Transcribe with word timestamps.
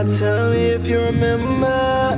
Now 0.00 0.06
tell 0.16 0.50
me 0.52 0.68
if 0.68 0.86
you 0.86 0.98
remember. 0.98 2.16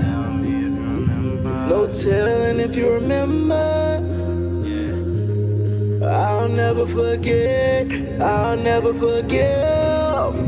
No 1.68 1.92
telling 1.92 2.60
if 2.60 2.76
you 2.76 2.92
remember. 2.92 3.54
I'll 6.00 6.48
never 6.48 6.86
forget. 6.86 7.90
I'll 8.20 8.56
never 8.56 8.94
forgive. 8.94 10.38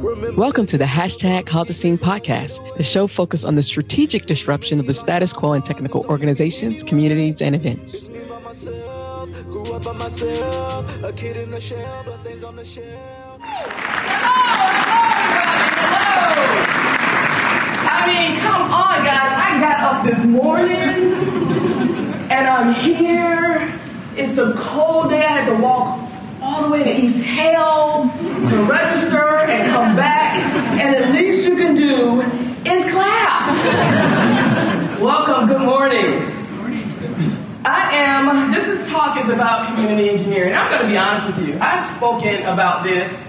Remember 0.00 0.40
Welcome 0.40 0.66
to 0.66 0.78
the 0.78 0.84
hashtag 0.84 1.46
CauseAScene 1.46 1.98
podcast, 1.98 2.60
the 2.76 2.84
show 2.84 3.08
focused 3.08 3.44
on 3.44 3.56
the 3.56 3.62
strategic 3.62 4.26
disruption 4.26 4.78
of 4.78 4.86
the 4.86 4.94
status 4.94 5.32
quo 5.32 5.54
in 5.54 5.62
technical 5.62 6.06
organizations, 6.06 6.84
communities, 6.84 7.42
and 7.42 7.56
events. 7.56 8.08
me 8.10 8.20
by 8.28 8.38
myself. 8.38 9.32
Grew 9.50 9.72
up 9.72 9.82
by 9.82 9.92
myself. 9.92 11.02
A 11.02 11.12
kid 11.12 11.36
in 11.36 11.50
the 11.50 11.60
shell. 11.60 12.04
Blessings 12.04 12.44
on 12.44 12.54
the 12.54 12.64
shelf. 12.64 13.40
I 17.92 18.06
mean, 18.06 18.38
come 18.38 18.70
on, 18.70 19.04
guys. 19.04 19.32
I 19.32 19.58
got 19.58 19.80
up 19.80 20.06
this 20.06 20.24
morning 20.24 21.12
and 22.30 22.46
I'm 22.46 22.72
here. 22.72 23.68
It's 24.16 24.38
a 24.38 24.54
cold 24.56 25.10
day. 25.10 25.26
I 25.26 25.40
had 25.40 25.56
to 25.56 25.60
walk 25.60 25.98
all 26.40 26.62
the 26.62 26.68
way 26.70 26.84
to 26.84 26.96
East 26.96 27.24
Hale 27.24 28.08
to 28.48 28.56
register 28.70 29.38
and 29.38 29.68
come 29.68 29.96
back. 29.96 30.36
And 30.80 30.94
the 30.94 31.18
least 31.18 31.48
you 31.48 31.56
can 31.56 31.74
do 31.74 32.20
is 32.64 32.88
clap. 32.92 33.50
Welcome. 35.00 35.48
Good 35.48 35.62
morning. 35.62 36.32
I 37.64 37.90
am, 37.92 38.52
this 38.52 38.68
is 38.68 38.88
talk 38.88 39.18
is 39.18 39.30
about 39.30 39.66
community 39.66 40.10
engineering. 40.10 40.54
I'm 40.54 40.70
going 40.70 40.82
to 40.82 40.88
be 40.88 40.96
honest 40.96 41.26
with 41.26 41.44
you. 41.44 41.58
I've 41.58 41.84
spoken 41.84 42.44
about 42.44 42.84
this, 42.84 43.28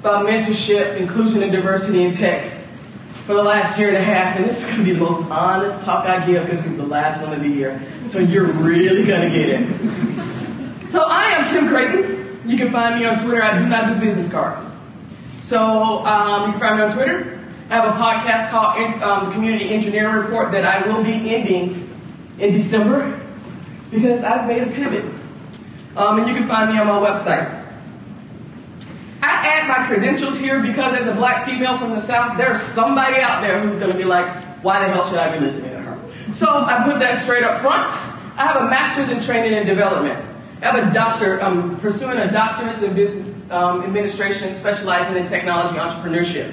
about 0.00 0.26
mentorship, 0.26 0.96
inclusion, 0.96 1.44
and 1.44 1.52
diversity 1.52 2.02
in 2.02 2.10
tech 2.10 2.59
for 3.24 3.34
the 3.34 3.42
last 3.42 3.78
year 3.78 3.88
and 3.88 3.96
a 3.96 4.02
half, 4.02 4.36
and 4.36 4.44
this 4.44 4.58
is 4.58 4.64
going 4.64 4.78
to 4.78 4.84
be 4.84 4.92
the 4.92 4.98
most 4.98 5.22
honest 5.30 5.82
talk 5.82 6.06
I 6.06 6.24
give 6.26 6.42
because 6.42 6.60
it's 6.60 6.74
the 6.74 6.86
last 6.86 7.20
one 7.20 7.32
of 7.32 7.40
the 7.40 7.48
year. 7.48 7.80
So 8.06 8.18
you're 8.18 8.46
really 8.46 9.04
going 9.04 9.22
to 9.22 9.36
get 9.36 9.48
it. 9.48 10.88
So 10.88 11.04
I 11.04 11.26
am 11.26 11.46
Kim 11.46 11.68
Crayton. 11.68 12.40
You 12.44 12.56
can 12.56 12.70
find 12.70 12.98
me 12.98 13.06
on 13.06 13.18
Twitter. 13.18 13.42
I 13.42 13.58
do 13.58 13.66
not 13.66 13.86
do 13.86 13.94
business 14.00 14.28
cards. 14.28 14.72
So 15.42 16.04
um, 16.04 16.46
you 16.46 16.52
can 16.52 16.60
find 16.60 16.76
me 16.76 16.82
on 16.82 16.90
Twitter. 16.90 17.40
I 17.68 17.74
have 17.74 17.84
a 17.84 17.98
podcast 17.98 18.50
called 18.50 19.02
um, 19.02 19.32
Community 19.32 19.70
Engineering 19.70 20.14
Report 20.16 20.50
that 20.52 20.64
I 20.64 20.86
will 20.88 21.04
be 21.04 21.32
ending 21.32 21.88
in 22.38 22.52
December 22.52 23.20
because 23.90 24.24
I've 24.24 24.48
made 24.48 24.62
a 24.62 24.66
pivot. 24.66 25.04
Um, 25.96 26.18
and 26.18 26.28
you 26.28 26.34
can 26.34 26.48
find 26.48 26.72
me 26.72 26.78
on 26.78 26.86
my 26.86 26.98
website. 26.98 27.59
I 29.40 29.46
add 29.46 29.68
my 29.68 29.86
credentials 29.86 30.38
here 30.38 30.60
because 30.60 30.92
as 30.92 31.06
a 31.06 31.14
black 31.14 31.46
female 31.46 31.78
from 31.78 31.90
the 31.90 31.98
South, 31.98 32.36
there's 32.36 32.60
somebody 32.60 33.22
out 33.22 33.40
there 33.40 33.58
who's 33.58 33.78
going 33.78 33.90
to 33.90 33.96
be 33.96 34.04
like, 34.04 34.44
why 34.62 34.84
the 34.84 34.92
hell 34.92 35.02
should 35.02 35.16
I 35.16 35.34
be 35.34 35.40
listening 35.42 35.70
to 35.70 35.80
her? 35.80 36.34
So 36.34 36.46
I 36.46 36.84
put 36.84 36.98
that 36.98 37.14
straight 37.14 37.42
up 37.42 37.62
front. 37.62 37.90
I 38.38 38.44
have 38.44 38.56
a 38.56 38.68
master's 38.68 39.08
in 39.08 39.18
training 39.18 39.54
and 39.54 39.66
development. 39.66 40.22
I 40.60 40.66
have 40.66 40.88
a 40.88 40.92
doctor, 40.92 41.40
I'm 41.42 41.80
pursuing 41.80 42.18
a 42.18 42.30
doctorate 42.30 42.82
in 42.82 42.94
business 42.94 43.34
um, 43.50 43.82
administration, 43.82 44.52
specializing 44.52 45.16
in 45.16 45.24
technology 45.24 45.76
entrepreneurship. 45.76 46.52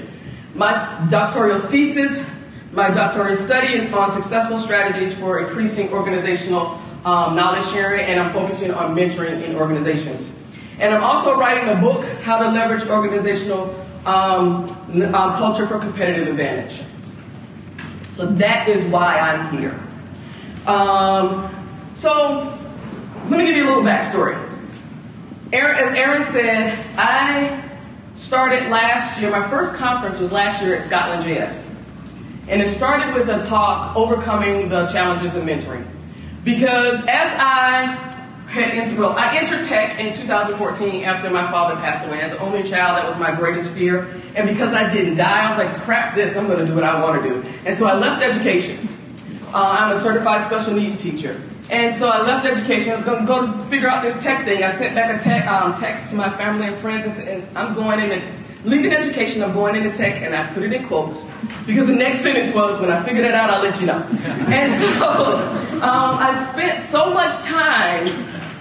My 0.55 1.05
doctoral 1.09 1.59
thesis, 1.59 2.31
my 2.71 2.89
doctoral 2.89 3.35
study 3.35 3.73
is 3.73 3.91
on 3.91 4.09
successful 4.11 4.57
strategies 4.57 5.13
for 5.13 5.39
increasing 5.39 5.89
organizational 5.91 6.81
um, 7.03 7.35
knowledge 7.35 7.65
sharing, 7.65 8.05
and 8.05 8.17
I'm 8.17 8.31
focusing 8.31 8.71
on 8.71 8.95
mentoring 8.95 9.43
in 9.43 9.57
organizations. 9.57 10.33
And 10.79 10.93
I'm 10.93 11.03
also 11.03 11.37
writing 11.37 11.69
a 11.69 11.81
book, 11.81 12.05
How 12.21 12.37
to 12.37 12.49
Leverage 12.49 12.87
Organizational 12.87 13.73
um, 14.05 14.65
uh, 14.93 15.37
Culture 15.37 15.67
for 15.67 15.79
Competitive 15.79 16.27
Advantage. 16.27 16.83
So 18.11 18.27
that 18.27 18.67
is 18.67 18.85
why 18.85 19.17
I'm 19.17 19.57
here. 19.57 19.79
Um, 20.65 21.49
so 21.95 22.57
let 23.29 23.37
me 23.37 23.45
give 23.45 23.57
you 23.57 23.65
a 23.65 23.69
little 23.69 23.83
backstory. 23.83 24.35
Aaron, 25.51 25.77
as 25.77 25.93
Aaron 25.93 26.23
said, 26.23 26.77
I 26.97 27.63
started 28.15 28.69
last 28.69 29.19
year, 29.19 29.31
my 29.31 29.47
first 29.47 29.73
conference 29.75 30.19
was 30.19 30.31
last 30.31 30.61
year 30.61 30.75
at 30.75 30.83
Scotland 30.83 31.23
JS. 31.23 31.73
And 32.47 32.61
it 32.61 32.67
started 32.67 33.13
with 33.13 33.29
a 33.29 33.39
talk, 33.47 33.95
Overcoming 33.95 34.69
the 34.69 34.85
Challenges 34.87 35.35
of 35.35 35.43
Mentoring. 35.43 35.85
Because 36.43 37.01
as 37.01 37.33
I 37.37 38.16
had 38.47 38.97
well, 38.97 39.11
I 39.11 39.35
entered 39.35 39.65
tech 39.67 39.99
in 39.99 40.13
2014 40.13 41.03
after 41.03 41.29
my 41.29 41.49
father 41.51 41.75
passed 41.75 42.05
away. 42.07 42.21
As 42.21 42.31
an 42.31 42.39
only 42.39 42.63
child, 42.63 42.97
that 42.97 43.05
was 43.05 43.19
my 43.19 43.35
greatest 43.35 43.73
fear. 43.73 44.09
And 44.35 44.47
because 44.47 44.73
I 44.73 44.89
didn't 44.89 45.15
die, 45.15 45.45
I 45.45 45.47
was 45.47 45.57
like, 45.57 45.75
crap 45.81 46.15
this, 46.15 46.37
I'm 46.37 46.47
going 46.47 46.59
to 46.59 46.65
do 46.65 46.73
what 46.73 46.83
I 46.83 47.01
want 47.01 47.21
to 47.21 47.29
do. 47.29 47.43
And 47.65 47.75
so 47.75 47.85
I 47.87 47.97
left 47.97 48.23
education. 48.23 48.87
Uh, 49.53 49.77
I'm 49.79 49.91
a 49.91 49.99
certified 49.99 50.41
special 50.41 50.73
needs 50.73 51.01
teacher. 51.01 51.41
And 51.69 51.93
so 51.93 52.09
I 52.09 52.21
left 52.21 52.45
education. 52.45 52.93
I 52.93 52.95
was 52.95 53.03
going 53.03 53.19
to 53.21 53.27
go 53.27 53.59
figure 53.65 53.89
out 53.89 54.01
this 54.01 54.23
tech 54.23 54.45
thing. 54.45 54.63
I 54.63 54.69
sent 54.69 54.95
back 54.95 55.09
a 55.09 55.65
um, 55.65 55.73
text 55.73 56.09
to 56.11 56.15
my 56.15 56.29
family 56.29 56.67
and 56.67 56.77
friends 56.77 57.03
and 57.05 57.13
said, 57.13 57.57
I'm 57.57 57.73
going 57.73 57.99
into, 57.99 58.21
leaving 58.63 58.91
education, 58.91 59.43
I'm 59.43 59.53
going 59.53 59.75
into 59.75 59.95
tech, 59.95 60.21
and 60.21 60.35
I 60.35 60.51
put 60.53 60.63
it 60.63 60.73
in 60.73 60.85
quotes. 60.85 61.25
Because 61.65 61.87
the 61.87 61.95
next 61.95 62.21
sentence 62.21 62.53
was, 62.53 62.79
when 62.79 62.91
I 62.91 63.03
figure 63.03 63.21
that 63.21 63.33
out, 63.33 63.49
I'll 63.49 63.61
let 63.61 63.79
you 63.79 63.87
know. 63.87 63.99
and 64.23 64.71
so 64.71 65.39
um, 65.81 66.17
I 66.17 66.31
spent 66.33 66.79
so 66.81 67.13
much 67.13 67.33
time, 67.43 68.07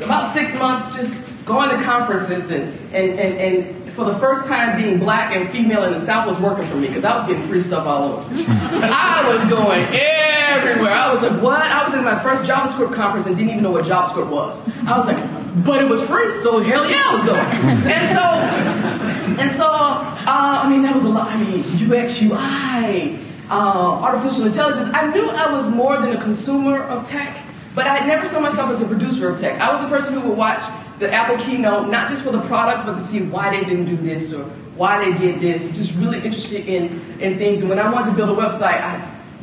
about 0.01 0.33
six 0.33 0.57
months, 0.59 0.97
just 0.97 1.27
going 1.45 1.71
to 1.71 1.83
conferences 1.83 2.51
and, 2.51 2.73
and, 2.93 3.21
and, 3.21 3.39
and 3.39 3.93
for 3.93 4.05
the 4.05 4.15
first 4.19 4.49
time 4.49 4.77
being 4.81 4.99
black 4.99 5.35
and 5.35 5.49
female 5.49 5.85
in 5.85 5.93
the 5.93 6.01
South 6.01 6.27
was 6.27 6.39
working 6.41 6.67
for 6.67 6.77
me 6.77 6.89
because 6.89 7.05
I 7.05 7.15
was 7.15 7.25
getting 7.25 7.41
free 7.41 7.61
stuff 7.61 7.87
all 7.87 8.13
over. 8.13 8.35
I 8.35 9.27
was 9.33 9.45
going 9.47 9.83
everywhere. 9.93 10.91
I 10.91 11.11
was 11.11 11.23
like, 11.23 11.41
what? 11.41 11.63
I 11.63 11.85
was 11.85 11.95
in 11.95 12.05
my 12.05 12.19
first 12.21 12.45
JavaScript 12.45 12.93
conference 12.93 13.27
and 13.27 13.37
didn't 13.37 13.51
even 13.51 13.63
know 13.63 13.71
what 13.71 13.85
JavaScript 13.85 14.29
was. 14.29 14.61
I 14.87 14.99
was 14.99 15.07
like, 15.07 15.65
but 15.65 15.83
it 15.83 15.89
was 15.89 16.03
free, 16.03 16.37
so 16.37 16.59
hell 16.59 16.89
yeah, 16.91 17.03
I 17.07 17.15
was 17.15 17.25
going. 17.25 17.47
And 17.87 18.07
so, 18.09 19.41
and 19.41 19.53
so, 19.53 19.67
uh, 19.67 20.61
I 20.63 20.69
mean, 20.69 20.83
that 20.83 20.93
was 20.93 21.05
a 21.05 21.09
lot. 21.09 21.29
I 21.29 21.43
mean, 21.43 21.61
UX, 21.91 22.21
UI, 22.21 23.19
uh, 23.49 24.03
artificial 24.03 24.45
intelligence. 24.45 24.89
I 24.93 25.11
knew 25.13 25.29
I 25.29 25.51
was 25.53 25.69
more 25.69 25.99
than 25.99 26.15
a 26.15 26.21
consumer 26.21 26.83
of 26.83 27.05
tech, 27.05 27.46
but 27.77 27.87
I 27.87 27.99
had 27.99 28.09
never 28.09 28.25
saw 28.25 28.41
myself 28.41 28.71
as 28.71 28.81
a 28.81 28.87
producer 28.87 29.29
of 29.29 29.39
tech. 29.39 29.61
I 29.61 29.71
was 29.71 29.83
the 29.83 29.89
person 29.89 30.15
who 30.15 30.31
would 30.31 30.39
watch 30.39 30.63
the 30.99 31.13
Apple 31.13 31.37
keynote, 31.37 31.91
not 31.91 32.09
just 32.09 32.25
for 32.25 32.33
the 32.33 32.41
products, 32.41 32.85
but 32.85 32.95
to 32.95 33.01
see 33.01 33.29
why 33.29 33.51
they 33.51 33.63
didn't 33.65 33.85
do 33.85 33.99
this 33.99 34.33
or 34.33 34.45
why 34.77 35.05
they 35.05 35.17
did 35.17 35.41
this. 35.41 35.77
Just 35.77 35.99
really 35.99 36.17
interested 36.17 36.67
in, 36.67 37.21
in 37.21 37.37
things. 37.37 37.61
And 37.61 37.69
when 37.69 37.79
I 37.79 37.93
wanted 37.93 38.13
to 38.13 38.17
build 38.17 38.31
a 38.31 38.41
website, 38.41 38.81
I 38.81 38.99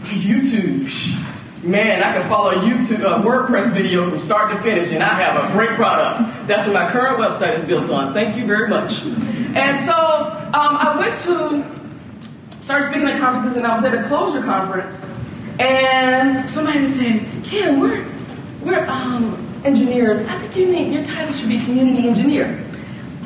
YouTube. 0.06 0.90
Man, 1.64 2.04
I 2.04 2.12
can 2.12 2.28
follow 2.28 2.50
a 2.50 2.56
YouTube 2.56 3.02
a 3.02 3.24
WordPress 3.24 3.72
video 3.72 4.10
from 4.10 4.18
start 4.18 4.52
to 4.52 4.62
finish, 4.62 4.92
and 4.92 5.04
I 5.04 5.14
have 5.14 5.50
a 5.50 5.54
great 5.54 5.70
product. 5.72 6.48
That's 6.48 6.66
what 6.68 6.74
my 6.74 6.90
current 6.90 7.20
website 7.20 7.54
is 7.54 7.64
built 7.64 7.90
on. 7.90 8.14
Thank 8.14 8.36
you 8.36 8.46
very 8.46 8.68
much. 8.68 9.04
And 9.04 9.80
so 9.80 9.94
um, 9.94 10.76
I 10.76 10.96
went 10.98 11.16
to 11.20 11.64
started 12.60 12.88
speaking 12.88 13.08
at 13.08 13.20
conferences, 13.20 13.56
and 13.58 13.66
I 13.66 13.76
was 13.76 13.86
at 13.86 13.94
a 13.94 14.08
Clojure 14.10 14.44
conference, 14.44 15.10
and 15.60 16.50
somebody 16.50 16.82
was 16.82 16.96
saying, 16.96 17.44
"Kim, 17.44 17.80
we're 17.80 18.04
we're 18.66 18.86
um, 18.88 19.38
engineers. 19.64 20.22
I 20.22 20.38
think 20.40 20.56
you 20.56 20.72
need 20.72 20.92
your 20.92 21.04
title 21.04 21.34
should 21.34 21.50
be 21.50 21.64
community 21.64 22.08
engineer." 22.08 22.64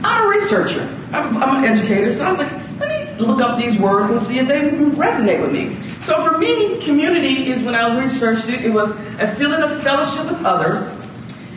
I'm 0.03 0.25
a 0.25 0.29
researcher. 0.29 0.81
I'm, 1.11 1.41
I'm 1.41 1.63
an 1.63 1.69
educator, 1.69 2.11
so 2.11 2.25
I 2.25 2.29
was 2.29 2.39
like, 2.39 2.51
let 2.79 3.17
me 3.17 3.25
look 3.25 3.41
up 3.41 3.57
these 3.57 3.79
words 3.79 4.11
and 4.11 4.19
see 4.19 4.39
if 4.39 4.47
they 4.47 4.61
resonate 4.69 5.41
with 5.41 5.51
me. 5.51 5.75
So 6.01 6.21
for 6.23 6.37
me, 6.37 6.79
community 6.81 7.49
is 7.49 7.63
when 7.63 7.73
I 7.73 7.99
researched 7.99 8.49
it, 8.49 8.63
it 8.63 8.69
was 8.69 8.99
a 9.19 9.27
feeling 9.27 9.61
of 9.63 9.81
fellowship 9.81 10.25
with 10.25 10.43
others 10.45 11.03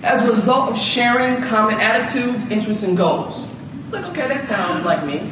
as 0.02 0.22
a 0.22 0.28
result 0.28 0.70
of 0.70 0.78
sharing 0.78 1.42
common 1.42 1.78
attitudes, 1.80 2.50
interests, 2.50 2.82
and 2.82 2.96
goals. 2.96 3.54
It's 3.84 3.92
like, 3.92 4.06
okay, 4.06 4.26
that 4.28 4.40
sounds 4.40 4.82
like 4.84 5.04
me. 5.04 5.30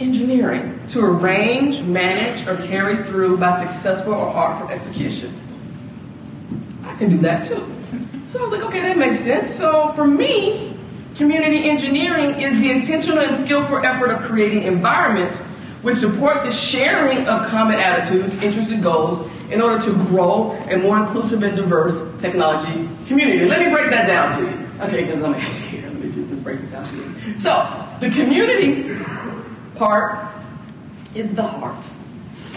Engineering, 0.00 0.80
to 0.86 1.04
arrange, 1.04 1.82
manage, 1.82 2.46
or 2.48 2.56
carry 2.66 3.04
through 3.04 3.36
by 3.36 3.54
successful 3.56 4.14
or 4.14 4.28
artful 4.28 4.68
execution. 4.68 5.38
Can 7.00 7.08
do 7.08 7.18
that 7.22 7.42
too. 7.42 7.66
So 8.26 8.40
I 8.40 8.42
was 8.42 8.52
like, 8.52 8.62
okay, 8.62 8.80
that 8.80 8.98
makes 8.98 9.18
sense. 9.18 9.48
So 9.48 9.88
for 9.92 10.06
me, 10.06 10.76
community 11.14 11.66
engineering 11.66 12.38
is 12.38 12.60
the 12.60 12.70
intentional 12.70 13.20
and 13.20 13.34
skillful 13.34 13.78
effort 13.78 14.10
of 14.10 14.18
creating 14.18 14.64
environments 14.64 15.42
which 15.80 15.96
support 15.96 16.42
the 16.42 16.50
sharing 16.50 17.26
of 17.26 17.46
common 17.46 17.78
attitudes, 17.78 18.42
interests, 18.42 18.70
and 18.70 18.82
goals 18.82 19.26
in 19.50 19.62
order 19.62 19.80
to 19.80 19.92
grow 20.08 20.50
a 20.70 20.76
more 20.76 21.00
inclusive 21.00 21.42
and 21.42 21.56
diverse 21.56 22.14
technology 22.18 22.86
community. 23.06 23.46
Let 23.46 23.60
me 23.66 23.72
break 23.72 23.90
that 23.92 24.06
down 24.06 24.30
to 24.32 24.42
you. 24.42 24.68
Okay, 24.82 25.04
because 25.06 25.22
I'm 25.22 25.32
an 25.32 25.40
educator. 25.40 25.88
Let 25.88 26.00
me 26.00 26.12
just 26.12 26.44
break 26.44 26.58
this 26.58 26.72
down 26.72 26.86
to 26.86 26.96
you. 26.96 27.38
So, 27.38 27.88
the 28.00 28.10
community 28.10 28.94
part 29.74 30.30
is 31.14 31.34
the 31.34 31.44
heart. 31.44 31.90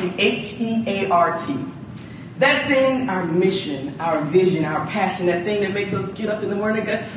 The 0.01 0.13
H 0.21 0.59
E 0.59 0.83
A 0.85 1.09
R 1.09 1.37
T. 1.37 1.55
That 2.39 2.67
thing, 2.67 3.09
our 3.09 3.25
mission, 3.25 3.99
our 3.99 4.23
vision, 4.25 4.65
our 4.65 4.85
passion, 4.87 5.27
that 5.27 5.43
thing 5.43 5.61
that 5.61 5.73
makes 5.73 5.93
us 5.93 6.09
get 6.09 6.29
up 6.29 6.41
in 6.41 6.49
the 6.49 6.55
morning 6.55 6.87
and 6.87 6.99
go, 6.99 7.07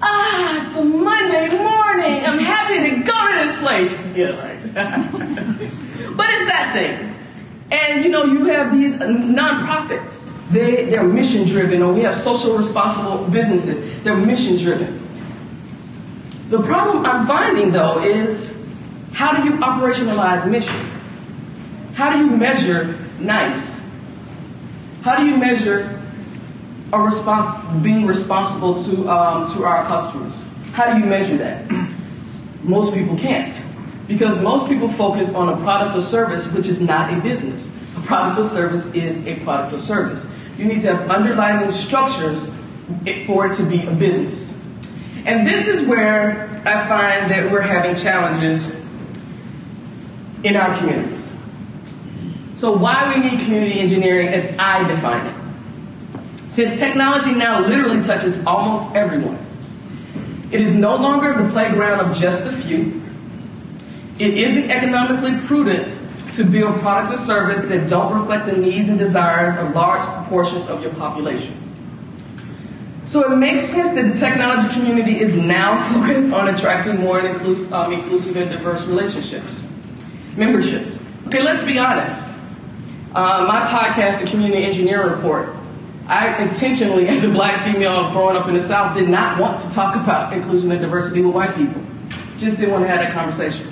ah, 0.00 0.62
it's 0.62 0.76
a 0.76 0.84
Monday 0.84 1.48
morning. 1.48 2.24
I'm 2.24 2.38
happy 2.38 2.90
to 2.90 3.02
go 3.02 3.28
to 3.28 3.34
this 3.34 3.56
place. 3.58 3.92
Yeah, 4.14 4.30
right. 4.38 4.74
but 6.16 6.26
it's 6.30 6.46
that 6.46 6.70
thing. 6.72 7.14
And 7.72 8.04
you 8.04 8.10
know, 8.10 8.24
you 8.24 8.44
have 8.46 8.70
these 8.70 8.96
nonprofits. 8.98 10.38
They 10.50 10.84
they're 10.84 11.02
mission 11.02 11.48
driven, 11.48 11.82
or 11.82 11.92
we 11.92 12.02
have 12.02 12.14
social 12.14 12.56
responsible 12.56 13.26
businesses. 13.28 13.80
They're 14.04 14.16
mission 14.16 14.56
driven. 14.56 15.00
The 16.50 16.62
problem 16.62 17.04
I'm 17.06 17.26
finding 17.26 17.72
though 17.72 18.02
is 18.04 18.56
how 19.12 19.34
do 19.34 19.48
you 19.48 19.56
operationalize 19.58 20.48
mission? 20.48 20.88
How 21.94 22.10
do 22.12 22.18
you 22.18 22.30
measure 22.30 22.98
nice? 23.18 23.80
How 25.04 25.18
do 25.18 25.26
you 25.26 25.36
measure 25.36 26.00
a 26.90 26.98
response, 26.98 27.50
being 27.82 28.06
responsible 28.06 28.72
to, 28.72 29.06
um, 29.10 29.46
to 29.48 29.64
our 29.64 29.84
customers? 29.84 30.42
How 30.72 30.94
do 30.94 30.98
you 30.98 31.04
measure 31.04 31.36
that? 31.36 31.70
Most 32.62 32.94
people 32.94 33.14
can't. 33.14 33.62
Because 34.08 34.38
most 34.40 34.66
people 34.66 34.88
focus 34.88 35.34
on 35.34 35.50
a 35.50 35.56
product 35.62 35.94
or 35.94 36.00
service, 36.00 36.46
which 36.52 36.68
is 36.68 36.80
not 36.80 37.12
a 37.12 37.20
business. 37.20 37.70
A 37.98 38.00
product 38.00 38.38
or 38.38 38.44
service 38.44 38.86
is 38.94 39.26
a 39.26 39.38
product 39.40 39.74
or 39.74 39.78
service. 39.78 40.30
You 40.56 40.64
need 40.64 40.80
to 40.82 40.94
have 40.94 41.10
underlying 41.10 41.70
structures 41.70 42.50
for 43.26 43.46
it 43.46 43.54
to 43.56 43.62
be 43.62 43.86
a 43.86 43.92
business. 43.92 44.58
And 45.26 45.46
this 45.46 45.68
is 45.68 45.86
where 45.86 46.50
I 46.64 46.86
find 46.86 47.30
that 47.30 47.50
we're 47.50 47.62
having 47.62 47.94
challenges 47.94 48.74
in 50.44 50.56
our 50.56 50.74
communities. 50.78 51.38
So, 52.64 52.74
why 52.74 53.12
we 53.14 53.28
need 53.28 53.40
community 53.40 53.78
engineering 53.78 54.28
as 54.28 54.46
I 54.58 54.88
define 54.88 55.26
it. 55.26 55.34
Since 56.50 56.78
technology 56.78 57.34
now 57.34 57.60
literally 57.60 58.02
touches 58.02 58.42
almost 58.46 58.96
everyone, 58.96 59.36
it 60.50 60.62
is 60.62 60.74
no 60.74 60.96
longer 60.96 61.34
the 61.34 61.46
playground 61.50 62.00
of 62.00 62.16
just 62.16 62.46
a 62.46 62.52
few. 62.52 63.02
It 64.18 64.38
isn't 64.38 64.70
economically 64.70 65.38
prudent 65.40 66.00
to 66.32 66.42
build 66.42 66.80
products 66.80 67.12
or 67.12 67.18
services 67.18 67.68
that 67.68 67.86
don't 67.86 68.18
reflect 68.18 68.46
the 68.46 68.56
needs 68.56 68.88
and 68.88 68.98
desires 68.98 69.58
of 69.58 69.74
large 69.74 70.00
proportions 70.00 70.66
of 70.66 70.80
your 70.80 70.94
population. 70.94 71.54
So 73.04 73.30
it 73.30 73.36
makes 73.36 73.60
sense 73.60 73.92
that 73.92 74.10
the 74.10 74.18
technology 74.18 74.72
community 74.72 75.20
is 75.20 75.36
now 75.36 75.82
focused 75.92 76.32
on 76.32 76.48
attracting 76.48 76.98
more 76.98 77.20
inclusive, 77.20 77.74
um, 77.74 77.92
inclusive 77.92 78.38
and 78.38 78.48
diverse 78.48 78.86
relationships, 78.86 79.62
memberships. 80.38 81.04
Okay, 81.26 81.42
let's 81.42 81.62
be 81.62 81.78
honest. 81.78 82.33
Uh, 83.14 83.44
my 83.46 83.60
podcast, 83.60 84.20
The 84.20 84.26
Community 84.26 84.64
Engineer 84.64 85.08
Report, 85.08 85.54
I 86.08 86.42
intentionally, 86.42 87.06
as 87.06 87.22
a 87.22 87.28
black 87.28 87.64
female 87.64 88.10
growing 88.10 88.36
up 88.36 88.48
in 88.48 88.54
the 88.54 88.60
South, 88.60 88.96
did 88.96 89.08
not 89.08 89.40
want 89.40 89.60
to 89.60 89.70
talk 89.70 89.94
about 89.94 90.32
inclusion 90.32 90.72
and 90.72 90.80
diversity 90.80 91.22
with 91.22 91.32
white 91.32 91.54
people. 91.54 91.80
Just 92.36 92.58
didn't 92.58 92.72
want 92.72 92.82
to 92.84 92.88
have 92.88 92.98
that 92.98 93.12
conversation. 93.12 93.68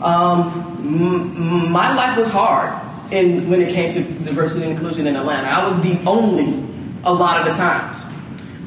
Um, 0.00 0.78
m- 0.78 1.70
my 1.70 1.94
life 1.94 2.16
was 2.16 2.30
hard 2.30 2.72
in, 3.12 3.50
when 3.50 3.60
it 3.60 3.74
came 3.74 3.90
to 3.92 4.02
diversity 4.24 4.62
and 4.64 4.72
inclusion 4.72 5.06
in 5.06 5.16
Atlanta. 5.16 5.46
I 5.46 5.62
was 5.62 5.78
the 5.82 6.00
only 6.08 6.66
a 7.04 7.12
lot 7.12 7.40
of 7.40 7.46
the 7.46 7.52
times. 7.52 8.06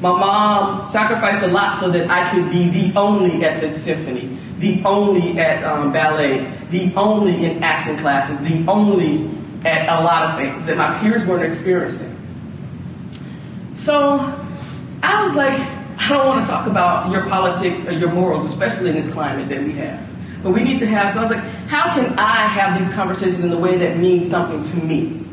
My 0.00 0.10
mom 0.10 0.84
sacrificed 0.84 1.44
a 1.44 1.48
lot 1.48 1.76
so 1.76 1.90
that 1.90 2.08
I 2.08 2.30
could 2.30 2.48
be 2.48 2.68
the 2.68 2.96
only 2.96 3.44
at 3.44 3.60
the 3.60 3.72
symphony, 3.72 4.38
the 4.58 4.84
only 4.84 5.36
at 5.40 5.64
um, 5.64 5.92
ballet, 5.92 6.48
the 6.70 6.94
only 6.94 7.44
in 7.44 7.64
acting 7.64 7.96
classes, 7.96 8.38
the 8.38 8.64
only 8.70 9.28
at 9.64 9.88
a 9.88 10.04
lot 10.04 10.22
of 10.22 10.36
things 10.36 10.64
that 10.66 10.76
my 10.76 10.98
peers 10.98 11.26
weren't 11.26 11.44
experiencing. 11.44 12.14
So 13.74 14.18
I 15.02 15.22
was 15.22 15.34
like, 15.34 15.58
I 15.98 16.08
don't 16.08 16.26
want 16.26 16.44
to 16.44 16.50
talk 16.50 16.66
about 16.66 17.10
your 17.10 17.26
politics 17.28 17.86
or 17.88 17.92
your 17.92 18.12
morals, 18.12 18.44
especially 18.44 18.90
in 18.90 18.96
this 18.96 19.12
climate 19.12 19.48
that 19.48 19.62
we 19.62 19.72
have. 19.72 20.06
But 20.42 20.52
we 20.52 20.62
need 20.62 20.78
to 20.80 20.86
have, 20.86 21.10
so 21.10 21.20
I 21.20 21.22
was 21.22 21.30
like, 21.30 21.44
how 21.68 21.94
can 21.94 22.18
I 22.18 22.46
have 22.46 22.78
these 22.78 22.92
conversations 22.92 23.40
in 23.40 23.50
a 23.50 23.56
way 23.56 23.78
that 23.78 23.96
means 23.96 24.28
something 24.28 24.62
to 24.62 24.84
me? 24.84 25.24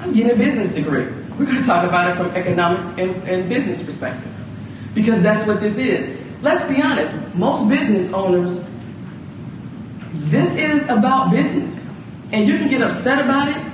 I'm 0.00 0.12
getting 0.12 0.30
a 0.30 0.36
business 0.36 0.70
degree. 0.70 1.06
We're 1.38 1.46
going 1.46 1.56
to 1.56 1.64
talk 1.64 1.84
about 1.84 2.10
it 2.10 2.16
from 2.16 2.28
economics 2.28 2.90
and, 2.90 3.14
and 3.28 3.48
business 3.48 3.82
perspective. 3.82 4.32
Because 4.94 5.22
that's 5.22 5.46
what 5.46 5.60
this 5.60 5.78
is. 5.78 6.16
Let's 6.42 6.64
be 6.64 6.80
honest, 6.80 7.34
most 7.34 7.68
business 7.68 8.12
owners, 8.12 8.64
this 10.12 10.56
is 10.56 10.84
about 10.84 11.30
business. 11.32 11.95
And 12.32 12.46
you 12.46 12.58
can 12.58 12.68
get 12.68 12.82
upset 12.82 13.24
about 13.24 13.48
it. 13.48 13.72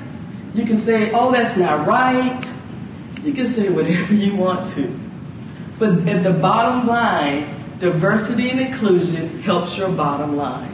You 0.54 0.64
can 0.64 0.78
say, 0.78 1.10
oh, 1.12 1.32
that's 1.32 1.56
not 1.56 1.87
right. 1.87 2.52
You 3.22 3.32
can 3.32 3.46
say 3.46 3.69
whatever 3.69 4.14
you 4.14 4.37
want 4.37 4.66
to. 4.69 4.99
But 5.78 6.06
at 6.06 6.22
the 6.22 6.32
bottom 6.32 6.87
line, 6.87 7.49
diversity 7.78 8.50
and 8.50 8.60
inclusion 8.60 9.40
helps 9.43 9.76
your 9.76 9.90
bottom 9.90 10.37
line. 10.37 10.70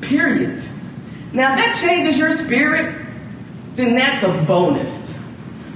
Period. 0.00 0.60
Now, 1.32 1.52
if 1.52 1.58
that 1.58 1.76
changes 1.80 2.18
your 2.18 2.32
spirit, 2.32 3.06
then 3.76 3.94
that's 3.94 4.22
a 4.22 4.44
bonus. 4.46 5.18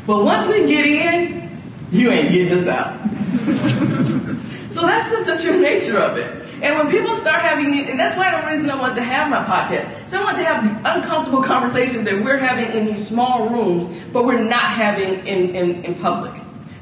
But 0.07 0.25
once 0.25 0.47
we 0.47 0.67
get 0.67 0.87
in, 0.87 1.61
you 1.91 2.11
ain't 2.11 2.33
getting 2.33 2.59
us 2.59 2.67
out. 2.67 2.99
so 4.71 4.83
that's 4.83 5.11
just 5.11 5.27
the 5.27 5.39
true 5.39 5.61
nature 5.61 5.99
of 5.99 6.17
it. 6.19 6.46
And 6.63 6.77
when 6.77 6.91
people 6.91 7.15
start 7.15 7.43
having, 7.43 7.89
and 7.89 8.01
that's 8.01 8.17
why 8.17 8.41
the 8.41 8.47
reason 8.47 8.71
I 8.71 8.81
wanted 8.81 8.95
to 8.95 9.03
have 9.03 9.31
my 9.31 9.45
podcast. 9.45 10.09
So 10.09 10.21
I 10.21 10.25
want 10.25 10.37
to 10.39 10.45
have 10.45 10.65
the 10.65 10.95
uncomfortable 10.95 11.43
conversations 11.55 12.05
that 12.05 12.15
we're 12.23 12.39
having 12.39 12.73
in 12.73 12.87
these 12.87 13.07
small 13.07 13.49
rooms, 13.49 13.93
but 14.13 14.25
we're 14.25 14.43
not 14.43 14.71
having 14.71 15.27
in, 15.27 15.55
in, 15.55 15.85
in 15.85 15.95
public. 15.97 16.33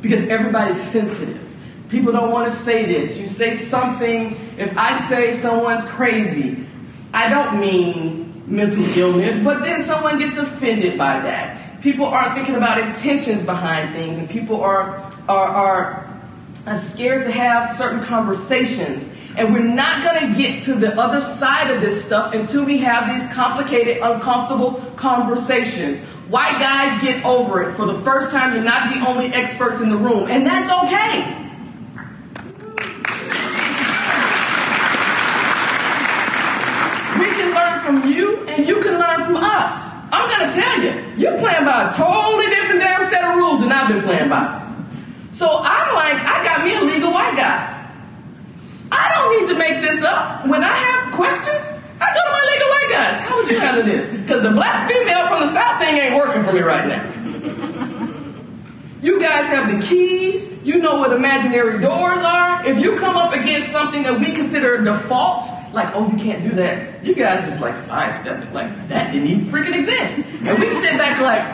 Because 0.00 0.28
everybody's 0.28 0.80
sensitive. 0.80 1.40
People 1.88 2.12
don't 2.12 2.30
want 2.30 2.48
to 2.48 2.54
say 2.54 2.84
this. 2.84 3.16
You 3.16 3.26
say 3.26 3.54
something, 3.54 4.36
if 4.58 4.76
I 4.76 4.94
say 4.94 5.32
someone's 5.32 5.84
crazy, 5.84 6.66
I 7.12 7.28
don't 7.28 7.60
mean 7.60 8.44
mental 8.46 8.84
illness, 8.98 9.42
but 9.42 9.62
then 9.62 9.82
someone 9.82 10.18
gets 10.18 10.36
offended 10.36 10.98
by 10.98 11.20
that. 11.20 11.80
People 11.82 12.06
aren't 12.06 12.34
thinking 12.34 12.54
about 12.56 12.78
intentions 12.78 13.42
behind 13.42 13.92
things, 13.92 14.18
and 14.18 14.28
people 14.28 14.62
are, 14.62 15.10
are, 15.28 16.08
are 16.66 16.76
scared 16.76 17.22
to 17.24 17.30
have 17.30 17.68
certain 17.68 18.02
conversations. 18.02 19.14
And 19.36 19.52
we're 19.52 19.62
not 19.62 20.04
going 20.04 20.30
to 20.30 20.38
get 20.38 20.62
to 20.62 20.74
the 20.74 20.96
other 20.98 21.20
side 21.20 21.68
of 21.70 21.80
this 21.80 22.04
stuff 22.04 22.34
until 22.34 22.64
we 22.64 22.78
have 22.78 23.08
these 23.08 23.32
complicated, 23.34 23.98
uncomfortable 24.00 24.74
conversations. 24.94 25.98
White 26.28 26.58
guys 26.60 27.00
get 27.02 27.24
over 27.24 27.62
it. 27.62 27.74
For 27.74 27.84
the 27.84 27.98
first 28.02 28.30
time, 28.30 28.54
you're 28.54 28.62
not 28.62 28.94
the 28.94 29.06
only 29.06 29.26
experts 29.26 29.80
in 29.80 29.90
the 29.90 29.96
room, 29.96 30.30
and 30.30 30.46
that's 30.46 30.70
okay. 30.84 31.40
We 37.18 37.26
can 37.26 37.54
learn 37.54 37.80
from 37.84 38.12
you, 38.12 38.46
and 38.46 38.68
you 38.68 38.80
can 38.80 39.00
learn 39.00 39.24
from 39.24 39.36
us. 39.36 39.92
I'm 40.12 40.28
going 40.28 40.48
to 40.48 40.54
tell 40.54 40.80
you, 40.80 41.12
you're 41.16 41.38
playing 41.38 41.64
by 41.64 41.88
a 41.88 41.92
totally 41.92 42.46
different 42.46 42.80
damn 42.80 43.02
set 43.02 43.24
of 43.24 43.36
rules 43.36 43.62
than 43.62 43.72
I've 43.72 43.88
been 43.88 44.02
playing 44.02 44.28
by. 44.28 44.60
So 45.32 45.58
I'm 45.60 45.94
like, 45.94 46.22
I 46.22 46.44
got 46.44 46.62
me 46.64 46.76
a 46.76 46.80
league 46.80 47.02
of 47.02 47.12
white 47.12 47.36
guys. 47.36 47.93
I 48.94 49.12
don't 49.14 49.28
need 49.40 49.52
to 49.52 49.58
make 49.58 49.80
this 49.82 50.02
up. 50.04 50.46
When 50.46 50.62
I 50.62 50.74
have 50.74 51.12
questions, 51.12 51.80
I 52.00 52.14
go 52.14 52.20
to 52.24 52.30
my 52.30 52.44
legal 52.52 52.68
white 52.68 52.90
guys. 52.90 53.18
How 53.20 53.36
would 53.36 53.50
you 53.50 53.58
handle 53.58 53.84
this? 53.84 54.08
Because 54.08 54.42
the 54.42 54.50
black 54.50 54.88
female 54.88 55.26
from 55.26 55.40
the 55.40 55.48
South 55.48 55.80
thing 55.80 55.96
ain't 55.96 56.14
working 56.14 56.42
for 56.44 56.52
me 56.52 56.60
right 56.60 56.86
now. 56.86 57.02
You 59.02 59.20
guys 59.20 59.48
have 59.48 59.70
the 59.70 59.86
keys. 59.86 60.50
You 60.62 60.78
know 60.78 60.96
what 60.96 61.12
imaginary 61.12 61.78
doors 61.80 62.22
are. 62.22 62.66
If 62.66 62.78
you 62.78 62.96
come 62.96 63.16
up 63.16 63.34
against 63.34 63.70
something 63.70 64.02
that 64.04 64.18
we 64.18 64.32
consider 64.32 64.76
a 64.76 64.84
default, 64.84 65.46
like, 65.74 65.90
oh, 65.94 66.10
you 66.10 66.16
can't 66.16 66.42
do 66.42 66.50
that, 66.52 67.04
you 67.04 67.14
guys 67.14 67.44
just 67.44 67.60
like 67.60 67.74
sidestep 67.74 68.42
it. 68.42 68.54
Like, 68.54 68.88
that 68.88 69.12
didn't 69.12 69.28
even 69.28 69.44
freaking 69.44 69.74
exist. 69.74 70.18
And 70.18 70.58
we 70.58 70.70
sit 70.70 70.96
back 70.96 71.20
like, 71.20 71.44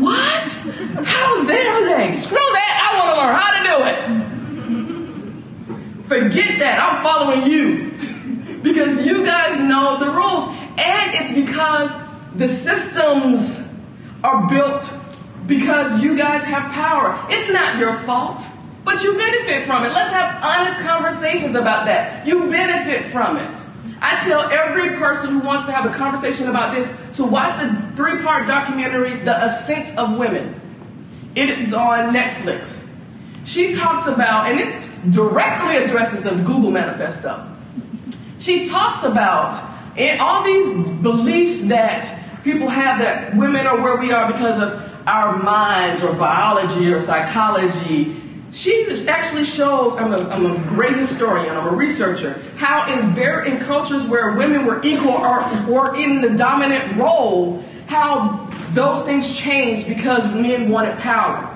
what? 0.00 0.48
How 1.04 1.44
dare 1.44 1.84
they? 1.84 2.12
Screw 2.12 2.38
that. 2.38 2.90
I 2.90 2.96
want 2.98 3.10
to 3.10 3.20
learn 3.20 3.34
how 3.34 3.50
to 3.58 3.62
do 3.68 3.76
it. 4.24 4.31
Forget 6.12 6.58
that. 6.58 6.78
I'm 6.78 7.02
following 7.02 7.50
you. 7.50 8.60
because 8.62 9.04
you 9.04 9.24
guys 9.24 9.58
know 9.58 9.98
the 9.98 10.10
rules. 10.10 10.44
And 10.78 11.14
it's 11.14 11.32
because 11.32 11.96
the 12.34 12.46
systems 12.46 13.62
are 14.22 14.46
built 14.46 14.94
because 15.46 16.02
you 16.02 16.14
guys 16.14 16.44
have 16.44 16.70
power. 16.72 17.18
It's 17.30 17.48
not 17.48 17.78
your 17.78 17.94
fault, 18.00 18.44
but 18.84 19.02
you 19.02 19.14
benefit 19.16 19.64
from 19.64 19.84
it. 19.84 19.92
Let's 19.94 20.10
have 20.10 20.42
honest 20.44 20.84
conversations 20.84 21.54
about 21.54 21.86
that. 21.86 22.26
You 22.26 22.50
benefit 22.50 23.06
from 23.06 23.38
it. 23.38 23.66
I 24.02 24.22
tell 24.22 24.42
every 24.50 24.98
person 24.98 25.30
who 25.30 25.38
wants 25.40 25.64
to 25.64 25.72
have 25.72 25.86
a 25.86 25.96
conversation 25.96 26.48
about 26.48 26.74
this 26.74 26.92
to 27.16 27.24
watch 27.24 27.58
the 27.58 27.74
three 27.96 28.22
part 28.22 28.46
documentary, 28.46 29.14
The 29.14 29.44
Ascent 29.44 29.96
of 29.96 30.18
Women. 30.18 30.60
It 31.34 31.48
is 31.48 31.72
on 31.72 32.14
Netflix. 32.14 32.86
She 33.44 33.72
talks 33.72 34.06
about, 34.06 34.48
and 34.48 34.58
this 34.58 34.88
directly 35.10 35.76
addresses 35.76 36.22
the 36.22 36.30
Google 36.30 36.70
Manifesto. 36.70 37.48
She 38.38 38.68
talks 38.68 39.02
about 39.02 39.54
all 40.20 40.44
these 40.44 40.72
beliefs 41.00 41.62
that 41.62 42.42
people 42.44 42.68
have 42.68 42.98
that 43.00 43.36
women 43.36 43.66
are 43.66 43.80
where 43.80 43.96
we 43.96 44.12
are 44.12 44.30
because 44.32 44.58
of 44.58 44.90
our 45.06 45.42
minds 45.42 46.02
or 46.02 46.12
biology 46.12 46.92
or 46.92 47.00
psychology. 47.00 48.16
she 48.52 48.86
actually 49.08 49.44
shows, 49.44 49.96
I'm 49.96 50.12
a, 50.12 50.18
I'm 50.28 50.46
a 50.46 50.58
great 50.68 50.96
historian, 50.96 51.56
I'm 51.56 51.68
a 51.68 51.76
researcher, 51.76 52.40
how 52.56 52.92
in, 52.92 53.16
in 53.46 53.60
cultures 53.60 54.06
where 54.06 54.32
women 54.32 54.66
were 54.66 54.80
equal 54.84 55.12
or 55.12 55.40
were 55.66 55.96
in 55.96 56.20
the 56.20 56.30
dominant 56.30 56.96
role, 56.96 57.64
how 57.86 58.48
those 58.72 59.02
things 59.02 59.36
changed 59.36 59.88
because 59.88 60.26
men 60.28 60.68
wanted 60.68 60.98
power. 60.98 61.51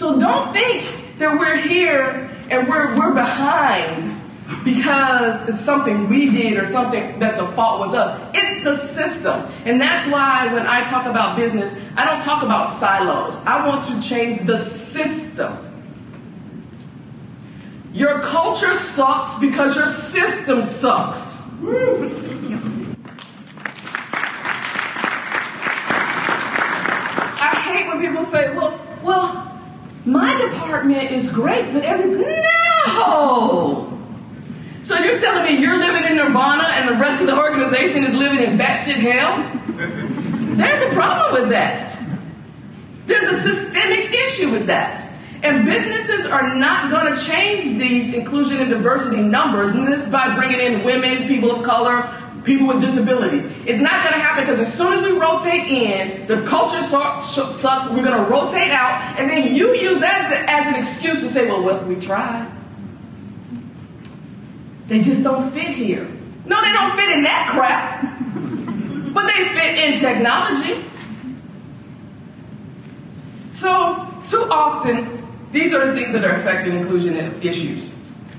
So 0.00 0.18
don't 0.18 0.50
think 0.50 1.18
that 1.18 1.38
we're 1.38 1.58
here 1.58 2.30
and 2.48 2.66
we're, 2.66 2.96
we're 2.96 3.12
behind 3.12 4.18
because 4.64 5.46
it's 5.46 5.60
something 5.60 6.08
we 6.08 6.30
did 6.30 6.56
or 6.56 6.64
something 6.64 7.18
that's 7.18 7.38
a 7.38 7.46
fault 7.52 7.86
with 7.86 7.94
us. 7.94 8.18
It's 8.32 8.64
the 8.64 8.74
system. 8.74 9.42
And 9.66 9.78
that's 9.78 10.06
why 10.06 10.50
when 10.54 10.66
I 10.66 10.84
talk 10.84 11.04
about 11.04 11.36
business, 11.36 11.74
I 11.98 12.06
don't 12.06 12.18
talk 12.18 12.42
about 12.42 12.66
silos. 12.66 13.42
I 13.44 13.68
want 13.68 13.84
to 13.84 14.00
change 14.00 14.38
the 14.38 14.56
system. 14.56 15.54
Your 17.92 18.22
culture 18.22 18.72
sucks 18.72 19.38
because 19.38 19.76
your 19.76 19.84
system 19.84 20.62
sucks. 20.62 21.42
I 27.42 27.62
hate 27.66 27.86
when 27.86 28.00
people 28.00 28.22
say, 28.22 28.56
well, 28.56 28.80
well, 29.02 29.49
my 30.04 30.36
department 30.38 31.10
is 31.10 31.30
great, 31.30 31.72
but 31.72 31.84
every 31.84 32.24
no. 32.86 33.98
So 34.82 34.98
you're 34.98 35.18
telling 35.18 35.44
me 35.44 35.60
you're 35.60 35.78
living 35.78 36.04
in 36.04 36.16
nirvana 36.16 36.68
and 36.68 36.88
the 36.88 36.94
rest 36.94 37.20
of 37.20 37.26
the 37.26 37.36
organization 37.36 38.04
is 38.04 38.14
living 38.14 38.40
in 38.40 38.56
batshit 38.58 38.96
hell? 38.96 39.44
There's 40.56 40.82
a 40.90 40.94
problem 40.94 41.42
with 41.42 41.50
that. 41.50 41.98
There's 43.06 43.28
a 43.28 43.40
systemic 43.40 44.12
issue 44.12 44.50
with 44.50 44.66
that. 44.66 45.06
And 45.42 45.64
businesses 45.64 46.26
are 46.26 46.54
not 46.54 46.90
going 46.90 47.14
to 47.14 47.20
change 47.20 47.78
these 47.78 48.12
inclusion 48.12 48.60
and 48.60 48.70
diversity 48.70 49.22
numbers 49.22 49.72
just 49.72 50.10
by 50.10 50.34
bringing 50.36 50.60
in 50.60 50.84
women, 50.84 51.26
people 51.26 51.50
of 51.50 51.62
color, 51.62 52.10
people 52.44 52.66
with 52.66 52.80
disabilities. 52.80 53.44
It's 53.66 53.78
not 53.78 54.02
going 54.02 54.14
to 54.14 54.20
happen 54.20 54.44
because 54.44 54.60
as 54.60 54.72
soon 54.72 54.92
as 54.92 55.02
we 55.02 55.12
rotate 55.12 55.68
in, 55.68 56.26
the 56.26 56.42
culture 56.42 56.80
sucks, 56.80 57.36
we're 57.90 58.02
going 58.02 58.24
to 58.24 58.30
rotate 58.30 58.70
out, 58.70 59.18
and 59.18 59.28
then 59.28 59.54
you 59.54 59.74
use 59.74 60.00
that 60.00 60.32
as, 60.32 60.44
as 60.48 60.66
an 60.66 60.74
excuse 60.74 61.20
to 61.20 61.28
say, 61.28 61.46
well, 61.46 61.62
what 61.62 61.86
we 61.86 61.96
tried. 61.96 62.50
They 64.86 65.02
just 65.02 65.22
don't 65.22 65.50
fit 65.52 65.68
here. 65.68 66.08
No, 66.46 66.60
they 66.62 66.72
don't 66.72 66.96
fit 66.96 67.10
in 67.10 67.22
that 67.22 67.46
crap, 67.48 68.02
but 69.14 69.26
they 69.26 69.44
fit 69.44 69.78
in 69.78 69.98
technology. 69.98 70.84
So, 73.52 74.08
too 74.26 74.48
often, 74.50 75.20
these 75.52 75.74
are 75.74 75.86
the 75.86 75.94
things 75.94 76.12
that 76.14 76.24
are 76.24 76.34
affecting 76.34 76.74
inclusion 76.76 77.16
issues. 77.42 77.94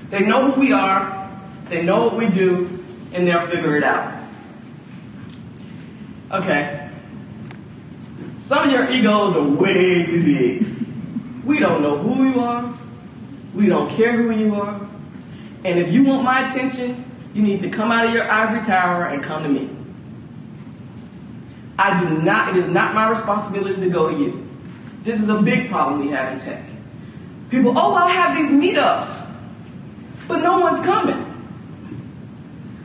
They 0.08 0.26
know 0.26 0.50
who 0.50 0.60
we 0.60 0.72
are, 0.72 1.30
they 1.68 1.82
know 1.82 2.04
what 2.04 2.16
we 2.16 2.28
do, 2.28 2.81
and 3.12 3.26
they'll 3.26 3.46
figure 3.46 3.76
it 3.76 3.84
out. 3.84 4.12
Okay. 6.30 6.90
Some 8.38 8.66
of 8.66 8.72
your 8.72 8.90
egos 8.90 9.36
are 9.36 9.42
way 9.42 10.04
too 10.04 10.24
big. 10.24 10.66
We 11.44 11.58
don't 11.58 11.82
know 11.82 11.96
who 11.96 12.30
you 12.30 12.40
are. 12.40 12.74
We 13.54 13.66
don't 13.66 13.90
care 13.90 14.12
who 14.12 14.30
you 14.30 14.54
are. 14.54 14.80
And 15.64 15.78
if 15.78 15.92
you 15.92 16.04
want 16.04 16.24
my 16.24 16.46
attention, 16.46 17.04
you 17.34 17.42
need 17.42 17.60
to 17.60 17.68
come 17.68 17.92
out 17.92 18.06
of 18.06 18.12
your 18.12 18.30
ivory 18.30 18.62
tower 18.62 19.06
and 19.06 19.22
come 19.22 19.42
to 19.42 19.48
me. 19.48 19.70
I 21.78 21.98
do 22.00 22.08
not, 22.22 22.50
it 22.50 22.56
is 22.56 22.68
not 22.68 22.94
my 22.94 23.08
responsibility 23.08 23.80
to 23.80 23.88
go 23.88 24.10
to 24.10 24.16
you. 24.16 24.48
This 25.02 25.20
is 25.20 25.28
a 25.28 25.40
big 25.40 25.68
problem 25.68 26.00
we 26.00 26.08
have 26.08 26.32
in 26.32 26.38
tech. 26.38 26.64
People, 27.50 27.76
oh, 27.76 27.94
I'll 27.94 28.08
have 28.08 28.36
these 28.36 28.50
meetups, 28.50 29.28
but 30.28 30.38
no 30.38 30.60
one's 30.60 30.80
coming. 30.80 31.31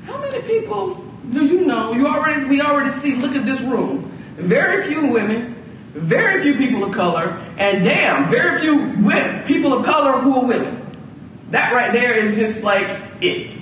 How 0.08 0.18
many 0.22 0.42
people 0.44 1.04
do 1.32 1.46
you 1.46 1.66
know? 1.66 1.92
You 1.92 2.08
already, 2.08 2.46
we 2.46 2.62
already 2.62 2.92
see, 2.92 3.16
look 3.16 3.36
at 3.36 3.46
this 3.46 3.62
room. 3.62 4.10
Very 4.38 4.88
few 4.88 5.08
women, 5.08 5.54
very 5.94 6.42
few 6.42 6.56
people 6.58 6.86
of 6.86 6.94
color, 6.94 7.38
and 7.58 7.84
damn, 7.84 8.30
very 8.30 8.58
few 8.62 8.78
women, 9.04 9.44
people 9.44 9.74
of 9.74 9.86
color 9.86 10.14
who 10.14 10.38
are 10.38 10.46
women. 10.46 10.82
That 11.52 11.74
right 11.74 11.92
there 11.92 12.14
is 12.14 12.38
just 12.38 12.64
like 12.64 12.88
it. 13.20 13.62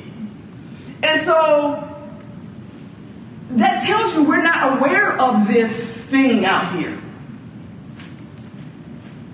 And 1.01 1.19
so 1.19 1.95
that 3.51 3.81
tells 3.81 4.13
you 4.13 4.23
we're 4.23 4.43
not 4.43 4.77
aware 4.77 5.19
of 5.19 5.47
this 5.47 6.03
thing 6.03 6.45
out 6.45 6.75
here. 6.75 7.01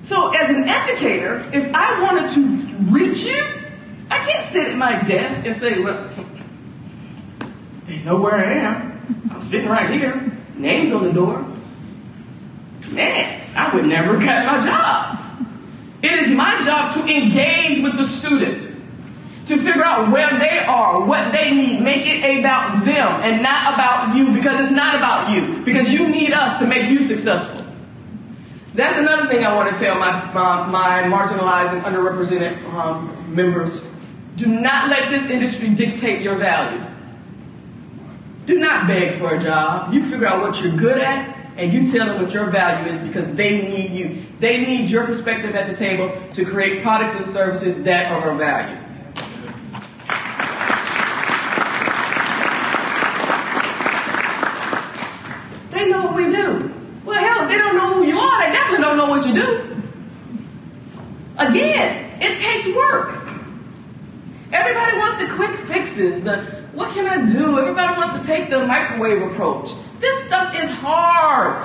So, 0.01 0.29
as 0.29 0.49
an 0.49 0.67
educator, 0.67 1.45
if 1.53 1.73
I 1.73 2.01
wanted 2.01 2.29
to 2.29 2.75
reach 2.91 3.23
you, 3.23 3.45
I 4.09 4.19
can't 4.19 4.45
sit 4.45 4.67
at 4.67 4.75
my 4.75 5.01
desk 5.03 5.45
and 5.45 5.55
say, 5.55 5.75
Look, 5.75 6.11
they 7.91 8.01
know 8.03 8.21
where 8.21 8.35
I 8.35 8.53
am. 8.53 9.27
I'm 9.31 9.41
sitting 9.41 9.67
right 9.67 9.89
here, 9.89 10.31
names 10.55 10.93
on 10.93 11.03
the 11.03 11.11
door. 11.11 11.45
Man, 12.87 13.41
I 13.53 13.75
would 13.75 13.85
never 13.85 14.17
get 14.17 14.45
my 14.45 14.59
job. 14.59 15.19
It 16.01 16.13
is 16.13 16.29
my 16.29 16.59
job 16.61 16.93
to 16.93 16.99
engage 17.01 17.83
with 17.83 17.97
the 17.97 18.05
student, 18.05 18.61
to 19.45 19.57
figure 19.57 19.83
out 19.83 20.09
where 20.09 20.39
they 20.39 20.59
are, 20.59 21.05
what 21.05 21.33
they 21.33 21.53
need, 21.53 21.81
make 21.81 22.07
it 22.07 22.39
about 22.39 22.85
them 22.85 23.11
and 23.21 23.43
not 23.43 23.73
about 23.73 24.15
you 24.15 24.31
because 24.33 24.61
it's 24.61 24.71
not 24.71 24.95
about 24.95 25.29
you, 25.29 25.61
because 25.63 25.91
you 25.91 26.07
need 26.07 26.31
us 26.31 26.57
to 26.59 26.65
make 26.65 26.89
you 26.89 27.01
successful. 27.01 27.65
That's 28.73 28.97
another 28.97 29.27
thing 29.27 29.43
I 29.45 29.53
want 29.53 29.75
to 29.75 29.79
tell 29.79 29.99
my, 29.99 30.31
my, 30.31 30.65
my 30.67 31.01
marginalized 31.03 31.73
and 31.73 31.83
underrepresented 31.83 32.73
um, 32.73 33.35
members. 33.35 33.83
Do 34.37 34.47
not 34.47 34.89
let 34.89 35.09
this 35.09 35.27
industry 35.27 35.69
dictate 35.69 36.21
your 36.21 36.35
value. 36.35 36.81
Do 38.45 38.57
not 38.57 38.87
beg 38.87 39.13
for 39.19 39.35
a 39.35 39.39
job. 39.39 39.93
You 39.93 40.03
figure 40.03 40.27
out 40.27 40.41
what 40.41 40.61
you're 40.61 40.75
good 40.75 40.97
at 40.97 41.37
and 41.57 41.71
you 41.71 41.85
tell 41.85 42.07
them 42.07 42.21
what 42.21 42.33
your 42.33 42.45
value 42.45 42.91
is 42.91 43.01
because 43.01 43.27
they 43.33 43.61
need 43.61 43.91
you. 43.91 44.25
They 44.39 44.65
need 44.65 44.89
your 44.89 45.05
perspective 45.05 45.53
at 45.53 45.67
the 45.67 45.73
table 45.73 46.11
to 46.31 46.45
create 46.45 46.81
products 46.81 47.15
and 47.15 47.25
services 47.25 47.83
that 47.83 48.11
are 48.11 48.31
of 48.31 48.37
value. 48.39 48.77
They 55.69 55.89
know 55.89 56.05
what 56.05 56.15
we 56.15 56.25
do. 56.31 56.73
Well, 57.05 57.19
hell, 57.19 57.47
they 57.47 57.57
don't 57.57 57.75
know 57.75 57.93
who 57.93 58.05
you 58.05 58.17
are. 58.17 58.45
They 58.45 58.53
definitely 58.53 58.83
don't 58.83 58.97
know 58.97 59.07
what 59.07 59.27
you 59.27 59.33
do. 59.33 59.67
Again, 61.37 62.11
it 62.21 62.37
takes 62.39 62.67
work. 62.75 63.17
Everybody 64.51 64.97
wants 64.97 65.17
the 65.17 65.27
quick 65.27 65.55
fixes, 65.55 66.21
the 66.23 66.61
what 66.73 66.91
can 66.93 67.05
I 67.05 67.29
do? 67.29 67.59
Everybody 67.59 67.97
wants 67.97 68.13
to 68.13 68.20
take 68.31 68.49
the 68.49 68.65
microwave 68.65 69.21
approach. 69.23 69.71
This 69.99 70.23
stuff 70.23 70.57
is 70.57 70.69
hard. 70.69 71.61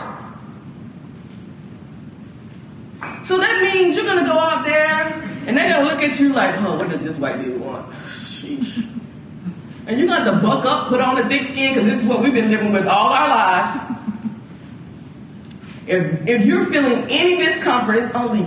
So 3.25 3.39
that 3.39 3.63
means 3.63 3.97
you're 3.97 4.05
going 4.05 4.25
to 4.25 4.31
go 4.31 4.39
out 4.39 4.65
there 4.65 5.23
and 5.47 5.57
they're 5.57 5.71
going 5.73 5.85
to 5.85 5.93
look 5.93 6.03
at 6.03 6.19
you 6.19 6.33
like, 6.33 6.55
oh, 6.59 6.77
what 6.77 6.89
does 6.89 7.03
this 7.03 7.17
white 7.17 7.43
dude 7.43 7.61
want? 7.61 7.91
Sheesh. 7.93 8.85
And 9.87 9.99
you're 9.99 10.09
going 10.09 10.25
to 10.25 10.25
have 10.25 10.35
to 10.35 10.47
buck 10.47 10.65
up, 10.65 10.89
put 10.89 11.01
on 11.01 11.19
a 11.19 11.29
thick 11.29 11.45
skin, 11.45 11.73
because 11.73 11.87
this 11.87 12.03
is 12.03 12.09
what 12.09 12.21
we've 12.21 12.35
been 12.35 12.51
living 12.51 12.73
with 12.73 12.89
all 12.89 13.13
our 13.13 13.29
lives. 13.29 13.79
If, 15.87 16.27
if 16.27 16.45
you're 16.45 16.65
feeling 16.65 17.07
any 17.09 17.37
discomfort, 17.37 17.97
it's 17.97 18.13
only 18.13 18.43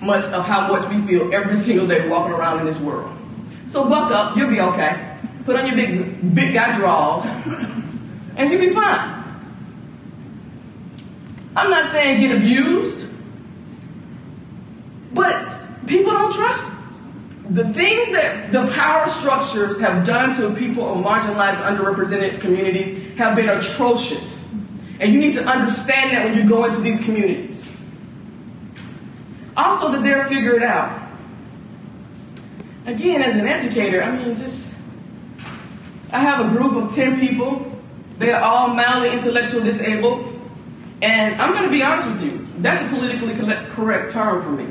much 0.00 0.26
of 0.26 0.44
how 0.44 0.68
much 0.68 0.88
we 0.88 1.04
feel 1.06 1.34
every 1.34 1.56
single 1.56 1.88
day 1.88 2.08
walking 2.08 2.32
around 2.32 2.60
in 2.60 2.66
this 2.66 2.78
world. 2.78 3.12
So 3.66 3.88
buck 3.88 4.12
up, 4.12 4.36
you'll 4.36 4.50
be 4.50 4.60
okay. 4.60 5.09
Put 5.50 5.58
on 5.58 5.66
your 5.66 5.74
big, 5.74 6.32
big 6.32 6.54
guy 6.54 6.76
drawers, 6.76 7.24
and 8.36 8.52
you'll 8.52 8.60
be 8.60 8.70
fine. 8.70 9.24
I'm 11.56 11.68
not 11.68 11.86
saying 11.86 12.20
get 12.20 12.36
abused, 12.36 13.12
but 15.12 15.44
people 15.88 16.12
don't 16.12 16.32
trust 16.32 16.72
the 17.48 17.64
things 17.72 18.12
that 18.12 18.52
the 18.52 18.68
power 18.68 19.08
structures 19.08 19.80
have 19.80 20.06
done 20.06 20.32
to 20.34 20.54
people 20.54 20.88
of 20.88 21.04
marginalized, 21.04 21.56
underrepresented 21.56 22.40
communities 22.40 23.18
have 23.18 23.34
been 23.34 23.48
atrocious. 23.48 24.48
And 25.00 25.12
you 25.12 25.18
need 25.18 25.34
to 25.34 25.44
understand 25.44 26.12
that 26.12 26.26
when 26.26 26.34
you 26.34 26.48
go 26.48 26.64
into 26.64 26.80
these 26.80 27.00
communities. 27.00 27.68
Also, 29.56 29.90
that 29.90 30.04
they're 30.04 30.26
figured 30.26 30.62
out. 30.62 31.10
Again, 32.86 33.20
as 33.20 33.34
an 33.34 33.48
educator, 33.48 34.00
I 34.00 34.16
mean, 34.16 34.36
just, 34.36 34.69
I 36.12 36.20
have 36.20 36.46
a 36.46 36.56
group 36.56 36.72
of 36.74 36.92
10 36.92 37.20
people. 37.20 37.64
They're 38.18 38.42
all 38.42 38.68
mildly 38.68 39.12
intellectual 39.12 39.62
disabled. 39.62 40.26
And 41.02 41.40
I'm 41.40 41.52
going 41.52 41.64
to 41.64 41.70
be 41.70 41.82
honest 41.82 42.08
with 42.08 42.22
you, 42.22 42.46
that's 42.58 42.82
a 42.82 42.88
politically 42.88 43.34
correct 43.70 44.12
term 44.12 44.42
for 44.42 44.50
me. 44.50 44.64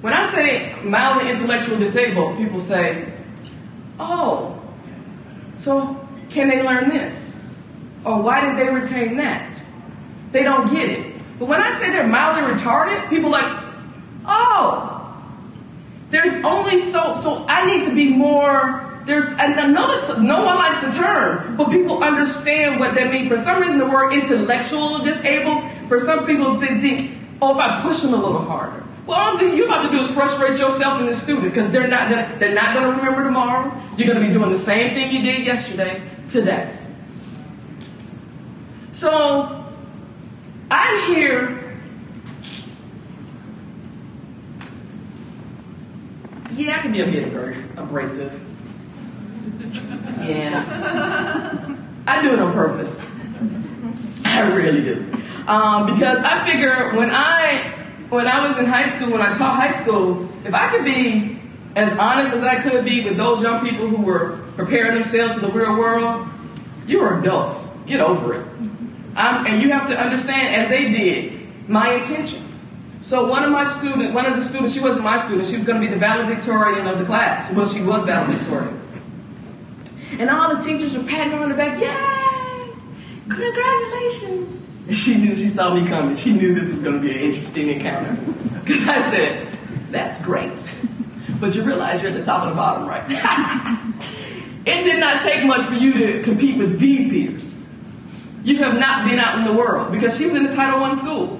When 0.00 0.12
I 0.12 0.26
say 0.26 0.74
mildly 0.82 1.30
intellectual 1.30 1.78
disabled, 1.78 2.36
people 2.36 2.60
say, 2.60 3.12
oh, 4.00 4.60
so 5.56 6.06
can 6.30 6.48
they 6.48 6.62
learn 6.62 6.88
this? 6.88 7.40
Or 8.04 8.20
why 8.20 8.44
did 8.44 8.58
they 8.58 8.72
retain 8.72 9.16
that? 9.18 9.64
They 10.32 10.42
don't 10.42 10.70
get 10.70 10.90
it. 10.90 11.14
But 11.38 11.46
when 11.46 11.60
I 11.60 11.70
say 11.70 11.90
they're 11.90 12.06
mildly 12.06 12.52
retarded, 12.52 13.08
people 13.08 13.30
like, 13.30 13.64
Oh, 14.26 14.90
there's 16.10 16.34
only 16.44 16.78
so, 16.78 17.14
so 17.16 17.44
I 17.48 17.66
need 17.66 17.84
to 17.84 17.94
be 17.94 18.08
more, 18.08 18.83
there's, 19.04 19.32
and 19.34 19.74
no 19.74 20.44
one 20.44 20.56
likes 20.56 20.80
the 20.80 20.90
term, 20.90 21.56
but 21.56 21.70
people 21.70 22.02
understand 22.02 22.80
what 22.80 22.94
that 22.94 23.10
means. 23.10 23.28
For 23.28 23.36
some 23.36 23.60
reason, 23.60 23.78
the 23.78 23.88
word 23.88 24.12
intellectual 24.12 25.00
disabled, 25.00 25.70
for 25.88 25.98
some 25.98 26.26
people, 26.26 26.58
they 26.58 26.80
think, 26.80 27.18
oh, 27.42 27.52
if 27.52 27.58
I 27.58 27.82
push 27.82 28.00
them 28.00 28.14
a 28.14 28.16
little 28.16 28.40
harder. 28.40 28.82
Well, 29.06 29.18
all 29.18 29.42
you 29.42 29.66
have 29.66 29.84
to 29.84 29.90
do 29.90 30.02
is 30.02 30.10
frustrate 30.10 30.58
yourself 30.58 30.98
and 30.98 31.08
the 31.08 31.14
student 31.14 31.44
because 31.44 31.70
they're 31.70 31.88
not 31.88 32.08
gonna, 32.08 32.34
they're 32.38 32.54
not 32.54 32.72
going 32.72 32.90
to 32.90 32.96
remember 32.96 33.22
tomorrow. 33.24 33.70
You're 33.98 34.08
going 34.08 34.20
to 34.20 34.26
be 34.26 34.32
doing 34.32 34.50
the 34.50 34.58
same 34.58 34.94
thing 34.94 35.14
you 35.14 35.22
did 35.22 35.44
yesterday 35.44 36.02
today. 36.26 36.74
So 38.92 39.70
I'm 40.70 41.14
here. 41.14 41.60
Yeah, 46.54 46.76
I 46.76 46.78
can 46.78 46.92
be 46.92 47.00
a 47.00 47.06
bit 47.06 47.24
abrasive. 47.76 48.43
Yeah. 50.24 50.64
I 52.06 52.22
do 52.22 52.32
it 52.32 52.38
on 52.38 52.52
purpose. 52.52 53.06
I 54.24 54.50
really 54.54 54.82
do. 54.82 55.06
Um, 55.46 55.92
because 55.92 56.18
I 56.22 56.44
figure 56.46 56.94
when 56.94 57.10
I 57.10 57.72
when 58.08 58.26
I 58.26 58.46
was 58.46 58.58
in 58.58 58.66
high 58.66 58.86
school, 58.86 59.10
when 59.10 59.20
I 59.20 59.34
taught 59.34 59.56
high 59.56 59.72
school, 59.72 60.28
if 60.44 60.54
I 60.54 60.70
could 60.70 60.84
be 60.84 61.38
as 61.76 61.92
honest 61.98 62.32
as 62.32 62.42
I 62.42 62.60
could 62.60 62.84
be 62.84 63.02
with 63.02 63.16
those 63.16 63.42
young 63.42 63.66
people 63.66 63.88
who 63.88 64.02
were 64.02 64.38
preparing 64.56 64.94
themselves 64.94 65.34
for 65.34 65.40
the 65.40 65.52
real 65.52 65.76
world, 65.76 66.26
you 66.86 67.00
are 67.00 67.20
adults. 67.20 67.66
Get 67.86 68.00
over 68.00 68.34
it. 68.34 68.46
I'm, 69.16 69.46
and 69.46 69.62
you 69.62 69.70
have 69.70 69.86
to 69.88 70.00
understand, 70.00 70.54
as 70.54 70.68
they 70.68 70.90
did, 70.90 71.68
my 71.68 71.94
intention. 71.94 72.46
So 73.00 73.28
one 73.28 73.42
of 73.42 73.50
my 73.50 73.64
students, 73.64 74.14
one 74.14 74.26
of 74.26 74.34
the 74.34 74.40
students, 74.40 74.72
she 74.72 74.80
wasn't 74.80 75.04
my 75.04 75.18
student, 75.18 75.46
she 75.46 75.56
was 75.56 75.64
going 75.64 75.80
to 75.80 75.86
be 75.86 75.92
the 75.92 76.00
valedictorian 76.00 76.86
of 76.86 76.98
the 76.98 77.04
class. 77.04 77.52
Well, 77.52 77.66
she 77.66 77.82
was 77.82 78.04
valedictorian. 78.04 78.80
And 80.18 80.30
all 80.30 80.54
the 80.54 80.62
teachers 80.62 80.96
were 80.96 81.04
patting 81.04 81.32
her 81.32 81.38
on 81.38 81.48
the 81.48 81.54
back, 81.54 81.80
yay! 81.80 82.72
Congratulations! 83.28 84.62
And 84.86 84.96
she 84.96 85.16
knew 85.16 85.34
she 85.34 85.48
saw 85.48 85.74
me 85.74 85.88
coming. 85.88 86.16
She 86.16 86.32
knew 86.32 86.54
this 86.54 86.68
was 86.68 86.80
going 86.80 87.00
to 87.00 87.02
be 87.02 87.14
an 87.14 87.20
interesting 87.20 87.68
encounter. 87.68 88.16
Because 88.64 88.88
I 88.88 89.02
said, 89.02 89.58
that's 89.90 90.22
great. 90.22 90.66
But 91.38 91.54
you 91.54 91.62
realize 91.64 92.00
you're 92.00 92.12
at 92.12 92.16
the 92.16 92.24
top 92.24 92.44
of 92.44 92.48
the 92.48 92.54
bottom 92.54 92.88
right 92.88 93.04
it 94.66 94.84
did 94.84 95.00
not 95.00 95.20
take 95.20 95.44
much 95.44 95.66
for 95.66 95.74
you 95.74 95.92
to 95.92 96.22
compete 96.22 96.56
with 96.56 96.78
these 96.78 97.10
peers. 97.10 97.60
You 98.42 98.62
have 98.62 98.78
not 98.78 99.06
been 99.06 99.18
out 99.18 99.38
in 99.38 99.44
the 99.44 99.52
world 99.52 99.92
because 99.92 100.16
she 100.16 100.24
was 100.24 100.34
in 100.34 100.44
the 100.44 100.52
Title 100.52 100.82
I 100.82 100.94
school. 100.96 101.38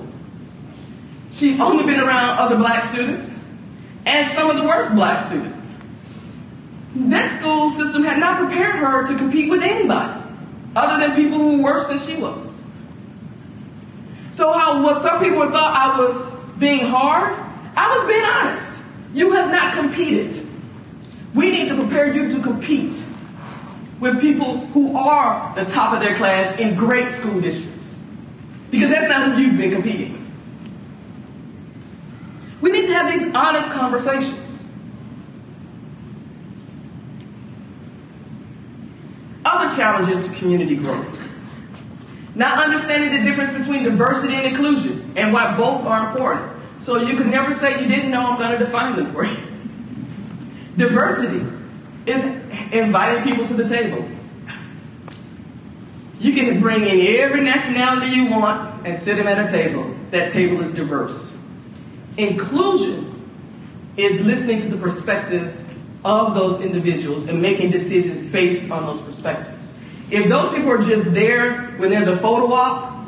She'd 1.32 1.58
only 1.60 1.84
been 1.84 1.98
around 1.98 2.38
other 2.38 2.56
black 2.56 2.84
students 2.84 3.40
and 4.04 4.28
some 4.28 4.50
of 4.50 4.56
the 4.56 4.64
worst 4.64 4.94
black 4.94 5.18
students. 5.18 5.63
That 6.94 7.28
school 7.30 7.70
system 7.70 8.04
had 8.04 8.18
not 8.18 8.38
prepared 8.38 8.76
her 8.76 9.06
to 9.06 9.16
compete 9.16 9.50
with 9.50 9.62
anybody 9.62 10.22
other 10.76 11.04
than 11.04 11.16
people 11.16 11.38
who 11.38 11.58
were 11.58 11.64
worse 11.64 11.86
than 11.86 11.98
she 11.98 12.16
was. 12.16 12.62
So 14.30 14.52
how 14.52 14.82
what 14.82 14.96
some 14.96 15.20
people 15.20 15.50
thought 15.50 15.76
I 15.76 15.98
was 15.98 16.34
being 16.58 16.86
hard, 16.86 17.38
I 17.76 17.92
was 17.94 18.04
being 18.04 18.24
honest. 18.24 18.82
You 19.12 19.32
have 19.32 19.50
not 19.50 19.74
competed. 19.74 20.44
We 21.34 21.50
need 21.50 21.68
to 21.68 21.74
prepare 21.74 22.12
you 22.12 22.30
to 22.30 22.40
compete 22.40 23.04
with 24.00 24.20
people 24.20 24.66
who 24.66 24.96
are 24.96 25.54
the 25.54 25.64
top 25.64 25.94
of 25.94 26.00
their 26.00 26.16
class 26.16 26.56
in 26.58 26.74
great 26.74 27.10
school 27.10 27.40
districts. 27.40 27.96
Because 28.70 28.90
that's 28.90 29.06
not 29.06 29.32
who 29.32 29.40
you've 29.40 29.56
been 29.56 29.70
competing 29.70 30.12
with. 30.12 30.20
We 32.60 32.72
need 32.72 32.86
to 32.86 32.94
have 32.94 33.10
these 33.12 33.32
honest 33.34 33.70
conversations. 33.70 34.63
Other 39.54 39.76
challenges 39.76 40.26
to 40.26 40.36
community 40.36 40.74
growth. 40.74 41.16
Not 42.34 42.64
understanding 42.64 43.10
the 43.10 43.22
difference 43.22 43.56
between 43.56 43.84
diversity 43.84 44.34
and 44.34 44.46
inclusion 44.46 45.12
and 45.16 45.32
why 45.32 45.56
both 45.56 45.84
are 45.84 46.08
important. 46.08 46.50
So 46.80 46.96
you 46.96 47.16
can 47.16 47.30
never 47.30 47.52
say 47.52 47.80
you 47.80 47.86
didn't 47.86 48.10
know 48.10 48.26
I'm 48.26 48.36
going 48.36 48.50
to 48.50 48.58
define 48.58 48.96
them 48.96 49.12
for 49.12 49.24
you. 49.24 49.36
Diversity 50.76 51.46
is 52.04 52.24
inviting 52.72 53.22
people 53.22 53.46
to 53.46 53.54
the 53.54 53.68
table. 53.68 54.08
You 56.18 56.32
can 56.32 56.60
bring 56.60 56.82
in 56.82 57.18
every 57.20 57.40
nationality 57.40 58.08
you 58.16 58.30
want 58.30 58.84
and 58.84 59.00
sit 59.00 59.18
them 59.18 59.28
at 59.28 59.38
a 59.38 59.50
table. 59.50 59.94
That 60.10 60.30
table 60.30 60.60
is 60.62 60.72
diverse. 60.72 61.32
Inclusion 62.16 63.24
is 63.96 64.20
listening 64.26 64.58
to 64.62 64.68
the 64.68 64.76
perspectives 64.76 65.64
of 66.04 66.34
those 66.34 66.60
individuals 66.60 67.24
and 67.24 67.40
making 67.40 67.70
decisions 67.70 68.20
based 68.20 68.70
on 68.70 68.84
those 68.84 69.00
perspectives. 69.00 69.74
If 70.10 70.28
those 70.28 70.52
people 70.52 70.70
are 70.70 70.78
just 70.78 71.14
there 71.14 71.62
when 71.78 71.90
there's 71.90 72.08
a 72.08 72.16
photo 72.16 72.52
op, 72.52 73.06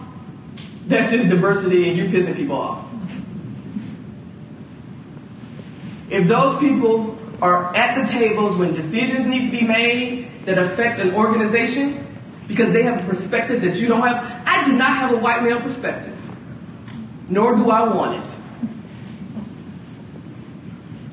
that's 0.86 1.10
just 1.10 1.28
diversity 1.28 1.88
and 1.88 1.98
you're 1.98 2.08
pissing 2.08 2.34
people 2.34 2.56
off. 2.56 2.84
If 6.08 6.28
those 6.28 6.56
people 6.58 7.18
are 7.42 7.74
at 7.76 8.02
the 8.02 8.10
tables 8.10 8.56
when 8.56 8.72
decisions 8.72 9.26
need 9.26 9.44
to 9.44 9.50
be 9.50 9.66
made 9.66 10.26
that 10.44 10.56
affect 10.56 10.98
an 10.98 11.14
organization 11.14 12.06
because 12.46 12.72
they 12.72 12.82
have 12.84 13.02
a 13.02 13.06
perspective 13.06 13.60
that 13.62 13.76
you 13.76 13.88
don't 13.88 14.06
have, 14.06 14.42
I 14.46 14.64
do 14.64 14.72
not 14.72 14.96
have 14.96 15.12
a 15.12 15.16
white 15.16 15.42
male 15.42 15.60
perspective, 15.60 16.16
nor 17.28 17.56
do 17.56 17.70
I 17.70 17.92
want 17.92 18.24
it. 18.24 18.38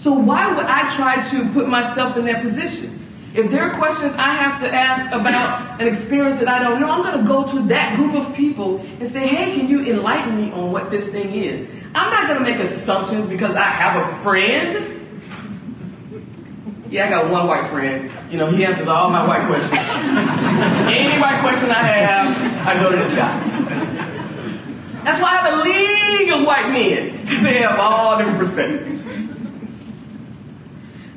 So, 0.03 0.11
why 0.11 0.53
would 0.53 0.65
I 0.65 0.85
try 0.93 1.21
to 1.21 1.49
put 1.53 1.69
myself 1.69 2.17
in 2.17 2.25
that 2.25 2.41
position? 2.41 2.99
If 3.33 3.49
there 3.49 3.63
are 3.63 3.73
questions 3.73 4.13
I 4.15 4.33
have 4.33 4.59
to 4.59 4.69
ask 4.69 5.09
about 5.13 5.79
an 5.79 5.87
experience 5.87 6.39
that 6.39 6.49
I 6.49 6.59
don't 6.59 6.81
know, 6.81 6.89
I'm 6.89 7.03
going 7.03 7.19
to 7.19 7.23
go 7.25 7.47
to 7.47 7.59
that 7.69 7.95
group 7.95 8.13
of 8.13 8.35
people 8.35 8.79
and 8.99 9.07
say, 9.07 9.25
hey, 9.25 9.53
can 9.53 9.69
you 9.69 9.85
enlighten 9.85 10.35
me 10.35 10.51
on 10.51 10.73
what 10.73 10.91
this 10.91 11.09
thing 11.09 11.31
is? 11.31 11.71
I'm 11.95 12.11
not 12.11 12.27
going 12.27 12.37
to 12.37 12.43
make 12.43 12.59
assumptions 12.59 13.27
because 13.27 13.55
I 13.55 13.63
have 13.63 14.05
a 14.05 14.15
friend. 14.23 14.99
Yeah, 16.89 17.05
I 17.05 17.09
got 17.09 17.29
one 17.29 17.47
white 17.47 17.67
friend. 17.67 18.11
You 18.29 18.39
know, 18.39 18.47
he 18.47 18.65
answers 18.65 18.89
all 18.89 19.09
my 19.09 19.25
white 19.25 19.47
questions. 19.47 19.71
Any 20.91 21.17
white 21.17 21.39
question 21.39 21.71
I 21.71 21.81
have, 21.81 22.67
I 22.67 22.73
go 22.83 22.89
to 22.89 22.97
this 22.97 23.11
guy. 23.15 23.39
That's 25.05 25.21
why 25.21 25.29
I 25.29 25.35
have 25.37 25.53
a 25.53 25.63
league 25.63 26.41
of 26.41 26.45
white 26.45 26.69
men, 26.73 27.21
because 27.21 27.41
they 27.41 27.59
have 27.59 27.79
all 27.79 28.17
different 28.17 28.37
perspectives. 28.37 29.07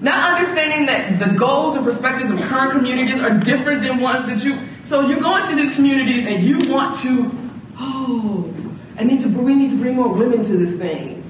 Not 0.00 0.32
understanding 0.32 0.86
that 0.86 1.18
the 1.18 1.36
goals 1.36 1.76
and 1.76 1.84
perspectives 1.84 2.30
of 2.30 2.38
current 2.42 2.72
communities 2.72 3.20
are 3.20 3.30
different 3.30 3.82
than 3.82 4.00
ones 4.00 4.26
that 4.26 4.44
you. 4.44 4.60
So 4.82 5.08
you 5.08 5.20
go 5.20 5.36
into 5.36 5.54
these 5.54 5.74
communities 5.74 6.26
and 6.26 6.42
you 6.42 6.70
want 6.70 6.94
to, 6.96 7.32
oh, 7.78 8.52
I 8.98 9.04
need 9.04 9.20
to. 9.20 9.28
We 9.28 9.54
need 9.54 9.70
to 9.70 9.76
bring 9.76 9.94
more 9.94 10.08
women 10.08 10.42
to 10.44 10.56
this 10.56 10.78
thing. 10.78 11.22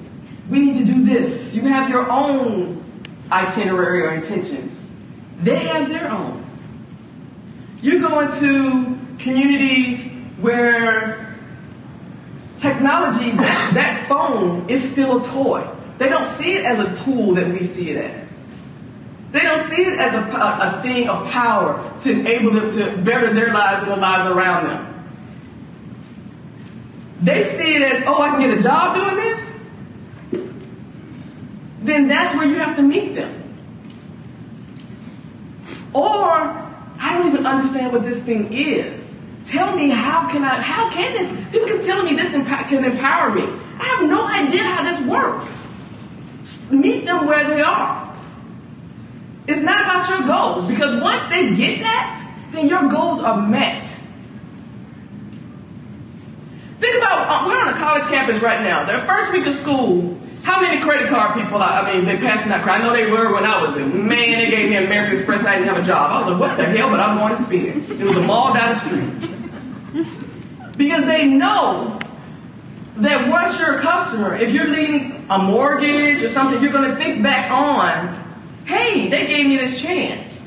We 0.50 0.58
need 0.58 0.76
to 0.76 0.84
do 0.84 1.04
this. 1.04 1.54
You 1.54 1.62
have 1.62 1.88
your 1.88 2.10
own 2.10 2.82
itinerary 3.30 4.02
or 4.02 4.12
intentions. 4.12 4.84
They 5.40 5.58
have 5.66 5.88
their 5.88 6.10
own. 6.10 6.44
You 7.82 8.00
go 8.00 8.20
into 8.20 8.98
communities 9.18 10.12
where 10.40 11.36
technology, 12.56 13.30
that, 13.32 13.70
that 13.74 14.08
phone, 14.08 14.68
is 14.68 14.90
still 14.90 15.20
a 15.20 15.24
toy. 15.24 15.68
They 15.98 16.08
don't 16.08 16.26
see 16.26 16.54
it 16.54 16.64
as 16.64 16.78
a 16.78 17.04
tool 17.04 17.34
that 17.34 17.48
we 17.48 17.62
see 17.62 17.90
it 17.90 17.96
as. 17.96 18.45
They 19.36 19.42
don't 19.42 19.58
see 19.58 19.82
it 19.82 19.98
as 19.98 20.14
a, 20.14 20.20
a, 20.20 20.80
thing 20.80 21.10
of 21.10 21.28
power 21.28 21.92
to 21.98 22.10
enable 22.10 22.52
them 22.52 22.70
to 22.70 22.96
better 23.02 23.34
their 23.34 23.52
lives 23.52 23.82
and 23.82 23.90
the 23.90 23.96
lives 23.96 24.24
around 24.24 24.64
them. 24.64 25.04
They 27.20 27.44
see 27.44 27.74
it 27.74 27.82
as, 27.82 28.02
oh, 28.06 28.18
I 28.18 28.30
can 28.30 28.40
get 28.40 28.56
a 28.56 28.62
job 28.62 28.96
doing 28.96 29.16
this. 29.16 29.62
Then 31.82 32.08
that's 32.08 32.34
where 32.34 32.46
you 32.46 32.54
have 32.54 32.76
to 32.76 32.82
meet 32.82 33.14
them. 33.14 33.42
Or, 35.92 36.32
I 36.98 37.18
don't 37.18 37.26
even 37.26 37.46
understand 37.46 37.92
what 37.92 38.04
this 38.04 38.22
thing 38.22 38.50
is. 38.54 39.22
Tell 39.44 39.76
me 39.76 39.90
how 39.90 40.30
can 40.30 40.44
I, 40.44 40.62
how 40.62 40.88
can 40.88 41.12
this, 41.12 41.30
people 41.52 41.68
can 41.68 41.82
tell 41.82 42.02
me 42.04 42.14
this 42.14 42.32
can 42.32 42.84
empower 42.84 43.34
me. 43.34 43.42
I 43.78 43.84
have 43.84 44.08
no 44.08 44.26
idea 44.26 44.62
how 44.62 44.82
this 44.82 44.98
works. 45.02 45.62
Meet 46.72 47.04
them 47.04 47.26
where 47.26 47.46
they 47.46 47.60
are. 47.60 48.05
It's 49.48 49.60
not 49.60 49.82
about 49.82 50.08
your 50.08 50.26
goals 50.26 50.64
because 50.64 50.94
once 50.94 51.24
they 51.26 51.54
get 51.54 51.80
that, 51.80 52.32
then 52.52 52.68
your 52.68 52.88
goals 52.88 53.20
are 53.20 53.40
met. 53.40 53.84
Think 56.78 56.96
about 56.98 57.28
uh, 57.28 57.46
we're 57.46 57.60
on 57.60 57.68
a 57.68 57.76
college 57.76 58.04
campus 58.04 58.40
right 58.40 58.62
now. 58.62 58.84
Their 58.84 59.00
first 59.06 59.32
week 59.32 59.46
of 59.46 59.52
school. 59.52 60.18
How 60.42 60.60
many 60.60 60.80
credit 60.80 61.08
card 61.08 61.34
people? 61.34 61.60
I, 61.60 61.92
mean, 61.92 62.04
they 62.04 62.18
passing 62.18 62.52
out 62.52 62.62
credit. 62.62 62.82
I 62.82 62.86
know 62.86 62.94
they 62.94 63.10
were 63.10 63.34
when 63.34 63.44
I 63.44 63.60
was 63.60 63.76
in. 63.76 64.06
Man, 64.06 64.38
they 64.38 64.48
gave 64.48 64.70
me 64.70 64.76
American 64.76 65.16
Express. 65.16 65.44
I 65.44 65.56
didn't 65.56 65.74
have 65.74 65.82
a 65.82 65.86
job. 65.86 66.10
I 66.10 66.18
was 66.20 66.28
like, 66.28 66.38
what 66.38 66.56
the 66.56 66.64
hell? 66.64 66.88
But 66.88 67.00
I'm 67.00 67.18
going 67.18 67.34
to 67.34 67.42
spend. 67.42 68.00
It 68.00 68.04
was 68.04 68.16
a 68.16 68.22
mall 68.22 68.54
down 68.54 68.68
the 68.68 68.74
street 68.74 69.36
because 70.76 71.04
they 71.04 71.26
know 71.26 71.98
that 72.98 73.28
once 73.28 73.58
you're 73.58 73.74
a 73.74 73.78
customer, 73.78 74.36
if 74.36 74.52
you're 74.52 74.68
leading 74.68 75.26
a 75.28 75.38
mortgage 75.38 76.22
or 76.22 76.28
something, 76.28 76.62
you're 76.62 76.72
going 76.72 76.90
to 76.90 76.96
think 76.96 77.22
back 77.22 77.50
on, 77.50 78.25
hey, 78.66 79.08
they 79.08 79.26
gave 79.26 79.46
me 79.46 79.56
this 79.56 79.80
chance. 79.80 80.46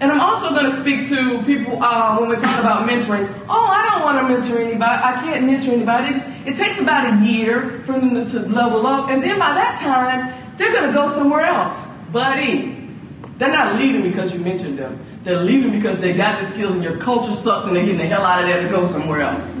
And 0.00 0.10
I'm 0.10 0.20
also 0.20 0.50
going 0.50 0.64
to 0.64 0.70
speak 0.72 1.06
to 1.10 1.44
people 1.44 1.80
uh, 1.80 2.18
when 2.18 2.28
we 2.28 2.34
talk 2.34 2.58
about 2.58 2.88
mentoring. 2.88 3.32
Oh, 3.48 3.66
I 3.66 3.88
don't 3.88 4.02
want 4.02 4.18
to 4.18 4.34
mentor 4.34 4.60
anybody. 4.60 5.00
I 5.00 5.12
can't 5.20 5.44
mentor 5.44 5.70
anybody. 5.72 6.08
It's, 6.08 6.24
it 6.44 6.56
takes 6.56 6.80
about 6.80 7.06
a 7.06 7.24
year 7.24 7.82
for 7.86 7.92
them 7.92 8.24
to 8.24 8.40
level 8.40 8.84
up. 8.84 9.10
And 9.10 9.22
then 9.22 9.38
by 9.38 9.54
that 9.54 9.78
time, 9.78 10.56
they're 10.56 10.72
going 10.72 10.88
to 10.88 10.92
go 10.92 11.06
somewhere 11.06 11.44
else. 11.44 11.86
Buddy, 12.10 12.88
they're 13.38 13.52
not 13.52 13.76
leaving 13.76 14.02
because 14.02 14.32
you 14.32 14.40
mentored 14.40 14.76
them. 14.76 15.04
They're 15.22 15.40
leaving 15.40 15.70
because 15.70 15.98
they 15.98 16.12
got 16.12 16.40
the 16.40 16.46
skills 16.46 16.74
and 16.74 16.82
your 16.82 16.96
culture 16.96 17.32
sucks 17.32 17.66
and 17.66 17.76
they're 17.76 17.84
getting 17.84 17.98
the 17.98 18.06
hell 18.06 18.24
out 18.24 18.40
of 18.40 18.48
there 18.48 18.60
to 18.60 18.68
go 18.68 18.84
somewhere 18.84 19.20
else. 19.20 19.60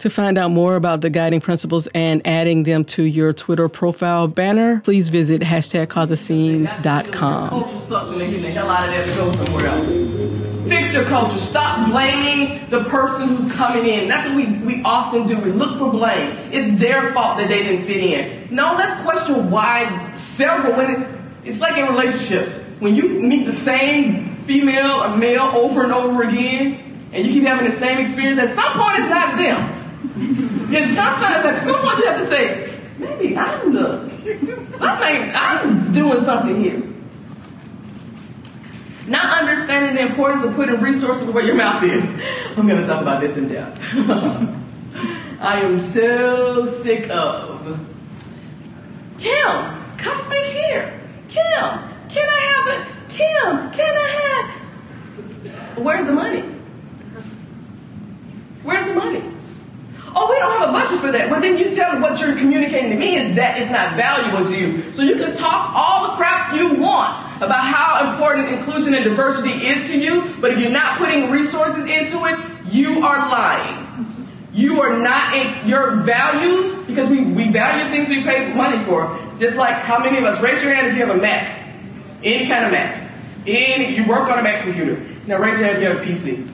To 0.00 0.10
find 0.10 0.36
out 0.36 0.50
more 0.50 0.76
about 0.76 1.00
the 1.00 1.08
guiding 1.08 1.40
principles 1.40 1.88
and 1.94 2.20
adding 2.26 2.64
them 2.64 2.84
to 2.86 3.02
your 3.04 3.32
Twitter 3.32 3.68
profile 3.68 4.28
banner, 4.28 4.80
please 4.80 5.08
visit 5.08 5.40
hashtag 5.40 5.88
else. 9.64 10.68
Fix 10.68 10.92
your 10.92 11.04
culture. 11.04 11.38
Stop 11.38 11.90
blaming 11.90 12.68
the 12.70 12.84
person 12.84 13.28
who's 13.28 13.50
coming 13.52 13.86
in. 13.86 14.08
That's 14.08 14.26
what 14.26 14.36
we, 14.36 14.46
we 14.58 14.82
often 14.82 15.26
do. 15.26 15.38
We 15.38 15.52
look 15.52 15.78
for 15.78 15.90
blame. 15.90 16.36
It's 16.52 16.78
their 16.80 17.12
fault 17.14 17.38
that 17.38 17.48
they 17.48 17.62
didn't 17.62 17.86
fit 17.86 17.98
in. 17.98 18.54
No, 18.54 18.74
let's 18.74 18.94
question 19.02 19.50
why 19.50 20.12
several 20.14 20.76
women. 20.76 21.06
It's 21.44 21.60
like 21.60 21.76
in 21.78 21.86
relationships. 21.86 22.62
When 22.80 22.94
you 22.94 23.20
meet 23.20 23.44
the 23.44 23.52
same 23.52 24.34
female 24.44 25.02
or 25.02 25.16
male 25.16 25.50
over 25.54 25.84
and 25.84 25.92
over 25.92 26.22
again, 26.22 26.80
and 27.12 27.26
you 27.26 27.32
keep 27.32 27.44
having 27.44 27.68
the 27.68 27.76
same 27.76 27.98
experience, 27.98 28.38
at 28.38 28.48
some 28.48 28.72
point 28.72 28.98
it's 28.98 29.08
not 29.08 29.36
them. 29.36 29.83
And 30.04 30.84
sometimes 30.86 31.44
at 31.46 31.62
some 31.62 31.80
point 31.80 31.98
you 31.98 32.06
have 32.06 32.20
to 32.20 32.26
say, 32.26 32.80
maybe 32.98 33.36
I'm 33.36 33.72
the 33.72 34.10
something 34.72 35.32
I'm 35.34 35.92
doing 35.92 36.22
something 36.22 36.60
here. 36.60 36.82
Not 39.06 39.42
understanding 39.42 39.94
the 39.94 40.02
importance 40.02 40.44
of 40.44 40.54
putting 40.54 40.80
resources 40.80 41.30
where 41.30 41.44
your 41.44 41.56
mouth 41.56 41.82
is. 41.82 42.10
I'm 42.56 42.66
going 42.66 42.82
to 42.82 42.88
talk 42.88 43.02
about 43.02 43.20
this 43.20 43.36
in 43.36 43.48
depth. 43.48 43.78
I 45.40 45.60
am 45.60 45.76
so 45.76 46.64
sick 46.64 47.10
of. 47.10 47.78
Kim, 49.18 49.84
come 49.98 50.18
speak 50.18 50.46
here. 50.46 51.00
Kim, 51.28 51.80
can 52.08 52.28
I 52.28 52.38
have 52.38 52.66
it? 52.68 52.86
Kim, 53.08 53.70
can 53.72 53.96
I 53.96 54.08
have? 54.08 55.78
Where's 55.78 56.06
the 56.06 56.12
money? 56.12 56.40
Where's 58.62 58.86
the 58.86 58.94
money? 58.94 59.33
Oh, 60.16 60.30
we 60.30 60.38
don't 60.38 60.52
have 60.60 60.68
a 60.68 60.72
budget 60.72 61.00
for 61.00 61.10
that. 61.10 61.28
But 61.28 61.40
then 61.40 61.58
you 61.58 61.70
tell 61.70 61.92
me 61.94 62.00
what 62.00 62.20
you're 62.20 62.36
communicating 62.36 62.90
to 62.90 62.96
me 62.96 63.16
is 63.16 63.34
that 63.34 63.58
it's 63.58 63.70
not 63.70 63.96
valuable 63.96 64.44
to 64.44 64.56
you. 64.56 64.92
So 64.92 65.02
you 65.02 65.16
can 65.16 65.34
talk 65.34 65.72
all 65.74 66.08
the 66.08 66.16
crap 66.16 66.54
you 66.54 66.74
want 66.74 67.18
about 67.38 67.64
how 67.64 68.10
important 68.10 68.48
inclusion 68.48 68.94
and 68.94 69.04
diversity 69.04 69.66
is 69.66 69.88
to 69.88 69.98
you, 69.98 70.36
but 70.40 70.52
if 70.52 70.60
you're 70.60 70.70
not 70.70 70.98
putting 70.98 71.30
resources 71.30 71.84
into 71.84 72.24
it, 72.26 72.38
you 72.72 73.04
are 73.04 73.28
lying. 73.28 73.84
You 74.52 74.80
are 74.82 74.96
not 74.96 75.34
in 75.34 75.68
your 75.68 75.96
values 76.02 76.76
because 76.76 77.10
we, 77.10 77.24
we 77.24 77.50
value 77.50 77.90
things 77.90 78.08
we 78.08 78.22
pay 78.22 78.52
money 78.52 78.78
for. 78.84 79.18
Just 79.36 79.58
like 79.58 79.74
how 79.74 79.98
many 79.98 80.16
of 80.18 80.24
us 80.24 80.40
raise 80.40 80.62
your 80.62 80.72
hand 80.72 80.86
if 80.86 80.94
you 80.96 81.04
have 81.04 81.16
a 81.16 81.20
Mac, 81.20 81.74
any 82.22 82.46
kind 82.46 82.64
of 82.64 82.70
Mac, 82.70 83.10
any 83.48 83.96
you 83.96 84.06
work 84.06 84.28
on 84.30 84.38
a 84.38 84.42
Mac 84.42 84.62
computer. 84.62 85.04
Now 85.26 85.38
raise 85.38 85.58
your 85.58 85.68
hand 85.68 85.82
if 85.82 85.82
you 85.82 85.88
have 85.88 86.00
a 86.00 86.04
PC. 86.04 86.48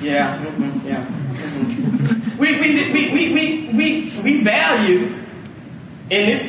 Yeah, 0.00 0.38
mm-hmm, 0.38 0.88
yeah. 0.88 1.04
Mm-hmm. 1.04 2.17
We, 2.38 2.60
we, 2.60 2.92
we, 2.92 3.12
we, 3.12 3.32
we, 3.32 3.68
we, 3.72 4.22
we 4.22 4.42
value, 4.42 5.06
and 6.10 6.30
it's, 6.30 6.46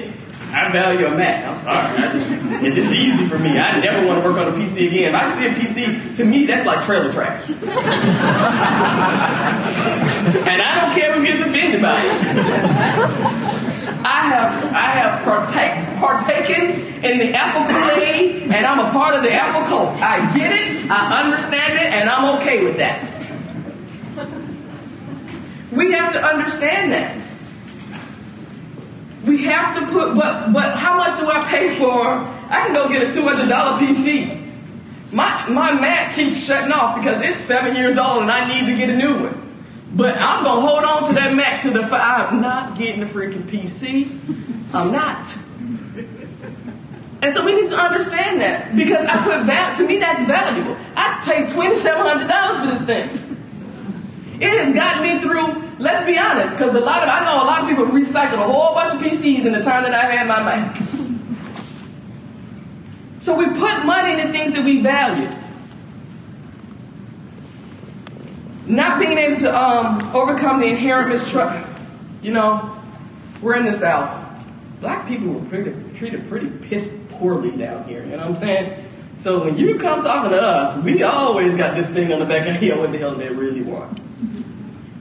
I 0.52 0.71
value 0.71 1.06
a 1.06 1.12
Mac. 1.12 1.45
I'm 1.45 1.58
sorry. 1.58 2.12
Just, 2.12 2.32
it's 2.63 2.75
just 2.75 2.93
easy 2.93 3.28
for 3.28 3.38
me. 3.38 3.60
I 3.60 3.80
never 3.80 4.06
want 4.06 4.23
to 4.23 4.28
work 4.28 4.38
on 4.38 4.47
a 4.47 4.52
PC 4.52 4.88
again. 4.88 5.13
If 5.13 5.21
I 5.21 5.30
see 5.32 5.45
a 5.45 5.54
PC, 5.54 6.15
to 6.17 6.25
me, 6.25 6.45
that's 6.47 6.65
like 6.65 6.84
trailer 6.84 7.12
trash. 7.12 7.47
and 7.49 7.60
I 10.62 10.82
don't 10.82 10.91
care 10.99 11.13
who 11.13 11.23
gets 11.23 11.41
offended 11.41 11.82
by 11.82 12.02
it. 12.02 13.60
I 14.06 14.21
have, 14.21 14.73
I 14.73 14.89
have 14.97 15.23
partake, 15.23 15.97
partaken 15.99 17.04
in 17.04 17.19
the 17.19 17.34
Apple 17.34 17.65
Kool-Aid, 17.71 18.52
and 18.52 18.65
I'm 18.65 18.80
a 18.80 18.91
part 18.91 19.15
of 19.15 19.21
the 19.21 19.32
Apple 19.32 19.67
cult. 19.67 19.97
I 20.02 20.36
get 20.36 20.52
it, 20.52 20.89
I 20.89 21.23
understand 21.23 21.73
it, 21.73 21.93
and 21.93 22.10
I'm 22.10 22.38
okay 22.38 22.63
with 22.63 22.78
that. 22.78 23.29
We 25.72 25.92
have 25.92 26.14
to 26.14 26.24
understand 26.24 26.92
that. 26.92 27.32
We 29.26 29.44
have 29.46 29.78
to 29.78 29.86
put, 29.88 30.16
but 30.16 30.52
but 30.54 30.76
how 30.76 30.98
much 30.98 31.18
do 31.18 31.30
I 31.30 31.44
pay 31.48 31.78
for? 31.78 32.18
I 32.50 32.66
can 32.66 32.74
go 32.74 32.90
get 32.90 33.08
a 33.08 33.12
two 33.12 33.24
hundred 33.24 33.50
dollar 33.50 33.78
PC. 33.78 34.36
My 35.12 35.48
my 35.50 35.74
Mac 35.74 36.14
keeps 36.14 36.44
shutting 36.46 36.72
off 36.72 36.96
because 36.98 37.22
it's 37.22 37.40
seven 37.40 37.76
years 37.76 37.98
old 37.98 38.24
and 38.24 38.32
I 38.32 38.48
need 38.48 38.72
to 38.72 38.76
get 38.78 38.90
a 38.90 38.96
new 38.96 39.24
one. 39.24 39.46
But 39.94 40.16
I'm 40.18 40.44
gonna 40.44 40.62
hold 40.62 40.84
on 40.84 41.08
to 41.08 41.14
that 41.14 41.34
Mac 41.36 41.62
to 41.62 41.72
the. 41.72 41.82
I'm 41.82 42.42
not 42.42 42.78
getting 42.78 43.04
a 43.04 43.06
freaking 43.06 43.44
PC. 43.44 44.10
I'm 44.74 44.92
not. 44.92 45.38
And 47.22 47.34
so 47.34 47.44
we 47.44 47.54
need 47.54 47.70
to 47.70 47.78
understand 47.78 48.40
that 48.40 48.76
because 48.76 49.06
I 49.06 49.18
put 49.24 49.46
that 49.48 49.76
to 49.78 49.86
me 49.86 49.98
that's 49.98 50.24
valuable. 50.24 50.78
I 50.96 51.22
paid 51.26 51.50
twenty 51.50 51.76
seven 51.76 52.06
hundred 52.06 52.28
dollars 52.30 52.60
for 52.60 52.68
this 52.68 52.82
thing. 52.82 53.29
It 54.39 54.65
has 54.65 54.73
gotten 54.73 55.04
me 55.04 55.19
through, 55.19 55.62
let's 55.80 56.06
be 56.06 56.17
honest, 56.17 56.58
because 56.58 56.73
a 56.73 56.80
lot 56.80 57.04
of 57.04 57.10
I 57.10 57.25
know 57.25 57.43
a 57.43 57.45
lot 57.45 57.62
of 57.62 57.67
people 57.67 57.86
recycled 57.86 58.39
a 58.39 58.43
whole 58.43 58.73
bunch 58.73 58.93
of 58.93 59.02
PCs 59.02 59.45
in 59.45 59.52
the 59.52 59.62
time 59.62 59.84
that 59.84 59.93
I 59.93 60.06
had 60.06 60.28
my 60.28 60.43
Mac. 60.43 60.78
So 63.19 63.36
we 63.36 63.47
put 63.47 63.86
money 63.86 64.13
into 64.13 64.32
things 64.32 64.54
that 64.54 64.63
we 64.63 64.82
value. 64.82 65.30
Not 68.65 68.99
being 68.99 69.17
able 69.17 69.36
to 69.38 69.60
um, 69.60 70.15
overcome 70.15 70.62
the 70.62 70.67
inherent 70.67 71.10
mistrust. 71.10 71.67
You 72.21 72.32
know, 72.32 72.78
we're 73.41 73.56
in 73.56 73.65
the 73.65 73.73
South. 73.73 74.25
Black 74.80 75.06
people 75.06 75.34
were 75.34 75.49
pretty, 75.49 75.73
treated 75.97 76.30
pretty 76.30 76.47
pissed 76.47 77.10
poorly 77.10 77.52
down 77.52 77.84
here. 77.84 78.06
You 78.06 78.12
know 78.12 78.17
what 78.17 78.28
I'm 78.28 78.36
saying? 78.38 78.86
So 79.17 79.43
when 79.43 79.58
you 79.58 79.78
come 79.78 80.02
talking 80.02 80.32
to 80.32 80.41
us, 80.41 80.82
we 80.82 81.04
always 81.04 81.56
got 81.56 81.75
this 81.75 81.89
thing 81.89 82.13
on 82.13 82.19
the 82.19 82.25
back 82.25 82.43
of 82.43 82.47
our 82.47 82.54
head. 82.54 82.78
What 82.78 82.93
the 82.93 82.99
hell 82.99 83.15
they 83.15 83.28
really 83.28 83.63
want? 83.63 83.99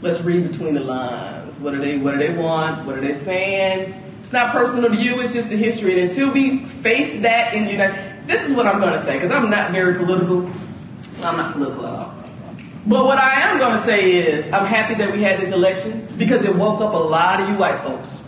Let's 0.01 0.21
read 0.21 0.51
between 0.51 0.75
the 0.75 0.81
lines. 0.81 1.59
What 1.59 1.73
do 1.73 1.79
they 1.79 1.99
What 1.99 2.13
do 2.13 2.19
they 2.19 2.33
want? 2.33 2.85
What 2.87 2.97
are 2.97 3.01
they 3.01 3.15
saying? 3.15 3.95
It's 4.21 4.33
not 4.33 4.53
personal 4.53 4.91
to 4.91 4.97
you. 4.97 5.21
It's 5.21 5.33
just 5.33 5.49
the 5.49 5.57
history. 5.57 5.93
And 5.93 6.11
until 6.11 6.31
we 6.31 6.65
face 6.65 7.21
that 7.21 7.55
in 7.55 7.65
the 7.65 7.73
United, 7.73 8.27
this 8.27 8.49
is 8.49 8.55
what 8.55 8.67
I'm 8.67 8.81
going 8.81 8.93
to 8.93 8.99
say 8.99 9.15
because 9.15 9.31
I'm 9.31 9.51
not 9.51 9.71
very 9.71 9.95
political. 9.95 10.47
I'm 11.23 11.37
not 11.37 11.53
political 11.53 11.87
at 11.87 11.95
all. 11.95 12.15
But 12.87 13.05
what 13.05 13.19
I 13.19 13.41
am 13.43 13.59
going 13.59 13.73
to 13.73 13.79
say 13.79 14.13
is, 14.13 14.51
I'm 14.51 14.65
happy 14.65 14.95
that 14.95 15.13
we 15.13 15.23
had 15.23 15.39
this 15.39 15.51
election 15.51 16.09
because 16.17 16.45
it 16.45 16.55
woke 16.55 16.81
up 16.81 16.95
a 16.95 16.97
lot 16.97 17.41
of 17.41 17.49
you 17.49 17.55
white 17.57 17.79
folks. 17.79 18.23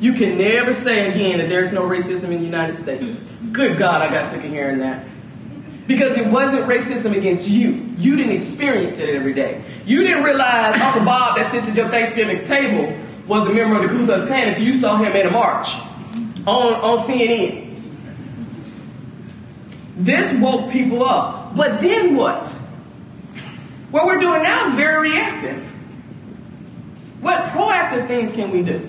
You 0.00 0.14
can 0.14 0.38
never 0.38 0.72
say 0.72 1.10
again 1.10 1.38
that 1.38 1.48
there's 1.48 1.72
no 1.72 1.82
racism 1.82 2.30
in 2.30 2.38
the 2.38 2.44
United 2.44 2.74
States. 2.74 3.22
Good 3.52 3.76
God, 3.78 4.00
I 4.02 4.10
got 4.10 4.26
sick 4.26 4.42
of 4.42 4.50
hearing 4.50 4.78
that. 4.78 5.04
Because 5.86 6.16
it 6.16 6.26
wasn't 6.26 6.66
racism 6.66 7.16
against 7.16 7.48
you. 7.48 7.70
You 7.98 8.16
didn't 8.16 8.32
experience 8.32 8.98
it 8.98 9.08
every 9.08 9.34
day. 9.34 9.64
You 9.84 10.02
didn't 10.02 10.22
realize 10.22 10.80
Uncle 10.80 11.04
Bob 11.04 11.36
that 11.36 11.50
sits 11.50 11.68
at 11.68 11.74
your 11.74 11.88
Thanksgiving 11.88 12.44
table 12.44 12.96
was 13.26 13.48
a 13.48 13.52
member 13.52 13.76
of 13.76 13.82
the 13.82 13.88
Ku 13.88 14.04
Klux 14.04 14.24
Klan 14.24 14.48
until 14.48 14.64
you 14.64 14.74
saw 14.74 14.96
him 14.96 15.12
at 15.12 15.26
a 15.26 15.30
march 15.30 15.68
on, 16.46 16.74
on 16.74 16.98
CNN. 16.98 17.80
This 19.96 20.32
woke 20.40 20.72
people 20.72 21.04
up. 21.04 21.54
But 21.54 21.80
then 21.80 22.16
what? 22.16 22.48
What 23.90 24.06
we're 24.06 24.20
doing 24.20 24.42
now 24.42 24.68
is 24.68 24.74
very 24.74 25.10
reactive. 25.10 25.62
What 27.20 27.44
proactive 27.50 28.08
things 28.08 28.32
can 28.32 28.50
we 28.50 28.62
do? 28.62 28.88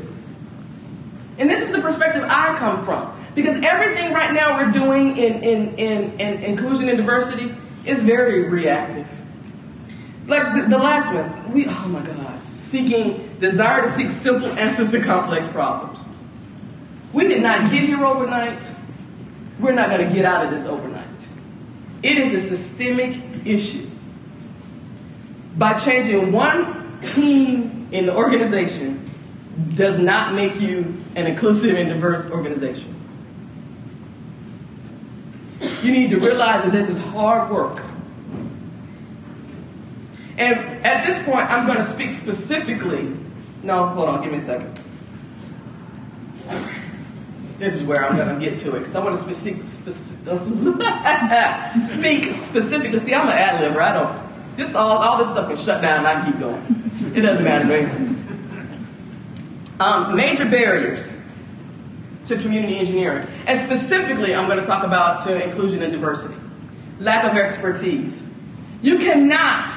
And 1.38 1.50
this 1.50 1.62
is 1.62 1.72
the 1.72 1.82
perspective 1.82 2.24
I 2.26 2.56
come 2.56 2.84
from. 2.86 3.14
Because 3.36 3.58
everything 3.64 4.14
right 4.14 4.34
now 4.34 4.58
we're 4.58 4.72
doing 4.72 5.18
in, 5.18 5.44
in, 5.44 5.76
in, 5.76 6.20
in 6.20 6.44
inclusion 6.44 6.90
and 6.90 6.98
diversity 6.98 7.56
is 7.86 8.00
very 8.00 8.48
reactive. 8.50 9.08
Like 10.28 10.54
the, 10.54 10.62
the, 10.70 10.78
last 10.78 11.14
one, 11.14 11.52
we, 11.52 11.66
oh 11.68 11.88
my 11.88 12.02
God, 12.02 12.40
seeking, 12.54 13.36
desire 13.40 13.82
to 13.82 13.90
seek 13.90 14.10
simple 14.10 14.50
answers 14.52 14.92
to 14.92 15.02
complex 15.02 15.48
problems. 15.48 16.08
We 17.12 17.28
did 17.28 17.42
not 17.42 17.70
get 17.70 17.84
here 17.84 18.04
overnight. 18.06 18.72
We're 19.60 19.74
not 19.74 19.90
going 19.90 20.08
to 20.08 20.14
get 20.14 20.26
out 20.26 20.46
of 20.46 20.52
this 20.52 20.66
overnight. 20.66 21.28
It 22.02 22.18
is 22.18 22.34
a 22.34 22.40
systemic 22.40 23.22
issue. 23.46 23.90
By 25.58 25.74
changing 25.74 26.32
one 26.32 27.00
team 27.02 27.88
in 27.92 28.06
the 28.06 28.16
organization 28.16 29.10
does 29.76 30.00
not 30.00 30.34
make 30.34 30.60
you 30.60 31.02
an 31.16 31.28
inclusive 31.28 31.78
and 31.78 31.90
diverse 31.90 32.26
organization. 32.26 32.93
You 35.82 35.92
need 35.92 36.10
to 36.10 36.20
realize 36.20 36.64
that 36.64 36.72
this 36.72 36.90
is 36.90 36.98
hard 36.98 37.50
work. 37.50 37.82
And 40.38 40.60
at 40.86 41.06
this 41.06 41.24
point, 41.24 41.50
I'm 41.50 41.66
going 41.66 41.78
to 41.78 41.84
speak 41.84 42.10
specifically. 42.10 43.16
No, 43.62 43.88
hold 43.88 44.10
on, 44.10 44.22
give 44.22 44.32
me 44.32 44.40
a 44.40 44.42
second. 44.42 44.80
This 47.60 47.76
is 47.76 47.84
where 47.84 48.06
I'm 48.06 48.18
going 48.18 48.28
to 48.28 48.44
get 48.44 48.58
to 48.60 48.76
it 48.76 48.80
because 48.80 48.96
I 48.96 49.04
want 49.04 49.16
to 49.16 49.34
speak, 49.34 49.64
speak 51.88 52.34
specifically. 52.34 53.00
See, 53.00 53.14
I'm 53.14 53.30
an 53.30 53.38
ad 53.38 53.62
libber. 53.62 53.82
I 53.82 53.94
don't. 53.94 54.58
Just 54.58 54.76
all, 54.76 54.98
all 54.98 55.18
this 55.18 55.30
stuff 55.30 55.48
can 55.48 55.56
shut 55.56 55.82
down 55.82 56.06
and 56.06 56.08
I 56.08 56.26
keep 56.26 56.40
going. 56.40 56.92
It 57.16 57.22
doesn't 57.22 57.44
matter 57.44 57.68
to 57.68 57.88
me. 57.88 58.16
Um, 59.80 60.16
major 60.16 60.46
barriers 60.46 61.12
to 62.26 62.38
community 62.38 62.78
engineering. 62.78 63.28
And 63.48 63.58
specifically, 63.60 64.34
I'm 64.34 64.48
going 64.48 64.60
to 64.60 64.66
talk 64.66 64.84
about 64.84 65.24
to 65.26 65.44
inclusion 65.44 65.82
and 65.82 65.92
diversity. 65.92 66.36
Lack 67.00 67.24
of 67.26 67.38
expertise. 67.38 68.26
You 68.82 69.00
cannot 69.00 69.70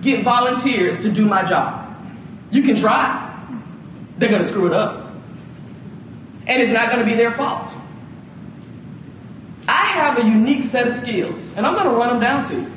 get 0.00 0.24
volunteers 0.24 0.98
to 1.00 1.10
do 1.10 1.26
my 1.26 1.44
job. 1.44 1.96
You 2.50 2.62
can 2.62 2.76
try. 2.76 3.28
They're 4.18 4.28
going 4.28 4.42
to 4.42 4.48
screw 4.48 4.66
it 4.66 4.72
up. 4.72 5.10
And 6.46 6.60
it's 6.60 6.72
not 6.72 6.90
going 6.90 6.98
to 6.98 7.04
be 7.04 7.14
their 7.14 7.30
fault. 7.30 7.72
I 9.68 9.84
have 9.86 10.18
a 10.18 10.24
unique 10.24 10.64
set 10.64 10.88
of 10.88 10.92
skills, 10.92 11.52
and 11.56 11.64
I'm 11.64 11.74
going 11.74 11.86
to 11.86 11.92
run 11.92 12.08
them 12.08 12.20
down 12.20 12.44
to 12.46 12.54
you. 12.54 12.72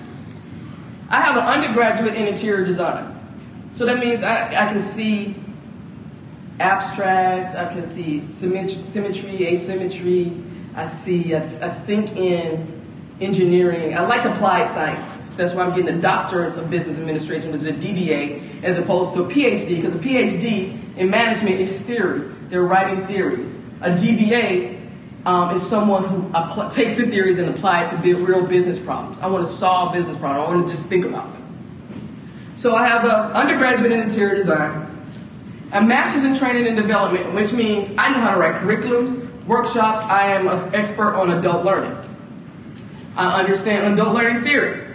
I 1.09 1.21
have 1.21 1.35
an 1.35 1.43
undergraduate 1.43 2.15
in 2.15 2.27
interior 2.27 2.65
design. 2.65 3.11
So 3.73 3.85
that 3.85 3.97
means 3.97 4.23
I, 4.23 4.65
I 4.65 4.67
can 4.67 4.81
see 4.81 5.35
abstracts, 6.59 7.55
I 7.55 7.71
can 7.71 7.83
see 7.83 8.21
symmetry, 8.21 8.83
symmetry 8.83 9.47
asymmetry, 9.47 10.31
I 10.75 10.87
see, 10.87 11.35
I, 11.35 11.39
I, 11.61 11.69
think 11.69 12.15
in 12.15 12.83
engineering. 13.21 13.97
I 13.97 14.01
like 14.01 14.25
applied 14.25 14.67
sciences. 14.67 15.33
That's 15.35 15.53
why 15.53 15.63
I'm 15.63 15.75
getting 15.75 15.97
a 15.97 16.01
doctorate 16.01 16.57
of 16.57 16.69
business 16.69 16.97
administration, 16.97 17.51
which 17.51 17.61
is 17.61 17.67
a 17.67 17.73
DBA, 17.73 18.63
as 18.63 18.77
opposed 18.77 19.13
to 19.13 19.23
a 19.23 19.27
PhD, 19.27 19.75
because 19.75 19.95
a 19.95 19.99
PhD 19.99 20.77
in 20.97 21.09
management 21.09 21.59
is 21.59 21.79
theory. 21.81 22.29
They're 22.49 22.63
writing 22.63 23.05
theories. 23.07 23.57
A 23.81 23.89
DBA 23.89 24.81
um, 25.25 25.51
is 25.51 25.65
someone 25.65 26.03
who 26.03 26.21
apl- 26.29 26.71
takes 26.71 26.97
the 26.97 27.05
theories 27.05 27.37
and 27.37 27.49
apply 27.49 27.85
it 27.85 27.89
to 27.89 28.15
real 28.15 28.45
business 28.45 28.77
problems. 28.77 29.19
I 29.19 29.27
want 29.27 29.47
to 29.47 29.51
solve 29.51 29.93
business 29.93 30.17
problems. 30.17 30.47
I 30.47 30.55
want 30.55 30.67
to 30.67 30.73
just 30.73 30.87
think 30.87 31.05
about 31.05 31.31
them. 31.31 31.41
So 32.55 32.75
I 32.75 32.87
have 32.87 33.03
an 33.03 33.11
undergraduate 33.11 33.91
in 33.91 33.99
interior 33.99 34.35
design 34.35 34.85
a 35.71 35.82
master's 35.82 36.23
in 36.23 36.36
training 36.36 36.67
and 36.67 36.75
development, 36.75 37.34
which 37.34 37.51
means 37.51 37.93
I 37.97 38.10
know 38.10 38.19
how 38.19 38.34
to 38.34 38.39
write 38.39 38.56
curriculums, 38.56 39.25
workshops. 39.45 40.04
I 40.04 40.28
am 40.28 40.47
an 40.47 40.75
expert 40.75 41.15
on 41.15 41.32
adult 41.32 41.65
learning. 41.65 41.97
I 43.15 43.39
understand 43.39 43.93
adult 43.93 44.13
learning 44.13 44.43
theory. 44.43 44.86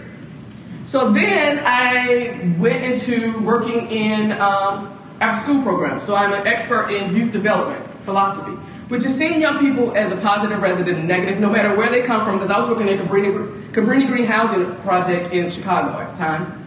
So 0.85 1.11
then 1.11 1.61
I 1.63 2.55
went 2.57 2.83
into 2.83 3.39
working 3.41 3.87
in 3.91 4.31
um, 4.33 4.97
after 5.19 5.39
school 5.39 5.63
programs. 5.63 6.03
So 6.03 6.15
I'm 6.15 6.33
an 6.33 6.47
expert 6.47 6.89
in 6.89 7.15
youth 7.15 7.31
development 7.31 7.87
philosophy, 8.01 8.51
which 8.87 9.05
is 9.05 9.15
seeing 9.15 9.39
young 9.39 9.59
people 9.59 9.95
as 9.95 10.11
a 10.11 10.17
positive 10.17 10.61
resident 10.61 10.97
and 10.99 11.07
negative, 11.07 11.39
no 11.39 11.49
matter 11.49 11.75
where 11.75 11.89
they 11.89 12.01
come 12.01 12.23
from. 12.25 12.37
Because 12.37 12.49
I 12.49 12.59
was 12.59 12.67
working 12.67 12.87
in 12.87 12.97
Cabrini, 12.97 13.71
Cabrini 13.71 14.07
Green 14.07 14.25
Housing 14.25 14.75
Project 14.77 15.31
in 15.31 15.49
Chicago 15.49 15.99
at 15.99 16.09
the 16.11 16.17
time. 16.17 16.57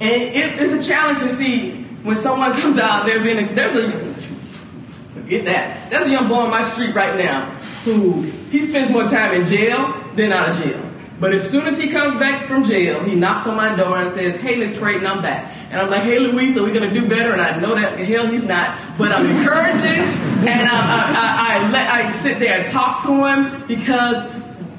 And 0.00 0.22
it, 0.22 0.60
it's 0.60 0.72
a 0.72 0.82
challenge 0.82 1.18
to 1.20 1.28
see 1.28 1.81
when 2.02 2.16
someone 2.16 2.52
comes 2.52 2.78
out, 2.78 3.06
there 3.06 3.22
being 3.22 3.38
a, 3.38 3.54
there's 3.54 3.74
a 3.74 4.12
forget 5.12 5.44
that. 5.44 5.90
There's 5.90 6.06
a 6.06 6.10
young 6.10 6.28
boy 6.28 6.36
on 6.36 6.50
my 6.50 6.62
street 6.62 6.94
right 6.94 7.16
now 7.16 7.50
who 7.84 8.22
he 8.50 8.60
spends 8.60 8.90
more 8.90 9.08
time 9.08 9.32
in 9.32 9.46
jail 9.46 9.94
than 10.16 10.32
out 10.32 10.50
of 10.50 10.56
jail. 10.56 10.88
But 11.20 11.32
as 11.32 11.48
soon 11.48 11.66
as 11.66 11.78
he 11.78 11.88
comes 11.88 12.18
back 12.18 12.48
from 12.48 12.64
jail, 12.64 13.04
he 13.04 13.14
knocks 13.14 13.46
on 13.46 13.56
my 13.56 13.76
door 13.76 13.96
and 13.96 14.12
says, 14.12 14.36
"Hey, 14.36 14.56
Miss 14.56 14.76
Crayton, 14.76 15.06
I'm 15.06 15.22
back." 15.22 15.54
And 15.70 15.80
I'm 15.80 15.88
like, 15.88 16.02
"Hey, 16.02 16.18
Louise, 16.18 16.58
are 16.58 16.64
we 16.64 16.72
gonna 16.72 16.92
do 16.92 17.08
better?" 17.08 17.32
And 17.32 17.40
I 17.40 17.60
know 17.60 17.76
that 17.76 17.96
the 17.96 18.04
hell 18.04 18.26
he's 18.26 18.42
not, 18.42 18.76
but 18.98 19.12
I'm 19.12 19.26
encouraging, 19.26 20.02
and 20.48 20.68
I, 20.68 20.74
I, 20.74 21.12
I, 21.14 21.54
I, 21.54 21.70
let 21.70 21.90
I 21.92 22.08
sit 22.08 22.40
there 22.40 22.58
and 22.58 22.66
talk 22.66 23.04
to 23.04 23.24
him 23.24 23.64
because 23.68 24.16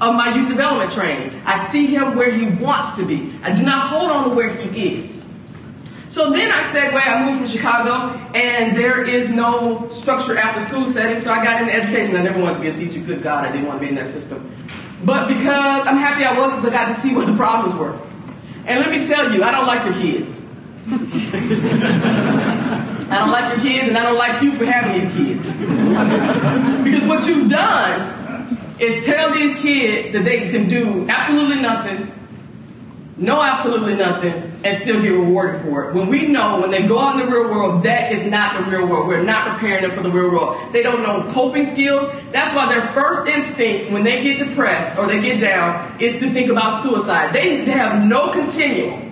of 0.02 0.14
my 0.14 0.34
youth 0.34 0.48
development 0.48 0.92
training. 0.92 1.40
I 1.46 1.56
see 1.56 1.86
him 1.86 2.14
where 2.14 2.30
he 2.30 2.46
wants 2.46 2.96
to 2.96 3.06
be. 3.06 3.32
I 3.42 3.54
do 3.54 3.62
not 3.62 3.86
hold 3.86 4.10
on 4.10 4.28
to 4.28 4.36
where 4.36 4.50
he 4.50 4.98
is. 4.98 5.33
So 6.14 6.30
then 6.30 6.52
I 6.52 6.60
segue, 6.60 6.94
I 6.94 7.26
moved 7.26 7.38
from 7.40 7.48
Chicago, 7.48 8.16
and 8.36 8.76
there 8.76 9.02
is 9.02 9.34
no 9.34 9.88
structure 9.88 10.38
after 10.38 10.60
school 10.60 10.86
setting, 10.86 11.18
so 11.18 11.32
I 11.32 11.42
got 11.44 11.60
into 11.60 11.74
education. 11.74 12.14
I 12.14 12.22
never 12.22 12.40
wanted 12.40 12.54
to 12.54 12.60
be 12.60 12.68
a 12.68 12.72
teacher. 12.72 13.00
Good 13.04 13.20
God, 13.20 13.44
I 13.44 13.50
didn't 13.50 13.66
want 13.66 13.80
to 13.80 13.84
be 13.84 13.88
in 13.88 13.96
that 13.96 14.06
system. 14.06 14.48
But 15.04 15.26
because 15.26 15.84
I'm 15.88 15.96
happy 15.96 16.24
I 16.24 16.38
was, 16.38 16.54
because 16.54 16.66
I 16.66 16.70
got 16.70 16.86
to 16.86 16.94
see 16.94 17.12
what 17.16 17.26
the 17.26 17.34
problems 17.34 17.74
were. 17.74 17.98
And 18.64 18.78
let 18.78 18.90
me 18.90 19.04
tell 19.04 19.32
you, 19.34 19.42
I 19.42 19.50
don't 19.50 19.66
like 19.66 19.84
your 19.84 19.94
kids. 19.94 20.46
I 23.10 23.16
don't 23.18 23.32
like 23.32 23.48
your 23.48 23.58
kids, 23.58 23.88
and 23.88 23.98
I 23.98 24.02
don't 24.04 24.16
like 24.16 24.40
you 24.40 24.52
for 24.52 24.66
having 24.66 24.92
these 24.92 25.08
kids. 25.16 25.50
because 26.84 27.08
what 27.08 27.26
you've 27.26 27.50
done 27.50 28.56
is 28.78 29.04
tell 29.04 29.34
these 29.34 29.56
kids 29.56 30.12
that 30.12 30.24
they 30.24 30.48
can 30.48 30.68
do 30.68 31.08
absolutely 31.08 31.60
nothing, 31.60 32.12
know 33.16 33.42
absolutely 33.42 33.94
nothing, 33.94 34.32
and 34.64 34.74
still 34.74 35.00
get 35.00 35.10
rewarded 35.10 35.60
for 35.62 35.84
it. 35.84 35.94
When 35.94 36.08
we 36.08 36.26
know 36.26 36.60
when 36.60 36.70
they 36.70 36.86
go 36.86 36.98
out 36.98 37.18
in 37.18 37.26
the 37.26 37.32
real 37.32 37.48
world, 37.50 37.84
that 37.84 38.10
is 38.10 38.26
not 38.26 38.58
the 38.58 38.70
real 38.70 38.86
world. 38.86 39.06
We're 39.06 39.22
not 39.22 39.54
preparing 39.54 39.82
them 39.82 39.92
for 39.92 40.02
the 40.02 40.10
real 40.10 40.30
world. 40.30 40.72
They 40.72 40.82
don't 40.82 41.02
know 41.02 41.26
coping 41.30 41.64
skills. 41.64 42.08
That's 42.32 42.54
why 42.54 42.68
their 42.72 42.82
first 42.82 43.26
instinct 43.28 43.90
when 43.92 44.02
they 44.02 44.22
get 44.22 44.38
depressed 44.38 44.98
or 44.98 45.06
they 45.06 45.20
get 45.20 45.40
down 45.40 46.00
is 46.00 46.14
to 46.14 46.32
think 46.32 46.50
about 46.50 46.70
suicide. 46.70 47.32
They, 47.32 47.64
they 47.64 47.72
have 47.72 48.02
no 48.02 48.30
continuum 48.30 49.04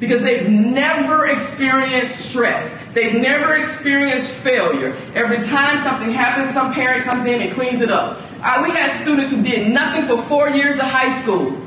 because 0.00 0.22
they've 0.22 0.48
never 0.48 1.26
experienced 1.26 2.30
stress. 2.30 2.76
They've 2.92 3.14
never 3.14 3.54
experienced 3.54 4.32
failure. 4.32 4.96
Every 5.14 5.40
time 5.40 5.78
something 5.78 6.10
happens, 6.10 6.52
some 6.52 6.72
parent 6.74 7.04
comes 7.04 7.24
in 7.26 7.40
and 7.40 7.52
cleans 7.52 7.80
it 7.80 7.90
up. 7.90 8.20
Uh, 8.42 8.60
we 8.62 8.70
had 8.70 8.90
students 8.90 9.30
who 9.30 9.42
did 9.42 9.72
nothing 9.72 10.04
for 10.04 10.20
four 10.22 10.50
years 10.50 10.76
of 10.76 10.82
high 10.82 11.10
school. 11.10 11.63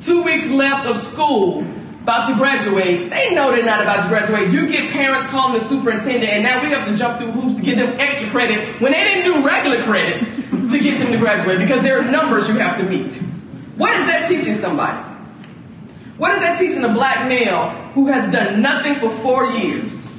Two 0.00 0.22
weeks 0.22 0.48
left 0.50 0.86
of 0.86 0.96
school, 0.96 1.64
about 2.02 2.26
to 2.26 2.34
graduate. 2.34 3.10
They 3.10 3.34
know 3.34 3.52
they're 3.52 3.62
not 3.62 3.82
about 3.82 4.02
to 4.02 4.08
graduate. 4.08 4.50
You 4.50 4.66
get 4.66 4.90
parents 4.90 5.26
calling 5.26 5.58
the 5.58 5.64
superintendent, 5.64 6.32
and 6.32 6.42
now 6.42 6.62
we 6.62 6.68
have 6.70 6.86
to 6.88 6.96
jump 6.96 7.18
through 7.18 7.32
hoops 7.32 7.56
to 7.56 7.62
get 7.62 7.76
them 7.76 8.00
extra 8.00 8.28
credit 8.30 8.80
when 8.80 8.92
they 8.92 9.04
didn't 9.04 9.24
do 9.24 9.46
regular 9.46 9.82
credit 9.84 10.24
to 10.70 10.78
get 10.78 10.98
them 10.98 11.12
to 11.12 11.18
graduate 11.18 11.58
because 11.58 11.82
there 11.82 12.00
are 12.00 12.10
numbers 12.10 12.48
you 12.48 12.54
have 12.54 12.78
to 12.78 12.84
meet. 12.84 13.14
What 13.76 13.94
is 13.94 14.06
that 14.06 14.26
teaching 14.26 14.54
somebody? 14.54 14.98
What 16.16 16.32
is 16.32 16.40
that 16.40 16.58
teaching 16.58 16.84
a 16.84 16.92
black 16.92 17.28
male 17.28 17.70
who 17.92 18.06
has 18.06 18.30
done 18.32 18.62
nothing 18.62 18.94
for 18.94 19.10
four 19.10 19.52
years? 19.52 20.10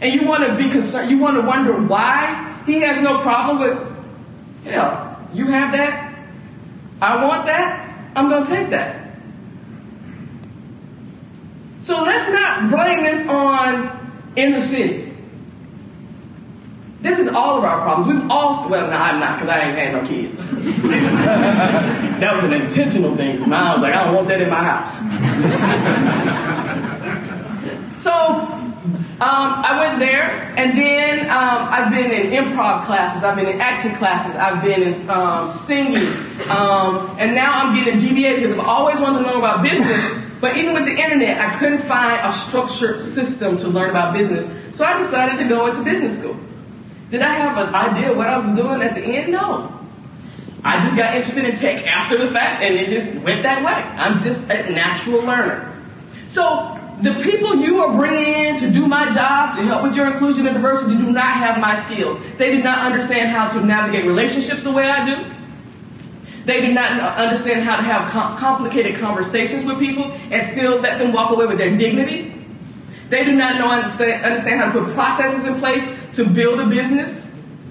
And 0.00 0.14
you 0.14 0.26
want 0.26 0.44
to 0.44 0.54
be 0.56 0.70
concerned, 0.70 1.10
you 1.10 1.18
want 1.18 1.36
to 1.36 1.42
wonder 1.42 1.76
why 1.80 2.62
he 2.66 2.80
has 2.82 3.00
no 3.00 3.18
problem 3.20 3.58
with, 3.58 4.72
hell, 4.72 5.28
you 5.34 5.46
have 5.46 5.72
that? 5.72 6.16
I 7.00 7.24
want 7.24 7.46
that? 7.46 7.87
I'm 8.14 8.28
going 8.28 8.44
to 8.44 8.50
take 8.50 8.70
that. 8.70 9.08
So 11.80 12.02
let's 12.02 12.28
not 12.28 12.70
blame 12.70 13.04
this 13.04 13.28
on 13.28 14.12
inner 14.36 14.60
city. 14.60 15.14
This 17.00 17.20
is 17.20 17.28
all 17.28 17.56
of 17.56 17.64
our 17.64 17.80
problems. 17.82 18.08
We've 18.08 18.30
all, 18.30 18.68
well, 18.68 18.90
no, 18.90 18.96
I'm 18.96 19.20
not 19.20 19.38
because 19.38 19.48
I 19.48 19.60
ain't 19.60 19.78
had 19.78 19.92
no 19.92 20.02
kids. 20.02 20.40
that 22.20 22.34
was 22.34 22.42
an 22.42 22.52
intentional 22.52 23.14
thing 23.14 23.38
from 23.40 23.52
I 23.52 23.72
was 23.72 23.82
like, 23.82 23.94
I 23.94 24.04
don't 24.04 24.14
want 24.14 24.26
that 24.28 24.40
in 24.40 24.50
my 24.50 24.64
house. 24.64 24.98
so 28.02 28.67
um, 29.20 29.64
I 29.64 29.76
went 29.80 29.98
there, 29.98 30.30
and 30.56 30.78
then 30.78 31.28
um, 31.28 31.66
I've 31.68 31.90
been 31.90 32.12
in 32.12 32.30
improv 32.30 32.84
classes, 32.84 33.24
I've 33.24 33.34
been 33.34 33.46
in 33.48 33.60
acting 33.60 33.96
classes, 33.96 34.36
I've 34.36 34.62
been 34.62 34.80
in 34.80 35.10
um, 35.10 35.44
singing, 35.48 36.06
um, 36.48 37.16
and 37.18 37.34
now 37.34 37.50
I'm 37.50 37.74
getting 37.74 37.98
a 37.98 38.00
DBA 38.00 38.36
because 38.36 38.52
I've 38.52 38.64
always 38.64 39.00
wanted 39.00 39.20
to 39.20 39.26
learn 39.26 39.38
about 39.38 39.64
business. 39.64 40.24
But 40.40 40.56
even 40.56 40.72
with 40.72 40.84
the 40.84 40.92
internet, 40.92 41.40
I 41.40 41.58
couldn't 41.58 41.78
find 41.78 42.20
a 42.24 42.30
structured 42.30 43.00
system 43.00 43.56
to 43.56 43.66
learn 43.66 43.90
about 43.90 44.14
business. 44.14 44.52
So 44.70 44.84
I 44.84 44.96
decided 44.96 45.42
to 45.42 45.48
go 45.48 45.66
into 45.66 45.82
business 45.82 46.16
school. 46.16 46.38
Did 47.10 47.22
I 47.22 47.32
have 47.32 47.58
an 47.58 47.74
idea 47.74 48.16
what 48.16 48.28
I 48.28 48.38
was 48.38 48.48
doing 48.50 48.82
at 48.82 48.94
the 48.94 49.02
end? 49.02 49.32
No. 49.32 49.74
I 50.62 50.80
just 50.80 50.96
got 50.96 51.16
interested 51.16 51.44
in 51.44 51.56
tech 51.56 51.84
after 51.86 52.18
the 52.18 52.30
fact 52.30 52.62
and 52.62 52.76
it 52.76 52.88
just 52.88 53.14
went 53.16 53.42
that 53.42 53.64
way. 53.64 53.72
I'm 53.72 54.16
just 54.16 54.48
a 54.50 54.70
natural 54.70 55.22
learner. 55.22 55.74
So 56.28 56.78
the 57.00 57.14
people 57.14 57.56
you 57.56 57.82
are 57.82 57.96
bringing 57.96 58.34
in 58.34 58.56
to 58.58 58.70
do 58.70 58.77
to 59.54 59.62
help 59.62 59.82
with 59.82 59.96
your 59.96 60.10
inclusion 60.10 60.46
and 60.46 60.54
diversity, 60.54 60.96
do 60.96 61.10
not 61.10 61.32
have 61.32 61.58
my 61.58 61.74
skills. 61.74 62.18
They 62.36 62.56
do 62.56 62.62
not 62.62 62.78
understand 62.78 63.30
how 63.30 63.48
to 63.48 63.64
navigate 63.64 64.04
relationships 64.04 64.62
the 64.62 64.72
way 64.72 64.88
I 64.88 65.04
do. 65.04 65.30
They 66.44 66.62
do 66.62 66.72
not 66.72 66.92
understand 67.18 67.62
how 67.62 67.76
to 67.76 67.82
have 67.82 68.10
com- 68.10 68.36
complicated 68.38 68.96
conversations 68.96 69.64
with 69.64 69.78
people 69.78 70.04
and 70.30 70.42
still 70.42 70.80
let 70.80 70.98
them 70.98 71.12
walk 71.12 71.30
away 71.30 71.46
with 71.46 71.58
their 71.58 71.76
dignity. 71.76 72.34
They 73.10 73.24
do 73.24 73.36
not 73.36 73.58
know 73.58 73.70
understand, 73.70 74.24
understand 74.24 74.60
how 74.60 74.72
to 74.72 74.84
put 74.84 74.94
processes 74.94 75.44
in 75.44 75.58
place 75.58 75.86
to 76.14 76.24
build 76.24 76.60
a 76.60 76.66
business 76.66 77.30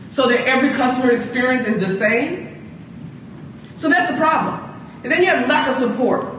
so 0.10 0.28
that 0.30 0.42
every 0.48 0.74
customer 0.74 1.12
experience 1.12 1.66
is 1.66 1.80
the 1.80 1.90
same. 1.90 2.48
So 3.76 3.90
that's 3.90 4.12
a 4.12 4.18
problem. 4.18 4.63
And 5.04 5.12
then 5.12 5.24
you 5.24 5.30
have 5.30 5.48
lack 5.48 5.68
of 5.68 5.76
support. 5.76 6.37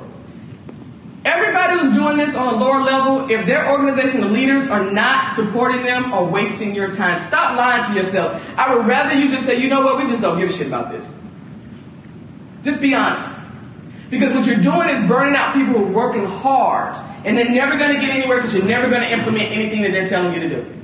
Everybody 1.29 1.79
who's 1.79 1.93
doing 1.93 2.17
this 2.17 2.35
on 2.35 2.55
a 2.55 2.57
lower 2.57 2.83
level, 2.83 3.31
if 3.31 3.45
their 3.45 3.71
organization, 3.71 4.23
the 4.23 4.29
leaders, 4.29 4.67
are 4.67 4.91
not 4.91 5.29
supporting 5.29 5.83
them 5.83 6.11
or 6.11 6.25
wasting 6.25 6.75
your 6.75 6.91
time, 6.91 7.19
stop 7.19 7.55
lying 7.59 7.85
to 7.85 7.93
yourself. 7.93 8.43
I 8.57 8.75
would 8.75 8.87
rather 8.87 9.13
you 9.13 9.29
just 9.29 9.45
say, 9.45 9.61
you 9.61 9.69
know 9.69 9.83
what, 9.83 9.99
we 9.99 10.05
just 10.05 10.23
don't 10.23 10.39
give 10.41 10.49
a 10.49 10.53
shit 10.55 10.67
about 10.67 10.91
this. 10.91 11.15
Just 12.65 12.81
be 12.81 12.95
honest. 12.95 13.39
Because 14.09 14.33
what 14.33 14.47
you're 14.47 14.63
doing 14.63 14.89
is 14.89 15.07
burning 15.07 15.37
out 15.37 15.53
people 15.53 15.75
who 15.75 15.89
are 15.89 15.93
working 15.93 16.25
hard, 16.25 16.97
and 17.27 17.37
they're 17.37 17.51
never 17.51 17.77
going 17.77 17.95
to 17.95 18.01
get 18.01 18.09
anywhere 18.09 18.39
because 18.39 18.55
you're 18.55 18.65
never 18.65 18.89
going 18.89 19.03
to 19.03 19.11
implement 19.11 19.53
anything 19.53 19.83
that 19.83 19.93
they're 19.93 20.07
telling 20.07 20.33
you 20.33 20.41
to 20.41 20.49
do. 20.49 20.75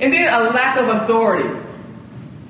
And 0.00 0.12
then 0.12 0.28
a 0.34 0.50
lack 0.50 0.76
of 0.76 0.88
authority 0.88 1.48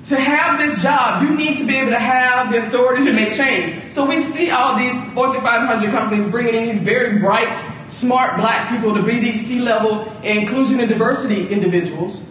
to 0.05 0.19
have 0.19 0.59
this 0.59 0.81
job, 0.83 1.21
you 1.21 1.35
need 1.35 1.57
to 1.57 1.65
be 1.65 1.77
able 1.77 1.91
to 1.91 1.99
have 1.99 2.51
the 2.51 2.67
authority 2.67 3.05
to 3.05 3.13
make 3.13 3.31
change. 3.31 3.91
So 3.91 4.05
we 4.05 4.19
see 4.19 4.51
all 4.51 4.75
these 4.77 5.01
Fortune 5.13 5.41
500 5.41 5.91
companies 5.91 6.27
bringing 6.27 6.55
in 6.55 6.65
these 6.65 6.81
very 6.81 7.19
bright, 7.19 7.55
smart 7.87 8.35
black 8.35 8.69
people 8.69 8.93
to 8.95 9.01
be 9.01 9.19
these 9.19 9.45
C-level 9.47 10.11
inclusion 10.23 10.81
and 10.81 10.89
diversity 10.89 11.47
individuals. 11.47 12.21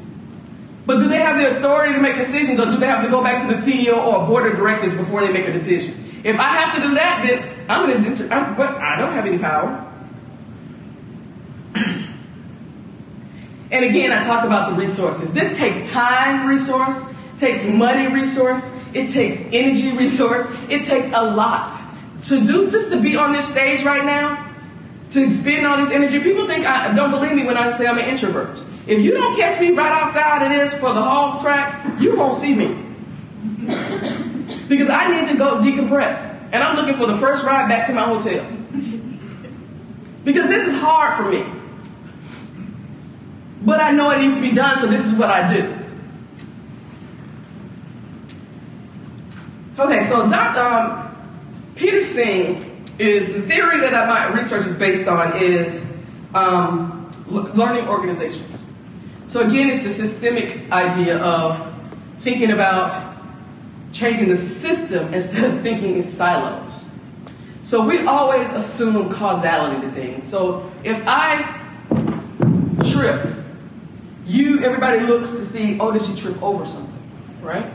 But 0.84 0.98
do 0.98 1.08
they 1.08 1.20
have 1.20 1.38
the 1.38 1.56
authority 1.56 1.94
to 1.94 2.00
make 2.00 2.16
decisions 2.16 2.60
or 2.60 2.66
do 2.66 2.76
they 2.76 2.86
have 2.86 3.02
to 3.04 3.10
go 3.10 3.24
back 3.24 3.40
to 3.40 3.46
the 3.48 3.54
CEO 3.54 3.96
or 3.96 4.26
board 4.26 4.50
of 4.50 4.58
directors 4.58 4.92
before 4.92 5.22
they 5.22 5.32
make 5.32 5.46
a 5.46 5.52
decision? 5.52 6.20
If 6.24 6.38
I 6.38 6.48
have 6.48 6.74
to 6.74 6.82
do 6.82 6.94
that, 6.94 7.22
then 7.22 7.70
I'm 7.70 7.88
going 7.88 8.02
to 8.02 8.14
do, 8.14 8.28
but 8.28 8.76
I 8.76 8.96
don't 8.98 9.12
have 9.12 9.24
any 9.24 9.38
power. 9.38 9.88
and 13.70 13.84
again, 13.84 14.12
I 14.12 14.20
talked 14.20 14.44
about 14.44 14.68
the 14.70 14.76
resources. 14.76 15.32
This 15.32 15.56
takes 15.56 15.88
time 15.88 16.46
resource 16.46 17.06
takes 17.36 17.64
money 17.64 18.12
resource, 18.12 18.74
it 18.94 19.08
takes 19.08 19.40
energy 19.52 19.92
resource, 19.92 20.46
it 20.68 20.84
takes 20.84 21.08
a 21.08 21.22
lot. 21.22 21.74
To 22.24 22.42
do 22.42 22.70
just 22.70 22.90
to 22.90 23.00
be 23.00 23.16
on 23.16 23.32
this 23.32 23.48
stage 23.48 23.82
right 23.82 24.04
now, 24.04 24.48
to 25.10 25.24
expend 25.24 25.66
all 25.66 25.76
this 25.76 25.90
energy, 25.90 26.20
people 26.20 26.46
think 26.46 26.64
I 26.64 26.94
don't 26.94 27.10
believe 27.10 27.32
me 27.32 27.44
when 27.44 27.56
I 27.56 27.70
say 27.70 27.86
I'm 27.86 27.98
an 27.98 28.04
introvert. 28.04 28.62
If 28.86 29.00
you 29.00 29.12
don't 29.12 29.36
catch 29.36 29.60
me 29.60 29.70
right 29.70 29.92
outside 29.92 30.44
of 30.44 30.50
this 30.50 30.74
for 30.74 30.92
the 30.92 31.02
hall 31.02 31.38
track, 31.38 32.00
you 32.00 32.16
won't 32.16 32.34
see 32.34 32.54
me. 32.54 32.76
because 34.68 34.88
I 34.88 35.08
need 35.08 35.28
to 35.28 35.36
go 35.36 35.60
decompress. 35.60 36.38
And 36.52 36.62
I'm 36.62 36.76
looking 36.76 36.94
for 36.94 37.06
the 37.06 37.16
first 37.16 37.44
ride 37.44 37.68
back 37.68 37.86
to 37.86 37.92
my 37.92 38.02
hotel. 38.02 38.44
because 40.24 40.48
this 40.48 40.66
is 40.66 40.80
hard 40.80 41.16
for 41.16 41.30
me. 41.30 41.44
But 43.64 43.80
I 43.80 43.92
know 43.92 44.10
it 44.10 44.18
needs 44.18 44.34
to 44.34 44.40
be 44.40 44.52
done, 44.52 44.78
so 44.78 44.86
this 44.86 45.06
is 45.06 45.14
what 45.14 45.30
I 45.30 45.46
do. 45.52 45.81
Okay, 49.78 50.02
so 50.02 50.28
Dr. 50.28 50.60
Um, 50.60 51.16
Peter 51.76 52.00
Senge 52.00 52.62
is 52.98 53.32
the 53.32 53.40
theory 53.40 53.80
that 53.80 54.06
my 54.06 54.26
research 54.26 54.66
is 54.66 54.78
based 54.78 55.08
on 55.08 55.34
is 55.42 55.96
um, 56.34 57.10
learning 57.26 57.88
organizations. 57.88 58.66
So 59.26 59.40
again, 59.40 59.70
it's 59.70 59.80
the 59.80 59.88
systemic 59.88 60.70
idea 60.70 61.18
of 61.20 61.74
thinking 62.18 62.52
about 62.52 62.92
changing 63.92 64.28
the 64.28 64.36
system 64.36 65.14
instead 65.14 65.44
of 65.44 65.62
thinking 65.62 65.96
in 65.96 66.02
silos. 66.02 66.84
So 67.62 67.82
we 67.86 68.06
always 68.06 68.52
assume 68.52 69.08
causality 69.08 69.80
to 69.80 69.90
things. 69.90 70.28
So 70.28 70.70
if 70.84 71.02
I 71.06 71.60
trip, 72.90 73.36
you 74.26 74.62
everybody 74.62 75.00
looks 75.00 75.30
to 75.30 75.42
see, 75.42 75.80
oh, 75.80 75.92
did 75.92 76.02
she 76.02 76.14
trip 76.14 76.42
over 76.42 76.66
something, 76.66 76.92
right? 77.40 77.72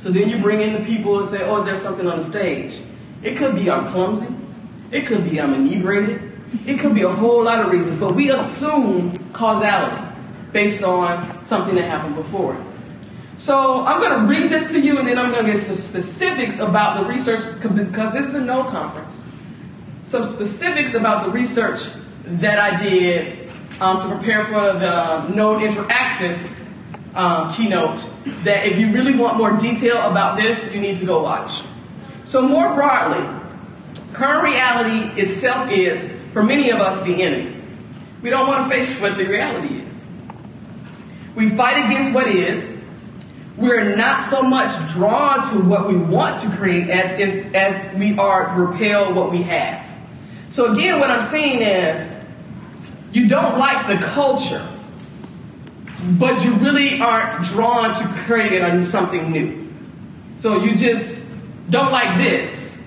So 0.00 0.10
then 0.10 0.30
you 0.30 0.38
bring 0.38 0.62
in 0.62 0.72
the 0.72 0.80
people 0.80 1.18
and 1.18 1.28
say, 1.28 1.42
oh, 1.42 1.58
is 1.58 1.64
there 1.64 1.76
something 1.76 2.06
on 2.06 2.16
the 2.16 2.24
stage? 2.24 2.80
It 3.22 3.36
could 3.36 3.54
be 3.54 3.70
I'm 3.70 3.86
clumsy. 3.86 4.28
It 4.90 5.06
could 5.06 5.28
be 5.28 5.38
I'm 5.38 5.52
inebriated. 5.52 6.32
It 6.66 6.80
could 6.80 6.94
be 6.94 7.02
a 7.02 7.08
whole 7.08 7.44
lot 7.44 7.60
of 7.64 7.70
reasons, 7.70 7.96
but 7.96 8.14
we 8.14 8.30
assume 8.30 9.14
causality 9.34 10.02
based 10.52 10.82
on 10.82 11.44
something 11.44 11.74
that 11.74 11.84
happened 11.84 12.14
before. 12.14 12.56
So 13.36 13.84
I'm 13.84 14.00
going 14.00 14.20
to 14.22 14.26
read 14.26 14.50
this 14.50 14.72
to 14.72 14.80
you 14.80 14.98
and 14.98 15.06
then 15.06 15.18
I'm 15.18 15.32
going 15.32 15.44
to 15.44 15.52
get 15.52 15.62
some 15.62 15.76
specifics 15.76 16.58
about 16.60 16.96
the 16.96 17.04
research 17.04 17.40
because 17.60 18.14
this 18.14 18.26
is 18.26 18.34
a 18.34 18.40
Node 18.40 18.68
conference. 18.68 19.22
Some 20.04 20.24
specifics 20.24 20.94
about 20.94 21.26
the 21.26 21.30
research 21.30 21.90
that 22.24 22.58
I 22.58 22.82
did 22.82 23.50
um, 23.82 24.00
to 24.00 24.08
prepare 24.08 24.46
for 24.46 24.78
the 24.78 25.28
Node 25.28 25.60
Interactive 25.60 26.38
um, 27.14 27.52
keynote 27.52 28.08
that 28.44 28.66
if 28.66 28.78
you 28.78 28.92
really 28.92 29.14
want 29.14 29.36
more 29.36 29.56
detail 29.56 30.00
about 30.02 30.36
this, 30.36 30.72
you 30.72 30.80
need 30.80 30.96
to 30.96 31.06
go 31.06 31.22
watch. 31.22 31.62
So, 32.24 32.42
more 32.42 32.74
broadly, 32.74 33.26
current 34.12 34.44
reality 34.44 35.20
itself 35.20 35.70
is, 35.70 36.12
for 36.32 36.42
many 36.42 36.70
of 36.70 36.80
us, 36.80 37.02
the 37.02 37.22
enemy. 37.22 37.56
We 38.22 38.30
don't 38.30 38.46
want 38.46 38.64
to 38.64 38.70
face 38.70 39.00
what 39.00 39.16
the 39.16 39.24
reality 39.24 39.74
is. 39.76 40.06
We 41.34 41.48
fight 41.48 41.86
against 41.86 42.12
what 42.12 42.26
is. 42.26 42.84
We're 43.56 43.96
not 43.96 44.22
so 44.22 44.42
much 44.42 44.70
drawn 44.92 45.42
to 45.50 45.58
what 45.68 45.88
we 45.88 45.96
want 45.96 46.40
to 46.40 46.50
create 46.50 46.88
as 46.88 47.18
if 47.18 47.54
as 47.54 47.94
we 47.96 48.16
are 48.18 48.58
repel 48.58 49.12
what 49.12 49.30
we 49.30 49.42
have. 49.42 49.86
So 50.50 50.72
again, 50.72 50.98
what 50.98 51.10
I'm 51.10 51.20
saying 51.20 51.62
is 51.62 52.14
you 53.12 53.28
don't 53.28 53.58
like 53.58 53.86
the 53.86 54.04
culture 54.04 54.66
but 56.18 56.44
you 56.44 56.54
really 56.54 57.00
aren't 57.00 57.44
drawn 57.44 57.92
to 57.92 58.04
create 58.24 58.62
on 58.62 58.82
something 58.82 59.30
new. 59.30 59.68
So 60.36 60.62
you 60.62 60.76
just 60.76 61.22
don't 61.68 61.92
like 61.92 62.16
this, 62.18 62.80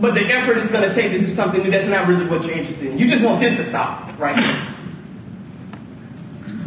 but 0.00 0.14
the 0.14 0.24
effort 0.26 0.58
is 0.58 0.70
going 0.70 0.88
to 0.88 0.94
take 0.94 1.12
to 1.12 1.20
do 1.20 1.28
something 1.28 1.62
new 1.62 1.70
that's 1.70 1.86
not 1.86 2.08
really 2.08 2.26
what 2.26 2.44
you're 2.44 2.56
interested 2.56 2.90
in. 2.90 2.98
You 2.98 3.06
just 3.06 3.24
want 3.24 3.40
this 3.40 3.56
to 3.56 3.64
stop 3.64 4.18
right. 4.18 4.36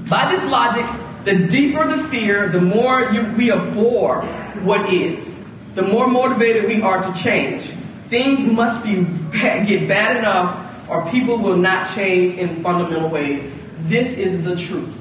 By 0.10 0.32
this 0.32 0.50
logic, 0.50 0.86
the 1.24 1.48
deeper 1.48 1.88
the 1.88 2.02
fear, 2.04 2.50
the 2.50 2.62
more 2.62 3.10
you, 3.12 3.32
we 3.38 3.52
abhor 3.52 4.22
what 4.62 4.92
is, 4.94 5.50
the 5.76 5.82
more 5.82 6.08
motivated 6.08 6.66
we 6.66 6.82
are 6.82 7.02
to 7.02 7.14
change. 7.22 7.64
Things 8.08 8.46
must 8.46 8.84
be 8.84 9.04
get 9.32 9.88
bad 9.88 10.18
enough, 10.18 10.73
or 10.94 11.10
people 11.10 11.40
will 11.40 11.58
not 11.58 11.90
change 11.96 12.36
in 12.36 12.50
fundamental 12.50 13.10
ways. 13.10 13.52
This 13.80 14.14
is 14.16 14.44
the 14.44 14.56
truth. 14.56 14.94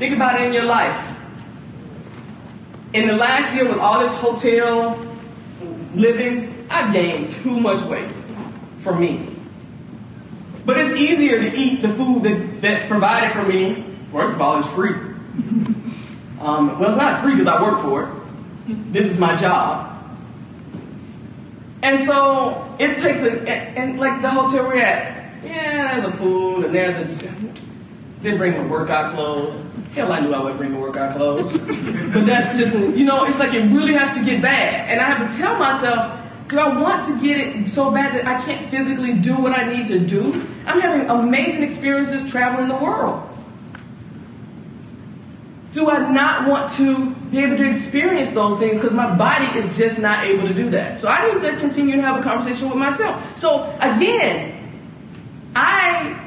Think 0.00 0.16
about 0.16 0.40
it 0.40 0.46
in 0.46 0.52
your 0.52 0.64
life. 0.64 1.16
In 2.92 3.06
the 3.06 3.16
last 3.16 3.54
year, 3.54 3.68
with 3.68 3.78
all 3.78 4.00
this 4.00 4.12
hotel 4.16 4.98
living, 5.94 6.66
I've 6.68 6.92
gained 6.92 7.28
too 7.28 7.60
much 7.60 7.80
weight 7.82 8.10
for 8.78 8.98
me. 8.98 9.28
But 10.66 10.78
it's 10.78 10.92
easier 10.94 11.38
to 11.38 11.56
eat 11.56 11.82
the 11.82 11.88
food 11.88 12.24
that, 12.24 12.60
that's 12.60 12.84
provided 12.84 13.32
for 13.32 13.44
me. 13.44 13.84
First 14.10 14.34
of 14.34 14.42
all, 14.42 14.58
it's 14.58 14.68
free. 14.68 14.94
Um, 16.42 16.76
well, 16.80 16.88
it's 16.88 16.98
not 16.98 17.20
free 17.20 17.36
because 17.36 17.46
I 17.46 17.62
work 17.62 17.78
for 17.78 18.02
it. 18.02 18.92
This 18.92 19.06
is 19.06 19.16
my 19.16 19.36
job. 19.36 19.91
And 21.82 21.98
so 21.98 22.76
it 22.78 22.98
takes 22.98 23.22
a, 23.22 23.48
and, 23.48 23.98
like 23.98 24.22
the 24.22 24.30
hotel 24.30 24.66
we're 24.66 24.82
at, 24.82 25.44
yeah, 25.44 25.92
there's 25.92 26.04
a 26.04 26.16
pool 26.16 26.64
and 26.64 26.74
there's 26.74 26.96
a, 26.96 27.30
they 28.22 28.36
bring 28.36 28.52
my 28.52 28.66
workout 28.66 29.12
clothes. 29.12 29.60
Hell, 29.92 30.12
I 30.12 30.20
knew 30.20 30.32
I 30.32 30.38
wouldn't 30.38 30.58
bring 30.58 30.72
my 30.72 30.78
workout 30.78 31.16
clothes. 31.16 31.52
but 32.14 32.24
that's 32.24 32.56
just, 32.56 32.78
you 32.78 33.04
know, 33.04 33.24
it's 33.24 33.40
like 33.40 33.52
it 33.52 33.62
really 33.72 33.94
has 33.94 34.14
to 34.16 34.24
get 34.24 34.40
bad. 34.40 34.90
And 34.90 35.00
I 35.00 35.04
have 35.04 35.28
to 35.28 35.36
tell 35.36 35.58
myself, 35.58 36.18
do 36.48 36.58
I 36.60 36.80
want 36.80 37.04
to 37.04 37.20
get 37.20 37.38
it 37.38 37.70
so 37.70 37.90
bad 37.90 38.14
that 38.14 38.26
I 38.26 38.40
can't 38.44 38.64
physically 38.66 39.14
do 39.14 39.36
what 39.36 39.52
I 39.52 39.64
need 39.64 39.86
to 39.88 39.98
do? 39.98 40.32
I'm 40.66 40.80
having 40.80 41.10
amazing 41.10 41.62
experiences 41.62 42.30
traveling 42.30 42.68
the 42.68 42.76
world. 42.76 43.28
Do 45.72 45.88
I 45.90 46.12
not 46.12 46.48
want 46.48 46.70
to 46.72 47.10
be 47.30 47.42
able 47.42 47.56
to 47.56 47.66
experience 47.66 48.30
those 48.32 48.58
things 48.58 48.78
because 48.78 48.92
my 48.92 49.14
body 49.16 49.46
is 49.58 49.74
just 49.76 49.98
not 49.98 50.24
able 50.24 50.46
to 50.46 50.54
do 50.54 50.68
that? 50.70 50.98
So 51.00 51.08
I 51.08 51.32
need 51.32 51.40
to 51.42 51.56
continue 51.56 51.96
to 51.96 52.02
have 52.02 52.20
a 52.20 52.22
conversation 52.22 52.68
with 52.68 52.76
myself. 52.76 53.38
So 53.38 53.64
again, 53.80 54.58
I 55.56 56.18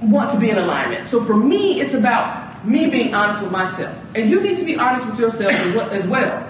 want 0.00 0.30
to 0.30 0.38
be 0.38 0.50
in 0.50 0.58
alignment. 0.58 1.06
So 1.06 1.22
for 1.22 1.36
me, 1.36 1.80
it's 1.80 1.94
about 1.94 2.66
me 2.66 2.90
being 2.90 3.14
honest 3.14 3.42
with 3.42 3.52
myself. 3.52 3.96
And 4.14 4.28
you 4.28 4.40
need 4.40 4.56
to 4.58 4.64
be 4.64 4.76
honest 4.76 5.06
with 5.06 5.18
yourself 5.18 5.52
as 5.92 6.06
well. 6.06 6.48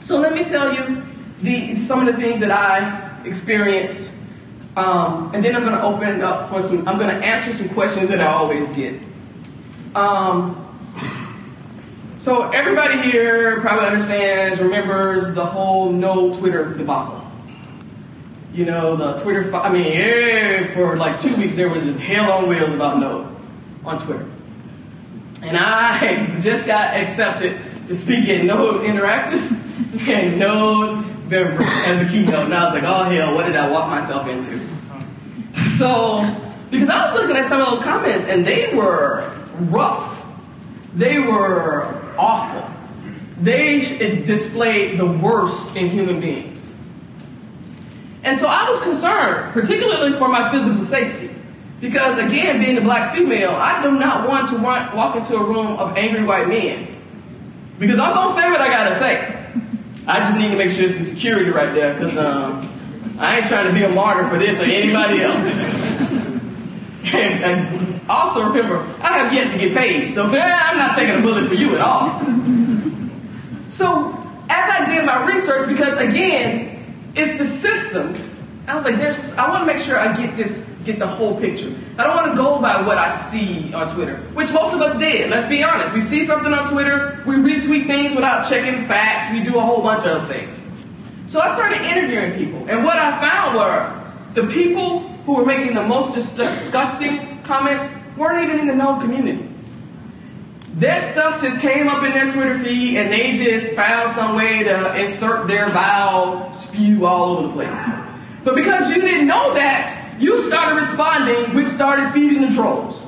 So 0.00 0.18
let 0.18 0.34
me 0.34 0.44
tell 0.44 0.74
you 0.74 1.02
the, 1.42 1.76
some 1.76 2.00
of 2.00 2.06
the 2.06 2.20
things 2.20 2.40
that 2.40 2.50
I 2.50 3.24
experienced. 3.24 4.10
Um, 4.76 5.30
and 5.34 5.44
then 5.44 5.56
I'm 5.56 5.62
going 5.62 5.74
to 5.74 5.82
open 5.82 6.08
it 6.08 6.22
up 6.22 6.48
for 6.48 6.60
some, 6.60 6.86
I'm 6.86 6.98
going 6.98 7.08
to 7.08 7.24
answer 7.24 7.52
some 7.52 7.68
questions 7.70 8.08
that 8.08 8.20
I 8.20 8.26
always 8.26 8.70
get. 8.72 9.00
Um, 9.96 10.62
so 12.18 12.50
everybody 12.50 13.00
here 13.00 13.62
probably 13.62 13.86
understands, 13.86 14.60
remembers 14.60 15.32
the 15.34 15.46
whole 15.46 15.90
Node 15.90 16.34
Twitter 16.34 16.74
debacle. 16.74 17.26
You 18.52 18.66
know, 18.66 18.96
the 18.96 19.14
Twitter, 19.14 19.54
I 19.56 19.72
mean, 19.72 19.86
yeah, 19.86 20.74
for 20.74 20.96
like 20.98 21.18
two 21.18 21.34
weeks 21.36 21.56
there 21.56 21.70
was 21.70 21.82
just 21.82 21.98
hell 21.98 22.30
on 22.30 22.46
wheels 22.46 22.74
about 22.74 22.98
Node 22.98 23.26
on 23.86 23.96
Twitter. 23.96 24.28
And 25.42 25.56
I 25.56 26.40
just 26.40 26.66
got 26.66 26.94
accepted 26.94 27.58
to 27.88 27.94
speak 27.94 28.28
at 28.28 28.44
Node 28.44 28.82
Interactive 28.82 29.50
and 30.08 30.38
Node 30.38 31.30
Denver 31.30 31.62
as 31.62 32.02
a 32.02 32.08
keynote. 32.10 32.44
And 32.44 32.52
I 32.54 32.64
was 32.64 32.74
like, 32.74 32.82
oh 32.82 33.04
hell, 33.04 33.34
what 33.34 33.46
did 33.46 33.56
I 33.56 33.70
walk 33.70 33.88
myself 33.88 34.28
into? 34.28 34.60
So, 35.56 36.20
because 36.70 36.90
I 36.90 37.04
was 37.04 37.14
looking 37.14 37.36
at 37.36 37.46
some 37.46 37.62
of 37.62 37.68
those 37.68 37.82
comments 37.82 38.26
and 38.26 38.46
they 38.46 38.74
were 38.74 39.45
rough. 39.60 40.24
They 40.94 41.18
were 41.18 42.14
awful. 42.16 42.70
They 43.40 43.80
displayed 44.24 44.98
the 44.98 45.06
worst 45.06 45.76
in 45.76 45.90
human 45.90 46.20
beings. 46.20 46.74
And 48.22 48.38
so 48.38 48.48
I 48.48 48.68
was 48.68 48.80
concerned, 48.80 49.52
particularly 49.52 50.12
for 50.12 50.28
my 50.28 50.50
physical 50.50 50.82
safety. 50.82 51.30
Because 51.80 52.18
again, 52.18 52.60
being 52.60 52.78
a 52.78 52.80
black 52.80 53.14
female, 53.14 53.50
I 53.50 53.82
do 53.82 53.92
not 53.92 54.28
want 54.28 54.48
to 54.48 54.58
walk 54.58 55.14
into 55.14 55.36
a 55.36 55.44
room 55.44 55.78
of 55.78 55.96
angry 55.96 56.24
white 56.24 56.48
men. 56.48 56.88
Because 57.78 57.98
I'm 57.98 58.14
going 58.14 58.28
to 58.28 58.34
say 58.34 58.50
what 58.50 58.60
I 58.60 58.68
got 58.68 58.88
to 58.88 58.94
say. 58.94 59.32
I 60.06 60.20
just 60.20 60.38
need 60.38 60.50
to 60.50 60.56
make 60.56 60.70
sure 60.70 60.78
there's 60.78 60.94
some 60.94 61.02
security 61.02 61.50
right 61.50 61.74
there 61.74 61.92
because 61.92 62.16
um, 62.16 62.72
I 63.18 63.38
ain't 63.38 63.46
trying 63.46 63.66
to 63.66 63.72
be 63.72 63.82
a 63.82 63.88
martyr 63.88 64.26
for 64.28 64.38
this 64.38 64.60
or 64.60 64.64
anybody 64.64 65.20
else. 65.20 65.52
and, 67.12 67.44
and, 67.44 67.86
also 68.08 68.46
remember, 68.46 68.78
I 69.16 69.24
have 69.24 69.32
yet 69.32 69.50
to 69.50 69.58
get 69.58 69.74
paid, 69.74 70.10
so 70.10 70.30
eh, 70.34 70.40
I'm 70.40 70.76
not 70.76 70.94
taking 70.94 71.16
a 71.16 71.20
bullet 71.22 71.48
for 71.48 71.54
you 71.54 71.74
at 71.74 71.80
all. 71.80 72.20
So 73.68 74.12
as 74.48 74.70
I 74.70 74.84
did 74.86 75.04
my 75.04 75.26
research, 75.26 75.68
because 75.68 75.98
again, 75.98 76.84
it's 77.14 77.38
the 77.38 77.46
system 77.46 78.14
I 78.68 78.74
was 78.74 78.82
like, 78.82 78.96
there's, 78.96 79.36
I 79.36 79.48
want 79.48 79.62
to 79.62 79.66
make 79.66 79.78
sure 79.78 79.98
I 79.98 80.12
get 80.16 80.36
this, 80.36 80.76
get 80.84 80.98
the 80.98 81.06
whole 81.06 81.38
picture. 81.38 81.72
I 81.98 82.02
don't 82.02 82.16
want 82.16 82.32
to 82.32 82.36
go 82.36 82.60
by 82.60 82.82
what 82.82 82.98
I 82.98 83.12
see 83.12 83.72
on 83.72 83.88
Twitter, 83.88 84.16
which 84.34 84.52
most 84.52 84.74
of 84.74 84.80
us 84.80 84.98
did. 84.98 85.30
Let's 85.30 85.46
be 85.46 85.62
honest. 85.62 85.94
We 85.94 86.00
see 86.00 86.24
something 86.24 86.52
on 86.52 86.66
Twitter, 86.66 87.22
we 87.26 87.36
retweet 87.36 87.86
things 87.86 88.14
without 88.14 88.48
checking 88.48 88.84
facts, 88.86 89.32
we 89.32 89.44
do 89.44 89.56
a 89.58 89.60
whole 89.60 89.82
bunch 89.82 90.04
of 90.04 90.26
things. 90.26 90.72
So 91.26 91.40
I 91.40 91.48
started 91.48 91.82
interviewing 91.82 92.32
people, 92.32 92.68
and 92.68 92.84
what 92.84 92.98
I 92.98 93.20
found 93.20 93.54
was 93.54 94.04
the 94.34 94.46
people 94.48 95.00
who 95.26 95.36
were 95.36 95.46
making 95.46 95.74
the 95.74 95.86
most 95.86 96.14
disgusting 96.14 97.42
comments 97.42 97.86
weren't 98.16 98.44
even 98.44 98.60
in 98.60 98.66
the 98.66 98.74
Node 98.74 99.00
community. 99.00 99.48
That 100.76 101.04
stuff 101.04 101.40
just 101.40 101.60
came 101.60 101.88
up 101.88 102.04
in 102.04 102.12
their 102.12 102.30
Twitter 102.30 102.58
feed, 102.58 102.98
and 102.98 103.10
they 103.10 103.32
just 103.32 103.74
found 103.74 104.10
some 104.10 104.36
way 104.36 104.62
to 104.62 105.00
insert 105.00 105.46
their 105.46 105.68
vile 105.68 106.52
spew 106.52 107.06
all 107.06 107.30
over 107.30 107.46
the 107.46 107.52
place. 107.54 107.88
But 108.44 108.54
because 108.54 108.90
you 108.90 109.00
didn't 109.00 109.26
know 109.26 109.54
that, 109.54 110.16
you 110.20 110.40
started 110.40 110.74
responding, 110.74 111.54
which 111.54 111.68
started 111.68 112.10
feeding 112.12 112.42
the 112.42 112.54
trolls. 112.54 113.06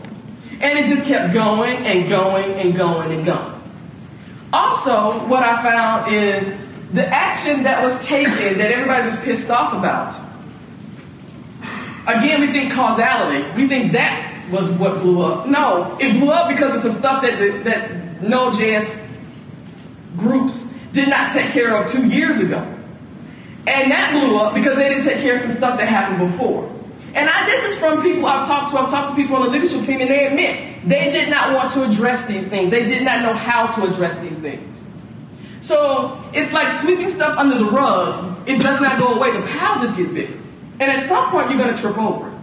And 0.61 0.78
it 0.78 0.86
just 0.86 1.06
kept 1.06 1.32
going 1.32 1.86
and 1.86 2.09
going 2.09 2.52
and 2.54 2.74
going 2.74 3.12
and 3.12 3.24
going. 3.24 3.61
Also, 4.52 5.12
what 5.26 5.42
I 5.42 5.62
found 5.62 6.12
is 6.12 6.59
the 6.92 7.06
action 7.06 7.64
that 7.64 7.82
was 7.82 8.04
taken 8.04 8.59
that 8.59 8.72
everybody 8.72 9.04
was 9.04 9.16
pissed 9.16 9.50
off 9.50 9.74
about. 9.74 10.14
Again, 12.06 12.40
we 12.40 12.50
think 12.50 12.72
causality. 12.72 13.46
We 13.54 13.68
think 13.68 13.92
that 13.92 14.28
was 14.51 14.70
what 14.70 15.01
blew 15.01 15.22
up. 15.22 15.46
No, 15.46 15.96
it 16.01 16.18
blew 16.18 16.30
up 16.30 16.49
because 16.49 16.74
of 16.74 16.80
some 16.80 16.92
stuff 16.92 17.22
that 17.22 17.38
the, 17.38 17.62
that 17.64 18.22
Node.js 18.22 19.07
groups 20.16 20.74
did 20.92 21.09
not 21.09 21.30
take 21.30 21.51
care 21.53 21.76
of 21.76 21.90
two 21.90 22.07
years 22.07 22.38
ago. 22.38 22.59
And 23.66 23.90
that 23.90 24.12
blew 24.12 24.38
up 24.38 24.55
because 24.55 24.76
they 24.76 24.88
didn't 24.88 25.05
take 25.05 25.20
care 25.20 25.34
of 25.34 25.40
some 25.40 25.51
stuff 25.51 25.78
that 25.78 25.88
happened 25.88 26.18
before. 26.30 26.74
And 27.14 27.28
I, 27.28 27.46
this 27.46 27.64
is 27.64 27.78
from 27.78 28.03
people 28.03 28.26
I've 28.26 28.46
talked 28.46 28.70
to. 28.72 28.78
I've 28.78 28.90
talked 28.90 29.11
to 29.11 29.14
people 29.14 29.36
on 29.36 29.46
the 29.46 29.51
leadership 29.51 29.84
team, 29.84 30.01
and 30.01 30.11
they 30.11 30.26
admit 30.26 30.88
they 30.88 31.11
did 31.11 31.28
not 31.28 31.55
want 31.55 31.70
to 31.72 31.84
address 31.84 32.26
these 32.26 32.46
things. 32.46 32.70
They 32.70 32.84
did 32.84 33.03
not 33.03 33.22
know 33.22 33.34
how 33.34 33.66
to 33.66 33.84
address 33.84 34.16
these 34.18 34.38
things. 34.38 34.88
So 35.61 36.18
it's 36.32 36.53
like 36.53 36.70
sweeping 36.70 37.09
stuff 37.09 37.36
under 37.36 37.59
the 37.59 37.64
rug. 37.64 38.49
It 38.49 38.61
does 38.61 38.80
not 38.80 38.99
go 38.99 39.14
away. 39.14 39.32
The 39.32 39.46
pile 39.46 39.78
just 39.78 39.96
gets 39.96 40.11
bigger. 40.11 40.34
And 40.80 40.90
at 40.90 41.03
some 41.03 41.30
point, 41.30 41.51
you're 41.51 41.59
going 41.59 41.74
to 41.74 41.80
trip 41.80 41.99
over 41.99 42.28
it. 42.28 42.38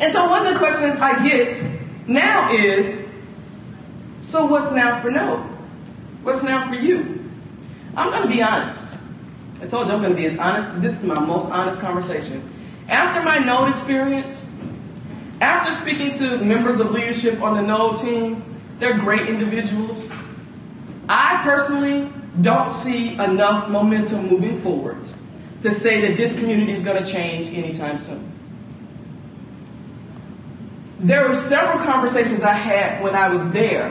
And 0.00 0.12
so 0.12 0.28
one 0.28 0.46
of 0.46 0.52
the 0.52 0.58
questions 0.58 0.98
I 0.98 1.22
get 1.26 1.62
now 2.06 2.52
is, 2.52 3.10
so 4.20 4.46
what's 4.46 4.72
now 4.72 5.00
for 5.00 5.10
Node? 5.10 5.40
What's 6.22 6.42
now 6.42 6.68
for 6.68 6.74
you? 6.74 7.30
I'm 7.96 8.10
going 8.10 8.22
to 8.22 8.28
be 8.28 8.42
honest. 8.42 8.98
I 9.60 9.66
told 9.66 9.86
you 9.86 9.92
I'm 9.92 10.00
going 10.00 10.12
to 10.12 10.16
be 10.16 10.26
as 10.26 10.36
honest. 10.36 10.80
This 10.80 10.98
is 10.98 11.04
my 11.04 11.18
most 11.18 11.50
honest 11.50 11.80
conversation. 11.80 12.50
After 12.88 13.22
my 13.22 13.38
Node 13.38 13.68
experience, 13.68 14.46
after 15.40 15.70
speaking 15.70 16.10
to 16.12 16.38
members 16.38 16.80
of 16.80 16.90
leadership 16.90 17.40
on 17.40 17.54
the 17.54 17.62
Node 17.62 17.96
team, 17.96 18.42
they're 18.78 18.98
great 18.98 19.28
individuals. 19.28 20.08
I 21.08 21.40
personally 21.42 22.10
don't 22.40 22.72
see 22.72 23.14
enough 23.14 23.68
momentum 23.68 24.28
moving 24.28 24.60
forward 24.60 24.98
to 25.62 25.70
say 25.70 26.00
that 26.08 26.16
this 26.16 26.38
community 26.38 26.72
is 26.72 26.80
going 26.80 27.02
to 27.02 27.10
change 27.10 27.46
anytime 27.48 27.96
soon. 27.96 28.33
There 31.00 31.26
were 31.26 31.34
several 31.34 31.78
conversations 31.78 32.42
I 32.42 32.52
had 32.52 33.02
when 33.02 33.14
I 33.14 33.28
was 33.28 33.48
there 33.50 33.90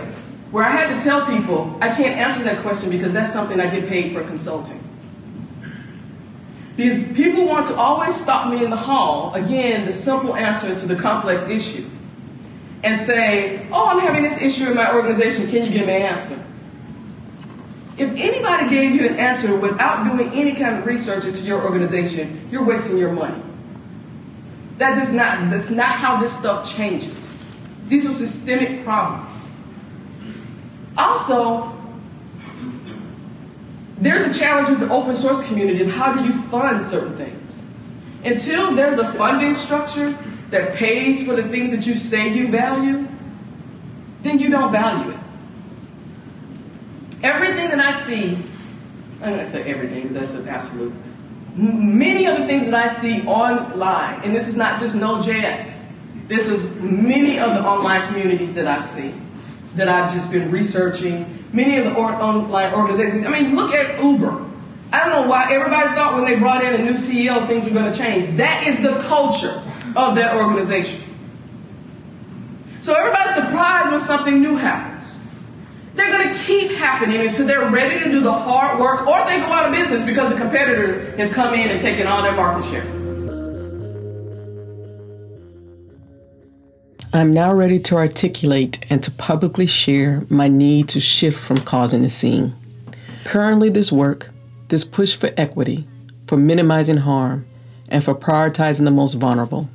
where 0.52 0.64
I 0.64 0.70
had 0.70 0.96
to 0.96 1.04
tell 1.04 1.26
people 1.26 1.78
I 1.82 1.90
can't 1.90 2.18
answer 2.18 2.44
that 2.44 2.60
question 2.60 2.90
because 2.90 3.12
that's 3.12 3.34
something 3.34 3.60
I 3.60 3.68
get 3.68 3.90
paid 3.90 4.14
for 4.14 4.24
consulting. 4.24 4.82
Because 6.76 7.04
people 7.14 7.46
want 7.46 7.68
to 7.68 7.76
always 7.76 8.16
stop 8.16 8.50
me 8.50 8.64
in 8.64 8.70
the 8.70 8.78
hall, 8.78 9.34
again, 9.36 9.86
the 9.86 9.92
simple 9.92 10.36
answer 10.36 10.76
to 10.76 10.88
the 10.88 10.96
complex 10.96 11.48
issue, 11.48 11.86
and 12.84 12.98
say, 12.98 13.68
Oh, 13.72 13.86
I'm 13.86 14.00
having 14.00 14.24
this 14.24 14.40
issue 14.40 14.68
in 14.68 14.76
my 14.76 14.94
organization, 14.94 15.48
can 15.48 15.66
you 15.66 15.72
give 15.72 15.88
me 15.88 15.96
an 15.96 16.02
answer? 16.04 16.44
If 17.98 18.10
anybody 18.10 18.70
gave 18.70 18.96
you 18.96 19.08
an 19.08 19.20
answer 19.20 19.56
without 19.56 20.04
doing 20.04 20.32
any 20.34 20.54
kind 20.54 20.78
of 20.78 20.86
research 20.86 21.26
into 21.26 21.44
your 21.44 21.64
organization, 21.64 22.48
you're 22.52 22.64
wasting 22.64 22.98
your 22.98 23.12
money. 23.12 23.42
That 24.78 24.98
is 24.98 25.14
not, 25.14 25.50
that's 25.50 25.70
not 25.70 25.88
how 25.88 26.18
this 26.18 26.38
stuff 26.38 26.74
changes. 26.76 27.36
These 27.88 28.08
are 28.08 28.12
systemic 28.12 28.84
problems. 28.84 29.50
Also, 30.98 31.72
there's 33.98 34.24
a 34.24 34.38
challenge 34.38 34.70
with 34.70 34.80
the 34.80 34.90
open 34.90 35.16
source 35.16 35.44
community 35.44 35.84
of 35.84 35.92
how 35.92 36.14
do 36.14 36.24
you 36.24 36.34
fund 36.44 36.86
certain 36.86 37.16
things. 37.16 37.62
Until 38.24 38.74
there's 38.76 38.98
a 38.98 39.12
funding 39.14 39.54
structure 39.54 40.18
that 40.50 40.74
pays 40.74 41.24
for 41.24 41.36
the 41.36 41.44
things 41.44 41.72
that 41.72 41.86
you 41.86 41.94
say 41.94 42.34
you 42.34 42.48
value, 42.48 43.08
then 44.22 44.40
you 44.40 44.50
don't 44.50 44.72
value 44.72 45.12
it. 45.12 45.20
Everything 47.22 47.70
that 47.70 47.80
I 47.80 47.92
see, 47.92 48.38
I'm 49.22 49.34
going 49.34 49.38
to 49.40 49.46
say 49.46 49.64
everything 49.64 50.02
because 50.02 50.16
that's 50.16 50.34
an 50.34 50.48
absolute. 50.48 50.94
Many 51.56 52.26
of 52.26 52.38
the 52.38 52.48
things 52.48 52.66
that 52.66 52.74
I 52.74 52.88
see 52.88 53.22
online, 53.28 54.22
and 54.24 54.36
this 54.36 54.48
is 54.48 54.56
not 54.56 54.80
just 54.80 54.96
Node.js, 54.96 55.84
this 56.28 56.48
is 56.48 56.74
many 56.82 57.38
of 57.38 57.54
the 57.54 57.64
online 57.64 58.08
communities 58.08 58.56
that 58.56 58.66
I've 58.66 58.86
seen, 58.86 59.22
that 59.76 59.88
I've 59.88 60.12
just 60.12 60.32
been 60.32 60.50
researching, 60.50 61.46
many 61.54 61.78
of 61.78 61.86
the 61.86 61.94
or- 61.94 62.14
online 62.14 62.74
organizations. 62.74 63.26
I 63.26 63.30
mean, 63.30 63.56
look 63.56 63.72
at 63.72 64.02
Uber. 64.02 64.46
I 64.92 65.00
don't 65.00 65.10
know 65.10 65.28
why 65.28 65.52
everybody 65.52 65.94
thought 65.96 66.16
when 66.16 66.26
they 66.26 66.36
brought 66.36 66.64
in 66.64 66.74
a 66.74 66.84
new 66.84 66.94
CEO 66.94 67.48
things 67.48 67.66
were 67.66 67.72
going 67.72 67.92
to 67.92 67.98
change. 67.98 68.28
That 68.38 68.66
is 68.68 68.80
the 68.80 68.98
culture 69.00 69.62
of 69.96 70.16
that 70.16 70.36
organization. 70.38 71.02
So 72.82 72.94
everybody's 72.94 73.36
surprised 73.36 73.92
when 73.92 74.00
something 74.00 74.42
new 74.42 74.56
happens. 74.56 74.93
Keep 76.46 76.72
happening 76.72 77.26
until 77.26 77.48
they're 77.48 77.70
ready 77.70 78.04
to 78.04 78.12
do 78.12 78.20
the 78.22 78.32
hard 78.32 78.80
work 78.80 79.08
or 79.08 79.26
they 79.26 79.38
go 79.38 79.46
out 79.46 79.66
of 79.66 79.72
business 79.72 80.04
because 80.04 80.32
a 80.32 80.36
competitor 80.36 81.16
has 81.16 81.34
come 81.34 81.54
in 81.54 81.70
and 81.70 81.80
taken 81.80 82.06
all 82.06 82.22
their 82.22 82.34
market 82.34 82.68
share. 82.70 83.04
I'm 87.14 87.32
now 87.32 87.54
ready 87.54 87.80
to 87.80 87.96
articulate 87.96 88.86
and 88.90 89.04
to 89.04 89.12
publicly 89.12 89.68
share 89.68 90.26
my 90.30 90.48
need 90.48 90.90
to 90.90 91.00
shift 91.00 91.40
from 91.40 91.58
causing 91.58 92.04
a 92.04 92.10
scene. 92.10 92.56
Currently, 93.24 93.70
this 93.70 93.92
work, 93.92 94.30
this 94.70 94.84
push 94.84 95.16
for 95.16 95.30
equity, 95.38 95.88
for 96.28 96.38
minimizing 96.38 96.98
harm, 96.98 97.46
and 97.88 98.04
for 98.04 98.16
prioritizing 98.16 98.84
the 98.84 98.92
most 98.92 99.14
vulnerable, 99.14 99.70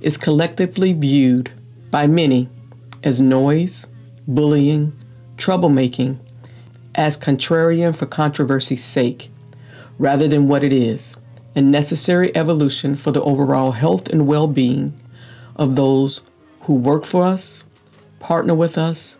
is 0.00 0.18
collectively 0.18 0.92
viewed 0.92 1.50
by 1.90 2.06
many 2.06 2.48
as 3.02 3.22
noise, 3.22 3.86
bullying, 4.28 4.92
troublemaking, 5.36 6.18
as 6.94 7.18
contrarian 7.18 7.94
for 7.94 8.06
controversy's 8.06 8.84
sake, 8.84 9.30
rather 9.98 10.28
than 10.28 10.48
what 10.48 10.64
it 10.64 10.72
is 10.72 11.16
a 11.56 11.62
necessary 11.62 12.34
evolution 12.36 12.96
for 12.96 13.12
the 13.12 13.22
overall 13.22 13.70
health 13.70 14.08
and 14.08 14.26
well 14.26 14.48
being 14.48 14.92
of 15.56 15.76
those 15.76 16.20
who 16.62 16.74
work 16.74 17.04
for 17.04 17.24
us, 17.24 17.62
partner 18.18 18.54
with 18.54 18.76
us, 18.76 19.16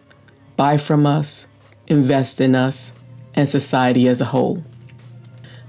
buy 0.57 0.77
from 0.77 1.07
us, 1.07 1.47
invest 1.87 2.41
in 2.41 2.55
us, 2.55 2.91
and 3.35 3.49
society 3.49 4.09
as 4.09 4.21
a 4.21 4.25
whole. 4.25 4.65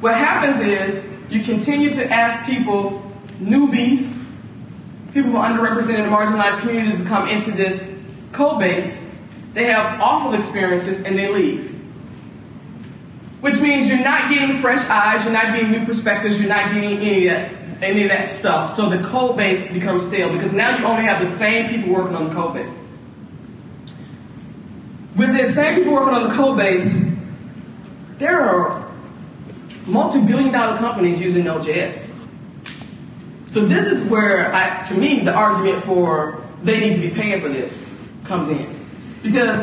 what 0.00 0.14
happens 0.14 0.58
is 0.58 1.06
you 1.30 1.44
continue 1.44 1.94
to 1.94 2.12
ask 2.12 2.44
people, 2.44 3.00
newbies, 3.40 4.12
people 5.14 5.30
from 5.30 5.40
underrepresented 5.40 6.00
and 6.00 6.12
marginalized 6.12 6.58
communities 6.58 6.98
to 7.00 7.06
come 7.06 7.28
into 7.28 7.52
this 7.52 7.96
code 8.32 8.58
base. 8.58 9.08
They 9.52 9.66
have 9.66 10.00
awful 10.00 10.34
experiences 10.34 11.02
and 11.02 11.16
they 11.16 11.32
leave 11.32 11.76
which 13.40 13.60
means 13.60 13.88
you're 13.88 14.02
not 14.02 14.28
getting 14.28 14.52
fresh 14.52 14.88
eyes, 14.88 15.22
you're 15.22 15.32
not 15.32 15.46
getting 15.54 15.70
new 15.70 15.84
perspectives, 15.84 16.36
you're 16.36 16.48
not 16.48 16.66
getting 16.66 16.98
any 16.98 17.28
of 17.28 17.34
that, 17.34 17.65
any 17.82 18.04
of 18.04 18.08
that 18.10 18.26
stuff. 18.26 18.72
So 18.72 18.88
the 18.88 19.02
code 19.06 19.36
base 19.36 19.70
becomes 19.72 20.06
stale 20.06 20.32
because 20.32 20.52
now 20.52 20.76
you 20.78 20.84
only 20.84 21.04
have 21.04 21.20
the 21.20 21.26
same 21.26 21.68
people 21.68 21.92
working 21.94 22.16
on 22.16 22.28
the 22.28 22.34
code 22.34 22.54
base. 22.54 22.86
With 25.16 25.36
the 25.36 25.48
same 25.48 25.76
people 25.76 25.94
working 25.94 26.14
on 26.14 26.24
the 26.24 26.34
code 26.34 26.58
base, 26.58 27.04
there 28.18 28.40
are 28.40 28.86
multi-billion 29.86 30.52
dollar 30.52 30.76
companies 30.76 31.20
using 31.20 31.44
Node.js. 31.44 32.12
So 33.48 33.64
this 33.64 33.86
is 33.86 34.04
where, 34.10 34.52
I, 34.54 34.82
to 34.82 34.94
me, 34.98 35.20
the 35.20 35.32
argument 35.32 35.84
for 35.84 36.42
they 36.62 36.80
need 36.80 36.94
to 36.94 37.00
be 37.00 37.10
paying 37.10 37.40
for 37.40 37.48
this 37.48 37.86
comes 38.24 38.48
in. 38.48 38.66
Because 39.22 39.62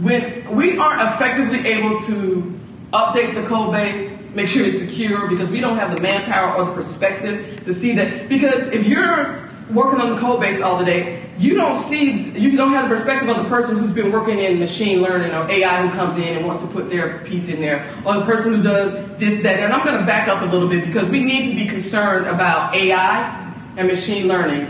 when 0.00 0.54
we 0.54 0.78
aren't 0.78 1.02
effectively 1.12 1.66
able 1.66 1.98
to 2.00 2.60
update 2.92 3.34
the 3.34 3.42
code 3.42 3.72
base, 3.72 4.12
make 4.34 4.48
sure 4.48 4.64
it's 4.64 4.78
secure, 4.78 5.28
because 5.28 5.50
we 5.50 5.60
don't 5.60 5.78
have 5.78 5.94
the 5.94 6.00
manpower 6.00 6.56
or 6.56 6.66
the 6.66 6.72
perspective 6.72 7.64
to 7.64 7.72
see 7.72 7.94
that. 7.94 8.28
Because 8.28 8.66
if 8.68 8.86
you're 8.86 9.48
working 9.70 10.00
on 10.00 10.14
the 10.14 10.20
code 10.20 10.40
base 10.40 10.62
all 10.62 10.78
the 10.78 10.84
day, 10.84 11.24
you 11.38 11.54
don't 11.54 11.76
see, 11.76 12.30
you 12.30 12.56
don't 12.56 12.72
have 12.72 12.88
the 12.88 12.94
perspective 12.96 13.28
of 13.28 13.36
the 13.36 13.48
person 13.48 13.78
who's 13.78 13.92
been 13.92 14.10
working 14.10 14.40
in 14.40 14.58
machine 14.58 15.00
learning 15.02 15.32
or 15.32 15.48
AI 15.48 15.86
who 15.86 15.94
comes 15.94 16.16
in 16.16 16.36
and 16.36 16.46
wants 16.46 16.62
to 16.62 16.68
put 16.68 16.90
their 16.90 17.18
piece 17.20 17.48
in 17.48 17.60
there, 17.60 17.88
or 18.04 18.14
the 18.14 18.24
person 18.24 18.54
who 18.54 18.62
does 18.62 18.94
this, 19.18 19.40
that, 19.42 19.60
and 19.60 19.72
I'm 19.72 19.84
going 19.84 19.98
to 19.98 20.06
back 20.06 20.26
up 20.26 20.42
a 20.42 20.46
little 20.46 20.68
bit 20.68 20.84
because 20.84 21.10
we 21.10 21.22
need 21.22 21.48
to 21.48 21.54
be 21.54 21.66
concerned 21.66 22.26
about 22.26 22.74
AI 22.74 23.44
and 23.76 23.86
machine 23.86 24.26
learning 24.26 24.68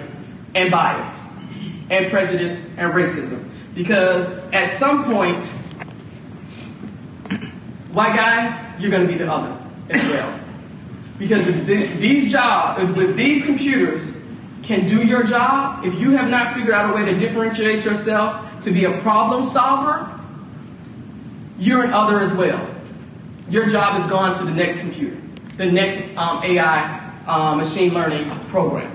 and 0.54 0.70
bias 0.70 1.28
and 1.90 2.10
prejudice 2.10 2.64
and 2.76 2.92
racism. 2.92 3.48
Because 3.74 4.36
at 4.52 4.70
some 4.70 5.04
point, 5.04 5.54
white 7.98 8.14
guys, 8.14 8.62
you're 8.78 8.92
going 8.92 9.04
to 9.04 9.12
be 9.12 9.18
the 9.18 9.28
other 9.30 9.58
as 9.90 10.00
well. 10.08 10.40
Because 11.18 11.48
if 11.48 11.66
these 11.98 12.30
jobs, 12.30 12.96
if 12.96 13.16
these 13.16 13.44
computers 13.44 14.16
can 14.62 14.86
do 14.86 15.04
your 15.04 15.24
job, 15.24 15.84
if 15.84 15.96
you 15.96 16.12
have 16.12 16.30
not 16.30 16.54
figured 16.54 16.74
out 16.74 16.90
a 16.90 16.94
way 16.94 17.04
to 17.06 17.18
differentiate 17.18 17.84
yourself 17.84 18.60
to 18.60 18.70
be 18.70 18.84
a 18.84 18.96
problem 18.98 19.42
solver, 19.42 20.08
you're 21.58 21.82
an 21.82 21.92
other 21.92 22.20
as 22.20 22.32
well. 22.32 22.64
Your 23.50 23.66
job 23.66 23.98
is 23.98 24.06
gone 24.06 24.32
to 24.36 24.44
the 24.44 24.52
next 24.52 24.76
computer, 24.78 25.16
the 25.56 25.66
next 25.66 25.98
um, 26.16 26.44
AI 26.44 27.12
uh, 27.26 27.56
machine 27.56 27.94
learning 27.94 28.30
program. 28.50 28.94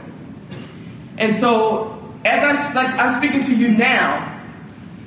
And 1.17 1.35
so, 1.35 2.01
as 2.23 2.41
I, 2.41 2.73
like, 2.73 2.97
I'm 2.97 3.11
speaking 3.11 3.41
to 3.41 3.53
you 3.53 3.69
now, 3.69 4.32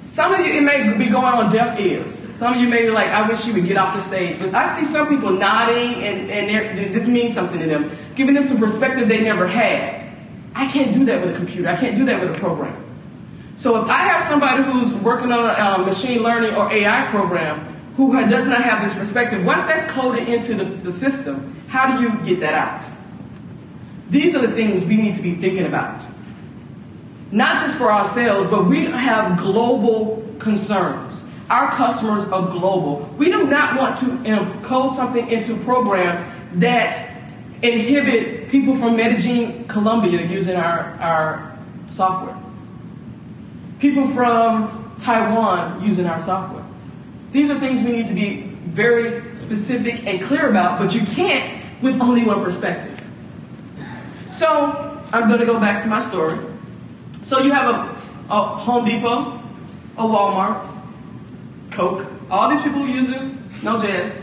some 0.07 0.33
of 0.33 0.39
you, 0.39 0.53
it 0.53 0.63
may 0.63 0.97
be 0.97 1.07
going 1.07 1.25
on 1.25 1.53
deaf 1.53 1.81
ears. 1.81 2.27
Some 2.35 2.55
of 2.55 2.61
you 2.61 2.69
may 2.69 2.83
be 2.83 2.91
like, 2.91 3.09
I 3.09 3.29
wish 3.29 3.45
you 3.45 3.53
would 3.55 3.67
get 3.67 3.77
off 3.77 3.95
the 3.95 4.01
stage. 4.01 4.39
But 4.39 4.55
I 4.55 4.65
see 4.67 4.85
some 4.85 5.09
people 5.09 5.33
nodding, 5.33 5.95
and, 5.95 6.31
and 6.31 6.95
this 6.95 7.09
means 7.09 7.35
something 7.35 7.59
to 7.59 7.67
them, 7.67 7.91
giving 8.15 8.35
them 8.35 8.45
some 8.45 8.59
perspective 8.59 9.09
they 9.09 9.21
never 9.21 9.49
had. 9.49 10.07
I 10.55 10.69
can't 10.69 10.93
do 10.93 11.05
that 11.07 11.21
with 11.21 11.35
a 11.35 11.37
computer. 11.37 11.69
I 11.69 11.77
can't 11.77 11.97
do 11.97 12.05
that 12.05 12.21
with 12.21 12.37
a 12.37 12.39
program. 12.39 12.85
So 13.57 13.83
if 13.83 13.89
I 13.89 13.99
have 13.99 14.23
somebody 14.23 14.63
who's 14.63 14.95
working 14.95 15.33
on 15.33 15.45
a 15.45 15.53
um, 15.55 15.87
machine 15.87 16.23
learning 16.23 16.55
or 16.55 16.73
AI 16.73 17.07
program 17.11 17.67
who 17.97 18.13
does 18.29 18.47
not 18.47 18.63
have 18.63 18.83
this 18.83 18.95
perspective, 18.95 19.45
once 19.45 19.65
that's 19.65 19.91
coded 19.91 20.29
into 20.29 20.55
the, 20.55 20.65
the 20.65 20.93
system, 20.93 21.57
how 21.67 21.97
do 21.97 22.03
you 22.03 22.11
get 22.23 22.39
that 22.41 22.55
out? 22.55 22.89
These 24.09 24.37
are 24.37 24.47
the 24.47 24.55
things 24.55 24.85
we 24.85 24.99
need 24.99 25.17
to 25.17 25.23
be 25.23 25.35
thinking 25.35 25.67
about 25.67 26.07
not 27.37 27.61
just 27.61 27.76
for 27.76 27.93
ourselves, 27.93 28.47
but 28.47 28.66
we 28.66 28.87
have 28.87 29.39
global 29.39 30.24
concerns. 30.39 31.22
Our 31.51 31.70
customers 31.70 32.24
are 32.24 32.51
global. 32.51 33.07
We 33.18 33.26
do 33.26 33.47
not 33.47 33.78
want 33.78 33.99
to 33.99 34.07
encode 34.07 34.93
something 34.93 35.30
into 35.30 35.55
programs 35.59 36.18
that 36.55 36.97
inhibit 37.61 38.49
people 38.49 38.74
from 38.74 38.97
Medellin, 38.97 39.68
Colombia 39.68 40.26
using 40.26 40.57
our, 40.57 40.95
our 40.99 41.59
software. 41.89 42.37
People 43.80 44.07
from 44.07 44.95
Taiwan 44.99 45.84
using 45.84 46.07
our 46.07 46.20
software. 46.22 46.64
These 47.32 47.51
are 47.51 47.61
things 47.61 47.82
we 47.82 47.93
need 47.93 48.07
to 48.07 48.14
be 48.14 48.45
very 48.64 49.37
specific 49.37 50.07
and 50.07 50.22
clear 50.22 50.49
about, 50.49 50.78
but 50.78 50.95
you 50.95 51.05
can't 51.05 51.55
with 51.82 52.01
only 52.01 52.24
one 52.24 52.43
perspective. 52.43 52.99
So, 54.30 55.03
I'm 55.12 55.28
going 55.28 55.41
to 55.41 55.47
go 55.47 55.61
back 55.61 55.82
to 55.82 55.89
my 55.89 56.01
story. 56.01 56.39
So 57.27 57.41
you 57.41 57.51
have 57.51 57.74
a, 57.74 58.33
a 58.33 58.41
Home 58.57 58.85
Depot, 58.85 59.43
a 59.99 60.03
Walmart, 60.03 60.72
Coke, 61.72 62.07
all 62.31 62.49
these 62.49 62.62
people 62.62 62.87
using 62.87 63.43
Node.js. 63.64 64.22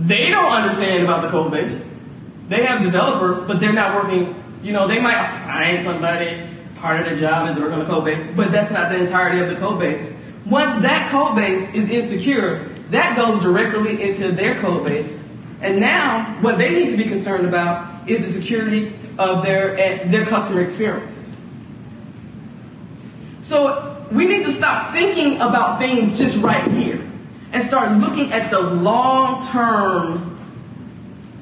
They 0.00 0.30
don't 0.30 0.52
understand 0.52 1.04
about 1.04 1.22
the 1.22 1.28
code 1.28 1.52
base. 1.52 1.84
They 2.48 2.64
have 2.64 2.82
developers, 2.82 3.40
but 3.44 3.60
they're 3.60 3.72
not 3.72 3.94
working. 3.94 4.34
You 4.60 4.72
know, 4.72 4.88
they 4.88 5.00
might 5.00 5.20
assign 5.20 5.78
somebody 5.78 6.42
part 6.74 6.98
of 6.98 7.06
their 7.06 7.14
job 7.14 7.48
is 7.48 7.54
to 7.54 7.62
work 7.62 7.72
on 7.72 7.78
the 7.78 7.84
code 7.84 8.04
base, 8.04 8.26
but 8.34 8.50
that's 8.50 8.72
not 8.72 8.88
the 8.88 8.96
entirety 8.96 9.38
of 9.38 9.48
the 9.48 9.54
code 9.54 9.78
base. 9.78 10.12
Once 10.44 10.76
that 10.78 11.08
code 11.08 11.36
base 11.36 11.72
is 11.72 11.88
insecure, 11.88 12.68
that 12.90 13.14
goes 13.14 13.38
directly 13.38 14.02
into 14.02 14.32
their 14.32 14.58
code 14.58 14.84
base. 14.84 15.28
And 15.60 15.78
now, 15.78 16.36
what 16.40 16.58
they 16.58 16.74
need 16.74 16.90
to 16.90 16.96
be 16.96 17.04
concerned 17.04 17.46
about 17.46 17.97
is 18.08 18.24
the 18.24 18.32
security 18.32 18.92
of 19.18 19.44
their, 19.44 19.78
eh, 19.78 20.04
their 20.06 20.24
customer 20.24 20.60
experiences. 20.60 21.38
So 23.42 24.06
we 24.10 24.26
need 24.26 24.44
to 24.44 24.50
stop 24.50 24.92
thinking 24.92 25.36
about 25.36 25.78
things 25.78 26.18
just 26.18 26.36
right 26.38 26.66
here 26.72 27.00
and 27.52 27.62
start 27.62 27.92
looking 27.98 28.32
at 28.32 28.50
the 28.50 28.60
long 28.60 29.42
term 29.42 30.38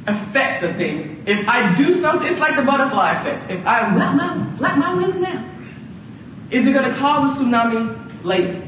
effects 0.06 0.62
of 0.62 0.76
things. 0.76 1.08
If 1.26 1.48
I 1.48 1.74
do 1.74 1.92
something, 1.92 2.26
it's 2.28 2.38
like 2.38 2.56
the 2.56 2.62
butterfly 2.62 3.12
effect. 3.12 3.50
If 3.50 3.66
I 3.66 3.92
flap 3.92 4.16
my, 4.16 4.56
flap 4.56 4.78
my 4.78 4.94
wings 4.94 5.16
now, 5.16 5.44
is 6.50 6.66
it 6.66 6.72
going 6.72 6.88
to 6.88 6.96
cause 6.96 7.40
a 7.40 7.42
tsunami 7.42 8.24
later? 8.24 8.62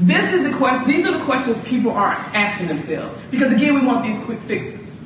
This 0.00 0.32
is 0.32 0.42
the 0.42 0.56
question. 0.56 0.86
These 0.86 1.06
are 1.06 1.16
the 1.16 1.24
questions 1.24 1.60
people 1.60 1.92
aren't 1.92 2.18
asking 2.34 2.68
themselves 2.68 3.14
because 3.30 3.52
again, 3.52 3.74
we 3.74 3.86
want 3.86 4.02
these 4.02 4.18
quick 4.18 4.40
fixes. 4.40 5.03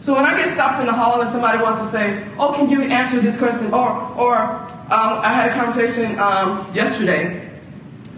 So 0.00 0.14
when 0.14 0.24
I 0.24 0.34
get 0.34 0.48
stopped 0.48 0.80
in 0.80 0.86
the 0.86 0.94
hall 0.94 1.20
and 1.20 1.28
somebody 1.28 1.62
wants 1.62 1.80
to 1.80 1.86
say, 1.86 2.26
"Oh, 2.38 2.54
can 2.54 2.70
you 2.70 2.82
answer 2.82 3.20
this 3.20 3.38
question?" 3.38 3.72
or 3.72 3.90
or 4.16 4.34
um, 4.90 5.20
I 5.20 5.32
had 5.32 5.50
a 5.50 5.54
conversation 5.54 6.18
um, 6.18 6.66
yesterday. 6.74 7.48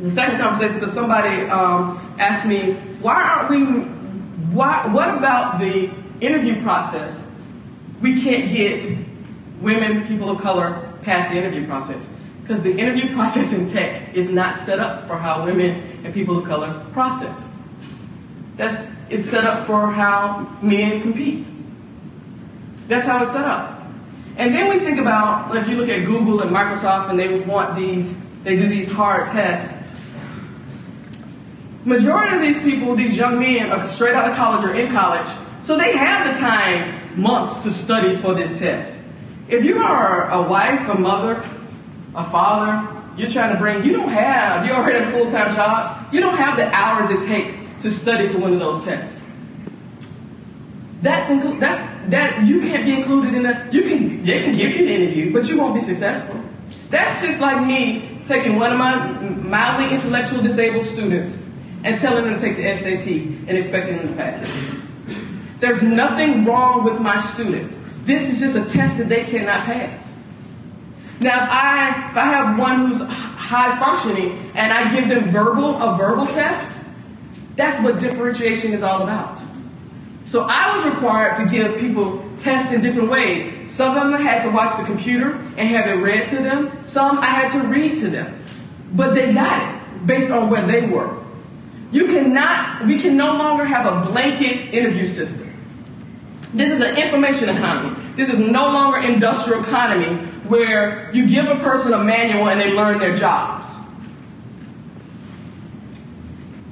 The 0.01 0.09
second 0.09 0.39
conversation 0.39 0.77
because 0.77 0.93
somebody 0.93 1.43
um, 1.51 1.99
asked 2.21 2.47
me, 2.47 2.75
"Why 3.03 3.21
aren't 3.21 3.51
we? 3.51 3.65
Why? 4.55 4.87
What 4.87 5.11
about 5.11 5.59
the 5.59 5.91
interview 6.21 6.63
process? 6.63 7.29
We 8.01 8.23
can't 8.23 8.49
get 8.49 8.87
women, 9.61 10.07
people 10.07 10.31
of 10.31 10.41
color, 10.41 10.89
past 11.03 11.31
the 11.31 11.37
interview 11.37 11.67
process." 11.67 12.13
Because 12.43 12.63
the 12.63 12.79
interview 12.79 13.13
process 13.19 13.53
in 13.53 13.67
tech 13.67 14.15
is 14.15 14.29
not 14.29 14.55
set 14.55 14.79
up 14.79 15.09
for 15.09 15.17
how 15.17 15.45
women 15.45 16.01
and 16.05 16.15
people 16.15 16.39
of 16.39 16.45
color 16.45 16.85
process. 16.93 17.53
That's 18.57 18.87
it's 19.11 19.27
set 19.27 19.45
up 19.45 19.67
for 19.67 19.91
how 19.91 20.47
men 20.63 21.03
compete. 21.03 21.51
That's 22.89 23.07
how 23.07 23.23
it's 23.23 23.33
set 23.33 23.45
up. 23.45 23.83
And 24.37 24.55
then 24.55 24.71
we 24.71 24.79
think 24.79 24.99
about 24.99 25.55
if 25.55 25.69
you 25.69 25.77
look 25.77 25.89
at 25.89 26.05
Google 26.05 26.41
and 26.41 26.51
Microsoft 26.51 27.11
and 27.11 27.19
they 27.19 27.39
want 27.41 27.77
these, 27.77 28.29
they 28.45 28.57
do 28.57 28.69
these 28.69 28.91
hard 28.91 29.27
tests. 29.27 29.87
Majority 31.85 32.37
of 32.37 32.43
these 32.43 32.61
people, 32.61 32.95
these 32.95 33.17
young 33.17 33.41
men, 33.41 33.71
are 33.71 33.87
straight 33.87 34.15
out 34.15 34.31
of 34.31 34.37
college 34.37 34.65
or 34.65 34.75
in 34.75 34.91
college, 34.91 35.27
so 35.61 35.77
they 35.77 35.97
have 35.97 36.33
the 36.33 36.41
time, 36.41 37.21
months, 37.21 37.57
to 37.59 37.71
study 37.71 38.17
for 38.17 38.35
this 38.35 38.59
test. 38.59 39.05
If 39.49 39.65
you 39.65 39.79
are 39.79 40.31
a 40.31 40.43
wife, 40.43 40.89
a 40.89 40.95
mother, 40.95 41.45
a 42.15 42.25
father, 42.25 43.03
you're 43.17 43.31
trying 43.31 43.53
to 43.53 43.59
bring, 43.59 43.85
you 43.85 43.93
don't 43.93 44.09
have, 44.09 44.67
you 44.67 44.73
already 44.73 45.05
a 45.05 45.11
full 45.11 45.31
time 45.31 45.55
job, 45.55 46.13
you 46.13 46.21
don't 46.21 46.37
have 46.37 46.57
the 46.57 46.67
hours 46.75 47.11
it 47.11 47.27
takes 47.27 47.61
to 47.81 47.91
study 47.91 48.29
for 48.29 48.39
one 48.39 48.53
of 48.53 48.59
those 48.59 48.85
tests. 48.85 49.22
That's, 51.03 51.29
inclu- 51.29 51.59
that's 51.59 51.81
that 52.11 52.47
you 52.47 52.61
can't 52.61 52.85
be 52.85 52.93
included 52.95 53.35
in 53.35 53.45
a, 53.45 53.69
you 53.73 53.83
can, 53.83 54.23
they 54.23 54.41
can 54.41 54.53
give 54.53 54.71
you 54.71 54.87
an 54.87 54.89
interview, 54.89 55.33
but 55.33 55.49
you 55.49 55.59
won't 55.59 55.75
be 55.75 55.81
successful. 55.81 56.41
That's 56.91 57.21
just 57.21 57.41
like 57.41 57.67
me 57.67 58.21
taking 58.27 58.57
one 58.57 58.73
of 58.73 58.79
my 58.79 59.07
mildly 59.21 59.93
intellectual 59.93 60.41
disabled 60.43 60.85
students 60.85 61.43
and 61.85 61.99
telling 61.99 62.25
them 62.25 62.37
to 62.37 62.41
take 62.41 62.57
the 62.57 62.75
SAT 62.75 63.07
and 63.09 63.51
expecting 63.51 63.97
them 63.99 64.09
to 64.09 64.15
pass. 64.15 64.73
There's 65.59 65.83
nothing 65.83 66.45
wrong 66.45 66.85
with 66.85 67.01
my 67.01 67.19
student. 67.21 67.77
This 68.05 68.29
is 68.31 68.41
just 68.41 68.57
a 68.57 68.73
test 68.73 68.99
that 68.99 69.09
they 69.09 69.25
cannot 69.25 69.65
pass. 69.65 70.25
Now, 71.21 71.45
if 71.45 71.49
I 71.51 72.11
if 72.11 72.17
I 72.17 72.25
have 72.25 72.59
one 72.59 72.87
who's 72.87 73.01
high 73.01 73.79
functioning 73.79 74.51
and 74.55 74.73
I 74.73 74.93
give 74.95 75.09
them 75.09 75.31
verbal 75.31 75.81
a 75.81 75.97
verbal 75.97 76.27
test, 76.27 76.81
that's 77.55 77.81
what 77.81 78.01
differentiation 78.01 78.73
is 78.73 78.83
all 78.83 79.03
about. 79.03 79.41
So 80.27 80.47
I 80.49 80.75
was 80.75 80.85
required 80.85 81.37
to 81.37 81.47
give 81.47 81.79
people 81.79 82.25
tests 82.37 82.73
in 82.73 82.81
different 82.81 83.11
ways. 83.11 83.71
Some 83.71 83.97
of 83.97 84.11
them 84.11 84.21
had 84.21 84.43
to 84.43 84.51
watch 84.51 84.77
the 84.79 84.85
computer 84.85 85.33
and 85.57 85.69
have 85.69 85.87
it 85.87 85.95
read 85.95 86.27
to 86.29 86.37
them. 86.37 86.85
Some 86.85 87.19
I 87.19 87.27
had 87.27 87.51
to 87.53 87.67
read 87.67 87.97
to 87.97 88.11
them. 88.11 88.43
But 88.95 89.15
they 89.15 89.33
got 89.33 89.75
it 89.75 90.07
based 90.07 90.31
on 90.31 90.49
where 90.51 90.65
they 90.65 90.87
were. 90.87 91.19
You 91.91 92.07
cannot, 92.07 92.87
we 92.87 92.99
can 92.99 93.17
no 93.17 93.35
longer 93.35 93.65
have 93.65 93.87
a 93.87 94.11
blanket 94.11 94.73
interview 94.73 95.05
system. 95.05 95.53
This 96.55 96.71
is 96.71 96.81
an 96.81 96.97
information 96.97 97.49
economy. 97.49 97.99
This 98.15 98.29
is 98.29 98.39
no 98.39 98.67
longer 98.67 98.99
industrial 98.99 99.63
economy 99.63 100.17
where 100.47 101.11
you 101.15 101.27
give 101.27 101.49
a 101.49 101.57
person 101.57 101.95
a 101.95 101.99
manual 101.99 102.49
and 102.49 102.61
they 102.61 102.73
learn 102.73 102.99
their 102.99 103.15
jobs. 103.15 103.79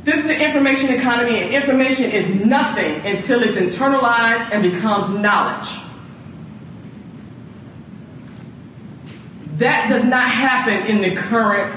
This 0.03 0.25
is 0.25 0.31
an 0.31 0.41
information 0.41 0.91
economy, 0.91 1.41
and 1.41 1.53
information 1.53 2.11
is 2.11 2.29
nothing 2.29 3.07
until 3.07 3.43
it's 3.43 3.57
internalized 3.57 4.51
and 4.51 4.63
becomes 4.63 5.11
knowledge. 5.11 5.69
That 9.59 9.91
does 9.91 10.05
not 10.05 10.27
happen 10.27 10.87
in 10.87 11.03
the 11.03 11.15
current 11.15 11.77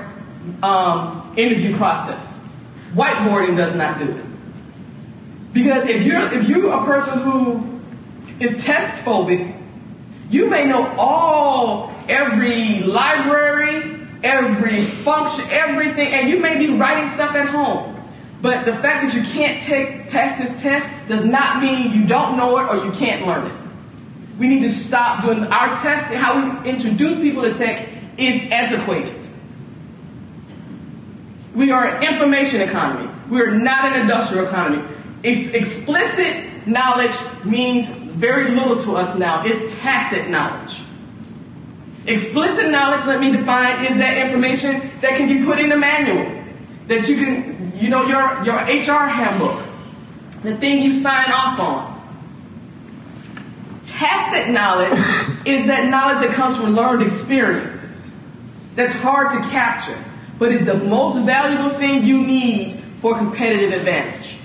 um, 0.63 1.33
interview 1.35 1.75
process. 1.75 2.39
Whiteboarding 2.93 3.57
does 3.57 3.75
not 3.75 3.97
do 3.97 4.05
it. 4.05 4.25
Because 5.51 5.85
if 5.85 6.03
you're 6.03 6.31
if 6.33 6.47
you're 6.47 6.71
a 6.71 6.85
person 6.85 7.19
who 7.19 7.81
is 8.39 8.63
test 8.63 9.03
phobic, 9.03 9.59
you 10.29 10.49
may 10.49 10.65
know 10.65 10.87
all 10.97 11.93
every 12.07 12.79
library, 12.83 14.07
every 14.23 14.85
function, 14.85 15.45
everything, 15.49 16.13
and 16.13 16.29
you 16.29 16.39
may 16.39 16.57
be 16.57 16.73
writing 16.73 17.07
stuff 17.07 17.35
at 17.35 17.47
home. 17.49 17.92
But 18.43 18.65
the 18.65 18.73
fact 18.73 19.05
that 19.05 19.13
you 19.15 19.23
can't 19.23 19.61
take 19.61 20.09
pass 20.09 20.37
this 20.37 20.61
test 20.61 20.91
does 21.07 21.23
not 21.23 21.61
mean 21.61 21.91
you 21.93 22.05
don't 22.05 22.35
know 22.35 22.57
it 22.57 22.69
or 22.69 22.83
you 22.85 22.91
can't 22.91 23.25
learn 23.25 23.47
it. 23.49 23.57
We 24.37 24.49
need 24.49 24.59
to 24.63 24.69
stop 24.69 25.23
doing 25.23 25.45
our 25.45 25.73
testing. 25.77 26.17
How 26.17 26.61
we 26.61 26.69
introduce 26.69 27.15
people 27.15 27.43
to 27.43 27.53
tech 27.53 27.87
is 28.17 28.41
antiquated. 28.51 29.25
We 31.55 31.71
are 31.71 31.87
an 31.87 32.03
information 32.03 32.59
economy. 32.59 33.09
We 33.29 33.41
are 33.41 33.51
not 33.51 33.93
an 33.93 34.01
industrial 34.01 34.45
economy. 34.45 34.83
It's 35.23 35.47
explicit 35.47 36.67
knowledge 36.67 37.15
means 37.45 37.87
very 37.87 38.51
little 38.51 38.75
to 38.75 38.97
us 38.97 39.15
now. 39.15 39.43
It's 39.45 39.73
tacit 39.75 40.29
knowledge. 40.29 40.81
Explicit 42.07 42.69
knowledge, 42.71 43.05
let 43.05 43.21
me 43.21 43.31
define, 43.31 43.85
is 43.85 43.97
that 43.99 44.17
information 44.17 44.91
that 44.99 45.15
can 45.15 45.29
be 45.29 45.45
put 45.45 45.59
in 45.59 45.71
a 45.71 45.77
manual. 45.77 46.43
That 46.87 47.07
you 47.07 47.15
can, 47.15 47.52
you 47.83 47.89
know, 47.89 48.05
your, 48.05 48.45
your 48.45 48.55
HR 48.55 49.09
handbook, 49.09 49.61
the 50.41 50.55
thing 50.55 50.81
you 50.81 50.93
sign 50.93 51.29
off 51.33 51.59
on. 51.59 51.91
Tacit 53.83 54.49
knowledge 54.51 54.97
is 55.45 55.67
that 55.67 55.89
knowledge 55.89 56.19
that 56.19 56.31
comes 56.31 56.55
from 56.55 56.77
learned 56.77 57.03
experiences. 57.03 58.17
That's 58.75 58.93
hard 58.93 59.31
to 59.31 59.39
capture, 59.49 60.01
but 60.39 60.53
is 60.53 60.63
the 60.63 60.75
most 60.75 61.19
valuable 61.25 61.71
thing 61.71 62.05
you 62.05 62.25
need 62.25 62.81
for 63.01 63.17
competitive 63.17 63.73
advantage. 63.73 64.37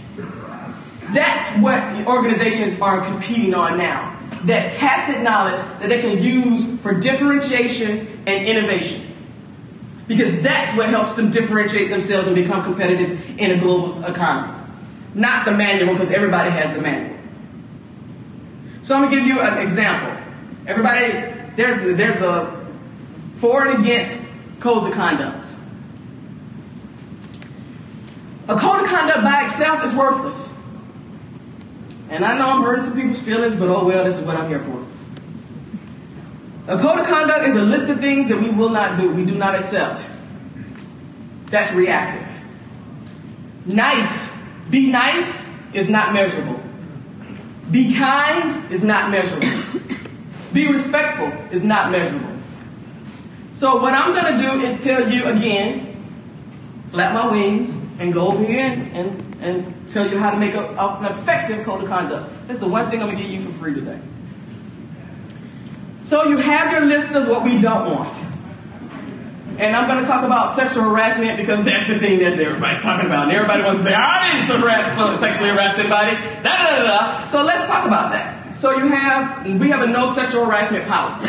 That's 1.15 1.57
what 1.59 1.81
organizations 2.09 2.81
are 2.81 3.07
competing 3.07 3.55
on 3.55 3.79
now. 3.79 4.19
That 4.47 4.73
tacit 4.73 5.23
knowledge 5.23 5.61
that 5.79 5.89
they 5.89 6.01
can 6.01 6.21
use 6.21 6.81
for 6.83 6.93
differentiation 6.93 8.21
and 8.27 8.45
innovation. 8.45 9.08
Because 10.09 10.41
that's 10.43 10.75
what 10.77 10.89
helps 10.89 11.15
them 11.15 11.31
differentiate 11.31 11.91
themselves 11.91 12.27
and 12.27 12.35
become 12.35 12.65
competitive 12.65 13.39
in 13.39 13.53
a 13.53 13.59
global 13.59 14.05
economy. 14.05 14.55
Not 15.15 15.45
the 15.45 15.53
manual, 15.53 15.93
because 15.93 16.11
everybody 16.11 16.51
has 16.51 16.73
the 16.73 16.81
manual. 16.81 17.17
So 18.83 18.95
I'm 18.95 19.03
gonna 19.05 19.17
give 19.17 19.27
you 19.27 19.41
an 19.41 19.59
example. 19.59 20.17
Everybody, 20.67 21.13
there's 21.57 21.83
there's 21.97 22.23
a 22.23 22.67
for 23.35 23.67
and 23.67 23.83
against 23.83 24.27
codes 24.61 24.87
of 24.87 24.93
conduct. 24.93 25.57
A 28.49 28.57
code 28.57 28.81
of 28.81 28.87
conduct 28.87 29.23
by 29.23 29.45
itself 29.45 29.85
is 29.85 29.95
worthless. 29.95 30.51
And 32.11 32.25
I 32.25 32.39
know 32.39 32.47
I'm 32.47 32.63
hurting 32.63 32.85
some 32.85 32.95
people's 32.95 33.21
feelings, 33.21 33.55
but 33.55 33.69
oh 33.69 33.85
well, 33.85 34.05
this 34.05 34.19
is 34.19 34.27
what 34.27 34.37
I'm 34.37 34.49
here 34.49 34.61
for. 34.61 34.85
A 36.69 36.77
code 36.77 37.01
of 37.01 37.07
conduct 37.07 37.49
is 37.49 37.57
a 37.57 37.63
list 37.63 37.89
of 37.89 37.99
things 37.99 38.29
that 38.29 38.39
we 38.39 38.51
will 38.51 38.69
not 38.69 39.01
do, 39.01 39.11
we 39.11 39.25
do 39.25 39.35
not 39.35 39.55
accept. 39.55 40.07
That's 41.47 41.73
reactive. 41.73 42.29
Nice, 43.65 44.31
be 44.69 44.91
nice 44.91 45.47
is 45.73 45.89
not 45.89 46.13
measurable. 46.13 46.61
Be 47.71 47.95
kind 47.95 48.71
is 48.71 48.85
not 48.85 49.11
measurable. 49.11 49.49
Be 50.53 50.69
respectful 50.69 51.29
is 51.51 51.65
not 51.65 51.91
measurable. 51.91 52.37
So, 53.53 53.81
what 53.81 53.95
I'm 53.95 54.13
going 54.13 54.37
to 54.37 54.43
do 54.43 54.61
is 54.61 54.83
tell 54.83 55.11
you 55.11 55.27
again, 55.27 56.03
flap 56.87 57.13
my 57.13 57.31
wings, 57.31 57.85
and 57.99 58.13
go 58.13 58.29
over 58.29 58.45
here 58.45 58.67
and, 58.67 58.97
and, 58.97 59.37
and 59.43 59.89
tell 59.89 60.09
you 60.09 60.19
how 60.19 60.31
to 60.31 60.39
make 60.39 60.55
a, 60.55 60.67
an 60.67 61.05
effective 61.07 61.65
code 61.65 61.83
of 61.83 61.89
conduct. 61.89 62.31
That's 62.47 62.61
the 62.61 62.69
one 62.69 62.91
thing 62.91 63.01
I'm 63.03 63.09
going 63.09 63.19
to 63.19 63.23
give 63.23 63.33
you 63.33 63.43
for 63.43 63.53
free 63.59 63.75
today. 63.75 64.01
So, 66.09 66.25
you 66.25 66.39
have 66.39 66.73
your 66.73 66.87
list 66.87 67.15
of 67.15 67.29
what 67.29 67.45
we 67.45 67.61
don't 67.61 67.95
want. 67.95 68.17
And 69.59 69.77
I'm 69.77 69.87
going 69.87 70.03
to 70.03 70.11
talk 70.11 70.25
about 70.25 70.49
sexual 70.49 70.85
harassment 70.85 71.37
because 71.37 71.67
that's 71.67 71.87
the 71.87 71.99
thing 71.99 72.21
that 72.21 72.33
everybody's 72.33 72.81
talking 72.81 73.05
about. 73.05 73.25
And 73.25 73.33
everybody 73.37 73.63
wants 73.63 73.81
to 73.81 73.91
say, 73.91 73.95
I 73.95 74.41
didn't 74.41 74.59
harass, 74.59 75.21
sexually 75.21 75.51
harass 75.51 75.79
anybody. 75.79 76.17
Da, 76.43 76.43
da, 76.43 76.77
da, 76.77 76.83
da. 76.85 77.25
So 77.25 77.45
let's 77.45 77.67
talk 77.67 77.87
about 77.87 78.13
that. 78.13 78.57
So 78.57 78.79
you 78.79 78.87
have, 78.87 79.45
we 79.61 79.69
have 79.69 79.83
a 79.83 79.87
no 79.87 80.07
sexual 80.07 80.47
harassment 80.47 80.89
policy. 80.89 81.29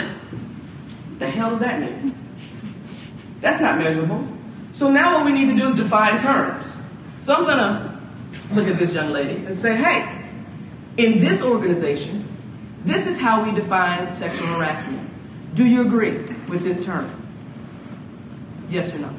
The 1.17 1.27
hell 1.27 1.49
does 1.49 1.59
that 1.59 1.82
mean? 1.82 2.15
That's 3.41 3.59
not 3.59 3.80
measurable. 3.80 4.25
So 4.71 4.89
now 4.89 5.17
what 5.17 5.25
we 5.25 5.34
need 5.34 5.47
to 5.47 5.57
do 5.57 5.65
is 5.65 5.73
define 5.73 6.17
terms. 6.19 6.73
So 7.19 7.36
I'm 7.36 7.43
going 7.43 7.57
to 7.57 7.99
look 8.53 8.69
at 8.69 8.80
this 8.80 8.93
young 8.93 9.09
lady 9.09 9.45
and 9.45 9.59
say, 9.59 9.75
hey, 9.75 10.25
in 10.95 11.19
this 11.19 11.41
organization, 11.41 12.28
this 12.86 13.07
is 13.07 13.19
how 13.19 13.43
we 13.43 13.51
define 13.51 14.09
sexual 14.09 14.47
harassment. 14.47 15.09
Do 15.53 15.65
you 15.65 15.82
agree 15.82 16.11
with 16.47 16.63
this 16.63 16.86
term? 16.86 17.09
Yes 18.69 18.93
or 18.93 18.99
no? 18.99 19.13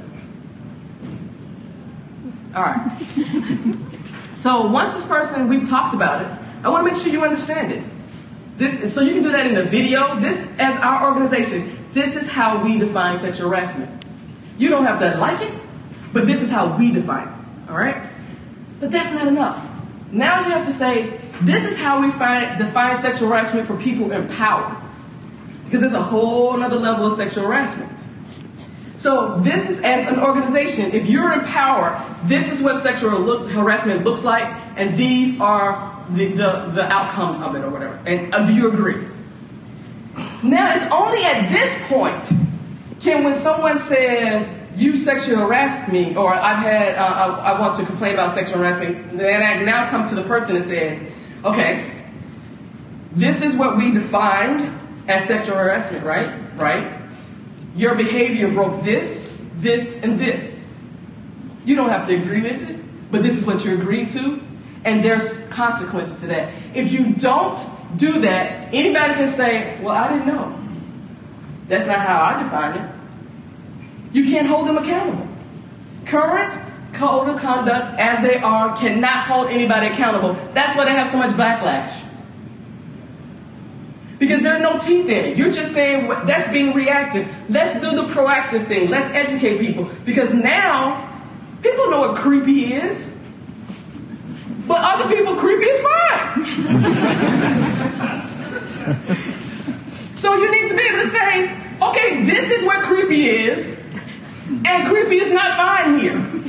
All 2.55 2.63
right. 2.63 2.99
so 4.35 4.67
once 4.69 4.95
this 4.95 5.07
person, 5.07 5.49
we've 5.49 5.69
talked 5.69 5.95
about 5.95 6.23
it, 6.23 6.39
I 6.65 6.71
want 6.71 6.87
to 6.87 6.93
make 6.93 7.01
sure 7.01 7.13
you 7.13 7.23
understand 7.25 7.73
it. 7.73 7.83
This, 8.57 8.93
so 8.93 9.01
you 9.01 9.13
can 9.15 9.23
do 9.23 9.33
that 9.33 9.47
in 9.47 9.57
a 9.57 9.63
video. 9.63 10.17
This, 10.19 10.47
as 10.59 10.77
our 10.77 11.07
organization, 11.07 11.79
this 11.93 12.17
is 12.17 12.29
how 12.29 12.63
we 12.63 12.79
define 12.79 13.17
sexual 13.19 13.49
harassment. 13.49 14.05
You 14.59 14.69
don't 14.69 14.85
have 14.85 14.99
to 15.01 15.19
like 15.19 15.41
it, 15.41 15.59
but 16.13 16.27
this 16.27 16.43
is 16.43 16.51
how 16.51 16.77
we 16.77 16.93
define 16.93 17.29
it. 17.29 17.71
All 17.71 17.77
right? 17.77 18.09
But 18.81 18.91
that's 18.91 19.11
not 19.11 19.29
enough. 19.29 19.67
Now 20.13 20.41
you 20.41 20.51
have 20.51 20.67
to 20.67 20.73
say, 20.73 21.20
this 21.43 21.65
is 21.65 21.79
how 21.79 22.01
we 22.01 22.11
find, 22.11 22.59
define 22.59 22.99
sexual 22.99 23.29
harassment 23.29 23.67
for 23.67 23.77
people 23.77 24.13
in 24.13 24.29
power. 24.29 24.81
Because 25.65 25.81
there's 25.81 25.95
a 25.95 26.03
whole 26.03 26.61
other 26.63 26.77
level 26.77 27.07
of 27.07 27.13
sexual 27.13 27.45
harassment. 27.45 28.05
So 28.97 29.39
this 29.39 29.71
is 29.71 29.83
as 29.83 30.07
an 30.09 30.21
organization, 30.21 30.93
if 30.93 31.07
you're 31.07 31.33
in 31.33 31.41
power, 31.47 32.05
this 32.25 32.53
is 32.53 32.61
what 32.61 32.79
sexual 32.81 33.19
look, 33.19 33.49
harassment 33.49 34.05
looks 34.05 34.25
like, 34.25 34.45
and 34.77 34.95
these 34.95 35.41
are 35.41 36.05
the, 36.11 36.27
the, 36.27 36.71
the, 36.75 36.85
outcomes 36.93 37.39
of 37.39 37.55
it 37.55 37.65
or 37.65 37.71
whatever. 37.71 37.99
And 38.05 38.35
uh, 38.35 38.45
do 38.45 38.53
you 38.53 38.71
agree? 38.71 39.07
Now 40.43 40.75
it's 40.75 40.85
only 40.93 41.25
at 41.25 41.49
this 41.49 41.75
point 41.89 42.31
can 43.01 43.25
when 43.25 43.33
someone 43.33 43.79
says 43.79 44.55
you 44.77 44.95
sexually 44.95 45.37
harassed 45.37 45.91
me, 45.91 46.15
or 46.15 46.35
I've 46.35 46.59
had 46.59 46.97
uh, 46.97 47.03
I, 47.03 47.53
I, 47.53 47.61
want 47.61 47.77
to 47.77 47.87
complain 47.87 48.15
about 48.15 48.33
sexual 48.33 48.59
harassment, 48.59 49.17
then 49.17 49.43
I 49.43 49.65
now 49.65 49.89
come 49.89 50.07
to 50.09 50.15
the 50.15 50.25
person 50.25 50.57
and 50.57 50.65
says, 50.65 51.03
okay, 51.45 52.05
this 53.13 53.43
is 53.43 53.57
what 53.57 53.77
we 53.77 53.93
defined 53.93 54.79
as 55.09 55.27
sexual 55.27 55.57
harassment, 55.57 56.05
right? 56.05 56.31
Right? 56.57 57.01
Your 57.75 57.95
behavior 57.95 58.53
broke 58.53 58.83
this, 58.83 59.37
this, 59.55 59.99
and 60.03 60.19
this. 60.19 60.67
You 61.65 61.77
don't 61.77 61.91
have 61.91 62.07
to 62.09 62.15
agree 62.15 62.43
with 62.43 62.71
it, 62.71 63.11
but 63.11 63.23
this 63.23 63.39
is 63.39 63.45
what 63.45 63.65
you 63.65 63.75
agreed 63.75 64.09
to, 64.11 64.41
and 64.85 65.05
there's 65.05 65.39
consequences 65.49 66.21
to 66.21 66.27
that. 66.29 66.53
If 66.75 66.91
you 66.91 67.13
don't 67.13 67.59
do 67.97 68.21
that, 68.21 68.73
anybody 68.73 69.15
can 69.15 69.29
say, 69.29 69.79
Well, 69.83 69.95
I 69.95 70.09
didn't 70.09 70.27
know. 70.27 70.59
That's 71.69 71.87
not 71.87 71.99
how 71.99 72.23
I 72.23 72.43
define 72.43 72.77
it. 72.79 72.91
You 74.13 74.25
can't 74.25 74.47
hold 74.47 74.67
them 74.67 74.79
accountable. 74.79 75.27
Current 76.07 76.55
code 77.01 77.29
of 77.29 77.41
conducts 77.41 77.91
as 77.99 78.23
they 78.23 78.37
are 78.37 78.77
cannot 78.77 79.25
hold 79.25 79.49
anybody 79.49 79.87
accountable. 79.87 80.35
That's 80.53 80.77
why 80.77 80.85
they 80.85 80.93
have 80.93 81.09
so 81.09 81.19
much 81.19 81.31
backlash. 81.33 82.05
Because 84.19 84.43
there 84.43 84.55
are 84.55 84.61
no 84.61 84.79
teeth 84.79 85.09
in 85.09 85.25
it. 85.25 85.37
You're 85.39 85.51
just 85.51 85.73
saying 85.73 86.09
that's 86.27 86.47
being 86.53 86.75
reactive. 86.75 87.27
Let's 87.49 87.73
do 87.75 87.97
the 87.97 88.05
proactive 88.13 88.69
thing. 88.69 88.91
Let's 88.91 89.09
educate 89.09 89.59
people. 89.61 89.89
Because 90.05 90.35
now, 90.35 91.11
people 91.63 91.91
know 91.91 92.01
what 92.01 92.17
creepy 92.17 92.75
is. 92.75 93.17
But 94.69 94.79
other 94.79 95.09
people, 95.09 95.37
creepy 95.37 95.65
is 95.65 95.81
fine. 95.81 96.45
so 100.15 100.35
you 100.35 100.51
need 100.53 100.69
to 100.69 100.77
be 100.77 100.83
able 100.83 100.99
to 100.99 101.07
say, 101.07 101.57
okay, 101.81 102.25
this 102.25 102.51
is 102.51 102.63
what 102.65 102.85
creepy 102.85 103.27
is, 103.27 103.75
and 104.67 104.87
creepy 104.87 105.17
is 105.17 105.33
not 105.33 105.57
fine 105.57 105.99
here. 105.99 106.40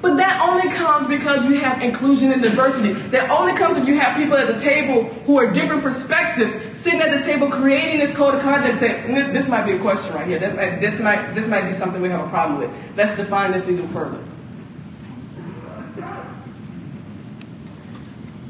But 0.00 0.16
that 0.18 0.40
only 0.48 0.68
comes 0.68 1.06
because 1.06 1.44
you 1.44 1.58
have 1.58 1.82
inclusion 1.82 2.30
and 2.30 2.40
diversity. 2.40 2.92
That 2.92 3.30
only 3.30 3.52
comes 3.54 3.76
if 3.76 3.86
you 3.86 3.98
have 3.98 4.16
people 4.16 4.36
at 4.36 4.46
the 4.46 4.56
table 4.56 5.04
who 5.26 5.36
are 5.38 5.50
different 5.52 5.82
perspectives 5.82 6.56
sitting 6.78 7.00
at 7.00 7.10
the 7.10 7.24
table 7.24 7.50
creating 7.50 7.98
this 7.98 8.14
code 8.14 8.36
of 8.36 8.42
conduct 8.42 8.78
saying, 8.78 9.12
this 9.12 9.48
might 9.48 9.66
be 9.66 9.72
a 9.72 9.78
question 9.78 10.14
right 10.14 10.26
here. 10.26 10.38
Might, 10.54 10.80
this, 10.80 11.00
might, 11.00 11.34
this 11.34 11.48
might 11.48 11.66
be 11.66 11.72
something 11.72 12.00
we 12.00 12.10
have 12.10 12.24
a 12.24 12.28
problem 12.28 12.60
with. 12.60 12.96
Let's 12.96 13.16
define 13.16 13.50
this 13.50 13.68
even 13.68 13.88
further. 13.88 14.22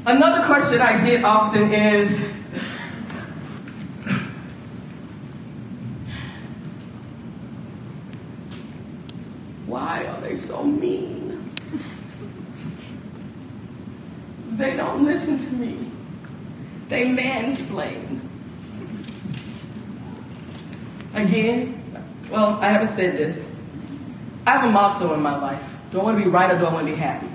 Another 0.05 0.45
question 0.45 0.81
I 0.81 1.03
get 1.03 1.23
often 1.23 1.73
is 1.73 2.31
why 9.65 10.05
are 10.05 10.21
they 10.21 10.35
so 10.35 10.63
mean? 10.63 11.18
They 14.59 14.75
don't 14.75 15.05
listen 15.05 15.37
to 15.37 15.53
me. 15.53 15.89
They 16.89 17.05
mansplain. 17.05 18.19
Again, 21.13 21.81
well, 22.29 22.59
I 22.61 22.67
haven't 22.67 22.89
said 22.89 23.17
this. 23.17 23.57
I 24.45 24.51
have 24.51 24.65
a 24.65 24.71
motto 24.71 25.13
in 25.13 25.21
my 25.21 25.37
life. 25.37 25.63
Do 25.91 26.01
I 26.01 26.03
want 26.03 26.17
to 26.17 26.23
be 26.25 26.29
right 26.29 26.53
or 26.53 26.59
do 26.59 26.65
I 26.65 26.73
want 26.73 26.85
to 26.85 26.91
be 26.91 26.99
happy? 26.99 27.27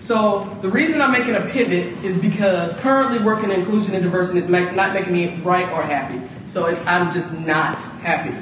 So 0.00 0.44
the 0.60 0.68
reason 0.68 1.00
I'm 1.00 1.12
making 1.12 1.34
a 1.34 1.40
pivot 1.46 2.04
is 2.04 2.18
because 2.18 2.74
currently 2.74 3.18
working 3.18 3.50
in 3.50 3.60
inclusion 3.60 3.94
and 3.94 4.02
diversity 4.02 4.40
is 4.40 4.48
not 4.48 4.92
making 4.92 5.12
me 5.14 5.36
right 5.36 5.70
or 5.70 5.82
happy. 5.82 6.20
So 6.44 6.66
I'm 6.66 7.10
just 7.10 7.32
not 7.32 7.80
happy. 8.02 8.36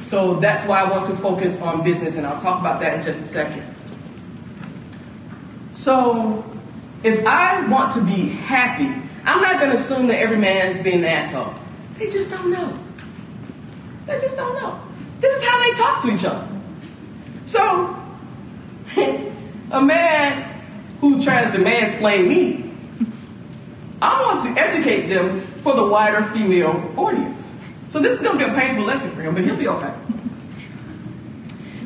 So 0.00 0.40
that's 0.40 0.66
why 0.66 0.80
I 0.80 0.88
want 0.88 1.04
to 1.06 1.12
focus 1.12 1.60
on 1.60 1.84
business, 1.84 2.16
and 2.16 2.26
I'll 2.26 2.40
talk 2.40 2.58
about 2.58 2.80
that 2.80 2.94
in 2.94 3.02
just 3.02 3.22
a 3.22 3.26
second. 3.26 3.62
So, 5.72 6.44
if 7.02 7.26
I 7.26 7.66
want 7.66 7.92
to 7.92 8.04
be 8.04 8.28
happy, 8.28 8.84
I'm 9.24 9.40
not 9.40 9.58
going 9.58 9.70
to 9.70 9.76
assume 9.76 10.06
that 10.08 10.18
every 10.18 10.36
man 10.36 10.68
is 10.68 10.80
being 10.80 10.98
an 10.98 11.04
asshole. 11.04 11.54
They 11.98 12.08
just 12.08 12.30
don't 12.30 12.50
know. 12.50 12.78
They 14.06 14.18
just 14.20 14.36
don't 14.36 14.54
know. 14.54 14.80
This 15.20 15.40
is 15.40 15.48
how 15.48 15.60
they 15.60 15.72
talk 15.72 16.02
to 16.02 16.12
each 16.12 16.24
other. 16.24 16.46
So, 17.46 17.96
a 19.70 19.80
man 19.80 20.60
who 21.00 21.22
tries 21.22 21.50
to 21.52 21.58
mansplain 21.58 22.28
me, 22.28 22.70
I 24.02 24.22
want 24.22 24.40
to 24.40 24.48
educate 24.60 25.08
them 25.08 25.40
for 25.40 25.74
the 25.74 25.86
wider 25.86 26.22
female 26.22 26.92
audience. 26.96 27.62
So 27.88 28.00
this 28.00 28.14
is 28.14 28.20
going 28.20 28.38
to 28.38 28.46
be 28.46 28.50
a 28.50 28.54
painful 28.54 28.84
lesson 28.84 29.10
for 29.12 29.22
him, 29.22 29.34
but 29.34 29.44
he'll 29.44 29.56
be 29.56 29.68
okay. 29.68 29.94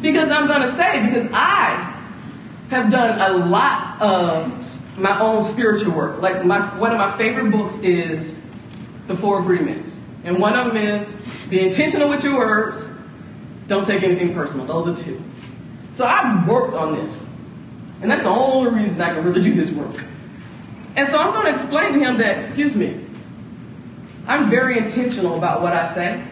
Because 0.00 0.30
I'm 0.30 0.46
going 0.46 0.62
to 0.62 0.68
say, 0.68 1.04
because 1.04 1.28
I 1.32 1.95
have 2.70 2.90
done 2.90 3.20
a 3.20 3.46
lot 3.46 4.00
of 4.00 4.98
my 4.98 5.18
own 5.20 5.40
spiritual 5.40 5.94
work. 5.94 6.20
Like 6.20 6.44
my 6.44 6.60
one 6.78 6.92
of 6.92 6.98
my 6.98 7.10
favorite 7.10 7.50
books 7.50 7.80
is 7.80 8.44
The 9.06 9.14
Four 9.14 9.40
Agreements. 9.40 10.02
And 10.24 10.38
one 10.38 10.54
of 10.54 10.66
them 10.66 10.76
is 10.76 11.22
be 11.48 11.60
intentional 11.60 12.08
with 12.08 12.24
your 12.24 12.36
words, 12.36 12.88
don't 13.68 13.86
take 13.86 14.02
anything 14.02 14.34
personal. 14.34 14.66
Those 14.66 14.88
are 14.88 15.04
two. 15.04 15.22
So 15.92 16.04
I've 16.04 16.46
worked 16.48 16.74
on 16.74 16.94
this. 16.94 17.28
And 18.02 18.10
that's 18.10 18.22
the 18.22 18.28
only 18.28 18.70
reason 18.70 19.00
I 19.00 19.14
can 19.14 19.24
really 19.24 19.40
do 19.40 19.54
this 19.54 19.72
work. 19.72 20.04
And 20.96 21.08
so 21.08 21.18
I'm 21.18 21.32
going 21.32 21.46
to 21.46 21.50
explain 21.50 21.92
to 21.92 21.98
him 21.98 22.18
that, 22.18 22.32
excuse 22.32 22.74
me, 22.74 23.00
I'm 24.26 24.50
very 24.50 24.76
intentional 24.76 25.36
about 25.36 25.62
what 25.62 25.72
I 25.72 25.86
say. 25.86 26.24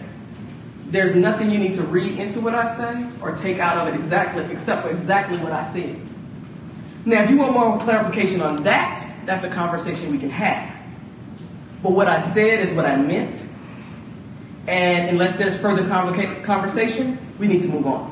There's 0.87 1.15
nothing 1.15 1.51
you 1.51 1.59
need 1.59 1.75
to 1.75 1.83
read 1.83 2.19
into 2.19 2.41
what 2.41 2.55
I 2.55 2.67
say 2.67 3.07
or 3.21 3.35
take 3.35 3.59
out 3.59 3.79
of 3.79 3.93
it 3.93 3.99
exactly, 3.99 4.45
except 4.47 4.83
for 4.83 4.91
exactly 4.91 5.39
what 5.39 5.53
I 5.53 5.63
said. 5.63 6.01
Now, 7.07 7.23
if 7.23 7.31
you 7.31 7.37
want 7.39 7.53
more 7.53 7.79
clarification 7.81 8.41
on 8.41 8.57
that, 8.63 9.07
that's 9.27 9.45
a 9.45 9.51
conversation 9.51 10.11
we 10.11 10.19
can 10.19 10.31
have. 10.31 10.75
But 11.83 11.93
what 11.93 12.09
I 12.09 12.21
said 12.21 12.61
is 12.61 12.73
what 12.73 12.87
I 12.87 12.97
meant. 12.97 13.47
And 14.67 15.11
unless 15.11 15.37
there's 15.37 15.59
further 15.59 15.87
conversation, 15.87 17.19
we 17.39 17.47
need 17.47 17.63
to 17.63 17.69
move 17.69 17.87
on. 17.87 18.11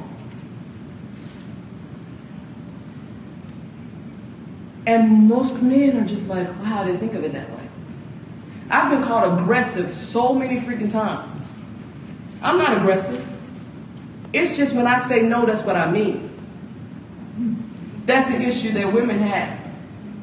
And 4.86 5.28
most 5.28 5.62
men 5.62 5.97
are 5.97 6.07
just 6.07 6.28
like, 6.28 6.49
wow, 6.61 6.84
they 6.84 6.97
think 6.97 7.14
of 7.14 7.24
it 7.24 7.32
that 7.32 7.49
way. 7.51 7.68
I've 8.68 8.90
been 8.90 9.03
called 9.03 9.40
aggressive 9.40 9.93
so 9.93 10.34
many 10.34 10.57
freaking 10.57 10.90
times. 10.90 11.55
I'm 12.43 12.59
not 12.59 12.76
aggressive. 12.76 13.26
It's 14.32 14.57
just 14.57 14.74
when 14.74 14.86
I 14.86 14.99
say 14.99 15.22
no, 15.22 15.47
that's 15.47 15.62
what 15.62 15.76
I 15.76 15.90
mean. 15.90 16.30
That's 18.07 18.30
an 18.30 18.42
issue 18.42 18.72
that 18.72 18.92
women 18.92 19.18
have. 19.18 19.59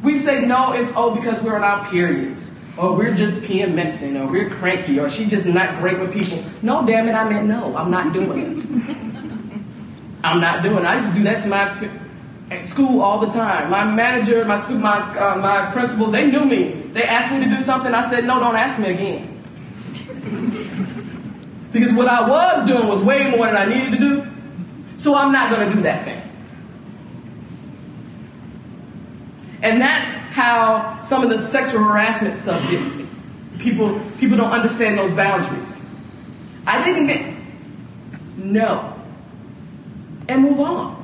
We 0.04 0.16
say 0.16 0.46
no, 0.46 0.74
it's 0.74 0.94
oh 0.96 1.16
because 1.16 1.42
we're 1.42 1.56
on 1.56 1.64
our 1.64 1.90
periods, 1.90 2.58
or 2.78 2.96
we're 2.96 3.16
just 3.16 3.38
PMSing, 3.38 4.20
or 4.20 4.32
we're 4.32 4.50
cranky, 4.50 5.00
or 5.00 5.10
she's 5.10 5.30
just 5.30 5.48
not 5.48 5.80
great 5.80 6.00
with 6.00 6.14
people. 6.14 6.44
No, 6.62 6.86
damn 6.86 7.08
it, 7.08 7.14
I 7.14 7.30
meant 7.30 7.48
no, 7.48 7.76
I'm 7.76 7.92
not 7.92 8.14
doing 8.14 8.52
it. 8.52 8.66
I'm 10.24 10.42
not 10.42 10.64
doing 10.64 10.80
it. 10.80 10.86
I 10.86 11.00
just 11.00 11.14
do 11.14 11.24
that 11.24 11.42
to 11.42 11.48
my 11.48 11.90
at 12.52 12.66
school 12.66 13.02
all 13.02 13.20
the 13.20 13.28
time. 13.30 13.70
My 13.70 13.84
manager, 13.86 14.44
my 14.46 14.56
my 14.74 15.18
uh, 15.18 15.38
my 15.38 15.72
principals, 15.72 16.12
they 16.12 16.30
knew 16.30 16.46
me. 16.46 16.72
They 16.94 17.04
asked 17.04 17.32
me 17.32 17.44
to 17.44 17.50
do 17.50 17.60
something. 17.60 17.94
I 17.94 18.10
said, 18.10 18.26
no, 18.26 18.40
don't 18.40 18.56
ask 18.56 18.80
me 18.80 18.90
again. 18.90 19.36
because 21.72 21.94
what 21.94 22.08
I 22.08 22.28
was 22.28 22.66
doing 22.68 22.88
was 22.88 23.04
way 23.04 23.30
more 23.30 23.46
than 23.46 23.56
I 23.56 23.66
needed 23.66 23.92
to 23.92 23.98
do. 23.98 24.28
So 24.98 25.16
I'm 25.16 25.32
not 25.32 25.52
going 25.52 25.70
to 25.70 25.76
do 25.76 25.82
that 25.84 26.04
thing. 26.06 26.22
And 29.62 29.82
that's 29.82 30.14
how 30.14 31.00
some 31.00 31.24
of 31.24 31.30
the 31.30 31.38
sexual 31.38 31.84
harassment 31.84 32.36
stuff 32.36 32.62
gets 32.72 32.94
me. 32.94 33.06
People, 33.58 34.00
people 34.18 34.38
don't 34.38 34.52
understand 34.52 34.98
those 34.98 35.14
boundaries. 35.14 35.86
I 36.66 36.84
didn't 36.84 37.08
get 37.08 37.36
no. 38.38 38.96
And 40.30 40.44
move 40.44 40.60
on. 40.62 40.98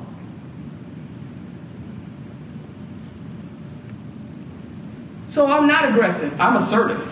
So 5.28 5.48
I'm 5.48 5.68
not 5.68 5.90
aggressive, 5.90 6.40
I'm 6.40 6.56
assertive. 6.56 7.12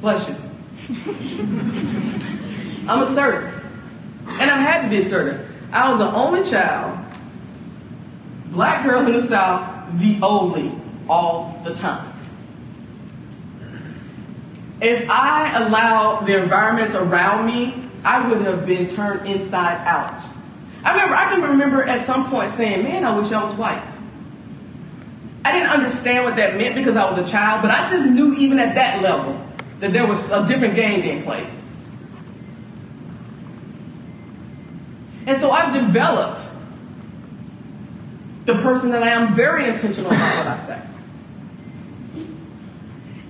Bless 0.00 0.28
you. 0.28 0.36
I'm 2.88 3.02
assertive. 3.02 3.64
And 4.40 4.50
I 4.50 4.56
had 4.56 4.82
to 4.82 4.88
be 4.88 4.98
assertive. 4.98 5.48
I 5.72 5.90
was 5.90 5.98
the 5.98 6.12
only 6.12 6.44
child 6.44 7.01
black 8.52 8.84
girl 8.84 9.04
in 9.06 9.12
the 9.12 9.20
South, 9.20 9.98
the 9.98 10.18
only, 10.22 10.72
all 11.08 11.60
the 11.64 11.74
time. 11.74 12.12
If 14.80 15.08
I 15.08 15.62
allowed 15.62 16.26
the 16.26 16.42
environments 16.42 16.94
around 16.94 17.46
me, 17.46 17.74
I 18.04 18.26
would 18.26 18.42
have 18.42 18.66
been 18.66 18.86
turned 18.86 19.26
inside 19.26 19.86
out. 19.86 20.20
I 20.84 20.92
remember, 20.92 21.14
I 21.14 21.28
can 21.28 21.42
remember 21.42 21.84
at 21.84 22.02
some 22.02 22.28
point 22.28 22.50
saying, 22.50 22.82
man, 22.82 23.04
I 23.04 23.16
wish 23.16 23.30
I 23.30 23.42
was 23.42 23.54
white. 23.54 23.98
I 25.44 25.52
didn't 25.52 25.70
understand 25.70 26.24
what 26.24 26.36
that 26.36 26.56
meant 26.56 26.74
because 26.74 26.96
I 26.96 27.04
was 27.04 27.18
a 27.18 27.26
child, 27.26 27.62
but 27.62 27.70
I 27.70 27.84
just 27.84 28.06
knew 28.06 28.34
even 28.34 28.58
at 28.58 28.74
that 28.74 29.02
level 29.02 29.40
that 29.80 29.92
there 29.92 30.06
was 30.06 30.30
a 30.30 30.46
different 30.46 30.74
game 30.74 31.02
being 31.02 31.22
played. 31.22 31.46
And 35.26 35.38
so 35.38 35.52
I've 35.52 35.72
developed 35.72 36.48
the 38.44 38.54
person 38.54 38.90
that 38.90 39.02
I 39.02 39.10
am, 39.10 39.34
very 39.34 39.68
intentional 39.68 40.10
about 40.10 40.36
what 40.38 40.46
I 40.46 40.56
say. 40.56 40.82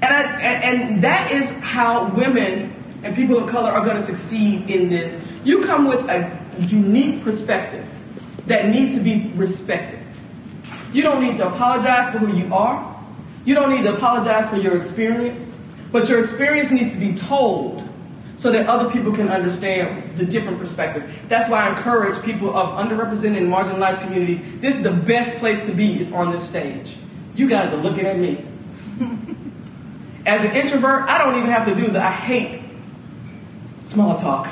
And, 0.03 0.13
I, 0.13 0.41
and 0.43 1.03
that 1.03 1.31
is 1.31 1.51
how 1.61 2.13
women 2.15 2.75
and 3.03 3.15
people 3.15 3.39
of 3.39 3.49
color 3.49 3.71
are 3.71 3.85
going 3.85 3.97
to 3.97 4.03
succeed 4.03 4.69
in 4.69 4.89
this. 4.89 5.25
You 5.45 5.65
come 5.65 5.87
with 5.87 6.09
a 6.09 6.39
unique 6.59 7.23
perspective 7.23 7.89
that 8.47 8.67
needs 8.67 8.95
to 8.95 9.01
be 9.01 9.31
respected. 9.35 10.05
You 10.93 11.03
don't 11.03 11.23
need 11.23 11.37
to 11.37 11.47
apologize 11.47 12.11
for 12.13 12.19
who 12.19 12.37
you 12.37 12.53
are. 12.53 12.89
You 13.45 13.55
don't 13.55 13.71
need 13.71 13.83
to 13.83 13.95
apologize 13.95 14.49
for 14.51 14.57
your 14.57 14.77
experience. 14.77 15.61
But 15.91 16.09
your 16.09 16.21
experience 16.21 16.71
needs 16.71 16.91
to 16.91 16.99
be 16.99 17.15
told 17.15 17.82
so 18.43 18.51
that 18.51 18.67
other 18.67 18.91
people 18.91 19.13
can 19.13 19.29
understand 19.29 20.17
the 20.17 20.25
different 20.25 20.59
perspectives. 20.59 21.07
That's 21.29 21.49
why 21.49 21.65
I 21.65 21.69
encourage 21.69 22.21
people 22.25 22.57
of 22.57 22.71
underrepresented 22.71 23.37
and 23.37 23.47
marginalized 23.49 24.01
communities. 24.01 24.43
This 24.61 24.79
is 24.79 24.83
the 24.83 24.91
best 24.91 25.37
place 25.37 25.65
to 25.65 25.73
be 25.73 26.01
is 26.01 26.11
on 26.11 26.33
this 26.33 26.49
stage. 26.49 26.97
You 27.37 27.49
guys 27.49 27.73
are 27.73 27.77
looking 27.77 28.05
at 28.05 28.19
me. 28.19 28.45
As 30.27 30.43
an 30.43 30.57
introvert, 30.57 31.09
I 31.09 31.19
don't 31.19 31.37
even 31.37 31.51
have 31.51 31.69
to 31.69 31.75
do 31.77 31.87
that. 31.93 32.03
I 32.03 32.11
hate 32.11 32.63
small 33.85 34.17
talk. 34.17 34.49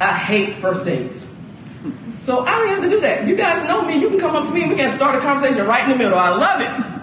I 0.00 0.12
hate 0.12 0.54
first 0.54 0.84
dates. 0.84 1.36
So 2.18 2.44
I 2.44 2.60
don't 2.60 2.68
have 2.68 2.82
to 2.84 2.88
do 2.88 3.00
that. 3.00 3.26
You 3.26 3.34
guys 3.34 3.68
know 3.68 3.82
me. 3.82 3.96
You 3.96 4.08
can 4.08 4.20
come 4.20 4.36
up 4.36 4.46
to 4.46 4.54
me 4.54 4.62
and 4.62 4.70
we 4.70 4.76
can 4.76 4.88
start 4.88 5.16
a 5.16 5.20
conversation 5.20 5.66
right 5.66 5.82
in 5.82 5.90
the 5.90 5.96
middle. 5.96 6.16
I 6.16 6.28
love 6.28 6.60
it. 6.60 6.95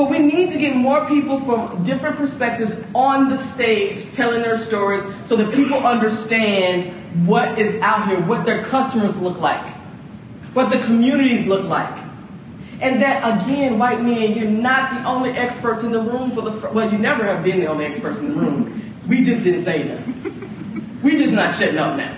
But 0.00 0.08
we 0.08 0.18
need 0.18 0.50
to 0.52 0.58
get 0.58 0.74
more 0.74 1.06
people 1.06 1.38
from 1.40 1.82
different 1.82 2.16
perspectives 2.16 2.82
on 2.94 3.28
the 3.28 3.36
stage 3.36 4.10
telling 4.12 4.40
their 4.40 4.56
stories 4.56 5.04
so 5.24 5.36
that 5.36 5.54
people 5.54 5.76
understand 5.76 7.26
what 7.28 7.58
is 7.58 7.78
out 7.82 8.08
here, 8.08 8.18
what 8.22 8.46
their 8.46 8.64
customers 8.64 9.18
look 9.18 9.38
like, 9.40 9.74
what 10.54 10.70
the 10.70 10.78
communities 10.78 11.46
look 11.46 11.66
like. 11.66 12.02
And 12.80 13.02
that, 13.02 13.42
again, 13.42 13.78
white 13.78 14.00
men, 14.00 14.32
you're 14.32 14.48
not 14.48 14.90
the 14.90 15.06
only 15.06 15.32
experts 15.32 15.82
in 15.82 15.92
the 15.92 16.00
room 16.00 16.30
for 16.30 16.40
the, 16.40 16.52
fr- 16.52 16.68
well, 16.68 16.90
you 16.90 16.96
never 16.96 17.22
have 17.22 17.44
been 17.44 17.60
the 17.60 17.66
only 17.66 17.84
experts 17.84 18.20
in 18.20 18.28
the 18.32 18.40
room. 18.40 18.94
We 19.06 19.22
just 19.22 19.44
didn't 19.44 19.60
say 19.60 19.82
that. 19.82 20.00
We 21.02 21.18
just 21.18 21.34
not 21.34 21.52
shutting 21.52 21.76
up 21.76 21.98
now. 21.98 22.16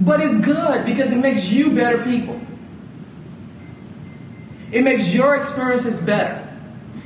But 0.00 0.22
it's 0.22 0.44
good 0.44 0.84
because 0.84 1.12
it 1.12 1.18
makes 1.18 1.44
you 1.44 1.72
better 1.72 1.98
people. 2.02 2.40
It 4.70 4.82
makes 4.82 5.12
your 5.12 5.36
experiences 5.36 6.00
better. 6.00 6.44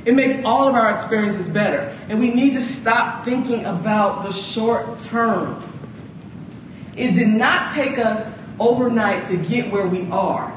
It 0.05 0.15
makes 0.15 0.43
all 0.43 0.67
of 0.67 0.75
our 0.75 0.91
experiences 0.91 1.49
better. 1.49 1.97
And 2.09 2.19
we 2.19 2.33
need 2.33 2.53
to 2.53 2.61
stop 2.61 3.23
thinking 3.23 3.65
about 3.65 4.23
the 4.23 4.33
short 4.33 4.97
term. 4.97 5.63
It 6.95 7.13
did 7.13 7.29
not 7.29 7.71
take 7.71 7.97
us 7.97 8.37
overnight 8.59 9.23
to 9.25 9.37
get 9.37 9.71
where 9.71 9.87
we 9.87 10.09
are. 10.11 10.53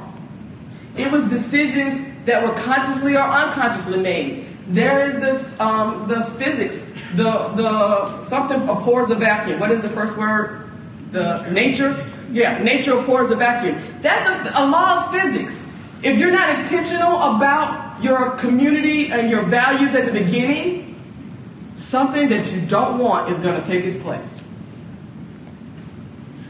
It 0.96 1.12
was 1.12 1.28
decisions 1.28 2.00
that 2.24 2.42
were 2.42 2.54
consciously 2.54 3.14
or 3.14 3.22
unconsciously 3.22 3.98
made. 3.98 4.46
There 4.68 5.06
is 5.06 5.14
this 5.14 5.58
um, 5.60 6.08
the 6.08 6.24
physics, 6.24 6.82
the 7.14 7.48
the 7.54 8.22
something 8.24 8.68
abhors 8.68 9.10
a 9.10 9.14
vacuum. 9.14 9.60
What 9.60 9.70
is 9.70 9.80
the 9.80 9.88
first 9.88 10.16
word? 10.16 10.68
The 11.12 11.48
nature. 11.50 12.04
Yeah, 12.32 12.60
nature 12.62 12.98
abhors 12.98 13.30
a 13.30 13.36
vacuum. 13.36 13.78
That's 14.02 14.26
a, 14.26 14.60
a 14.60 14.66
law 14.66 15.04
of 15.04 15.12
physics. 15.12 15.64
If 16.02 16.18
you're 16.18 16.30
not 16.30 16.50
intentional 16.50 17.16
about 17.22 18.02
your 18.02 18.30
community 18.32 19.10
and 19.10 19.30
your 19.30 19.42
values 19.42 19.94
at 19.94 20.04
the 20.04 20.12
beginning, 20.12 20.94
something 21.74 22.28
that 22.28 22.52
you 22.52 22.60
don't 22.62 22.98
want 22.98 23.30
is 23.30 23.38
going 23.38 23.60
to 23.60 23.66
take 23.66 23.84
its 23.84 23.96
place. 23.96 24.42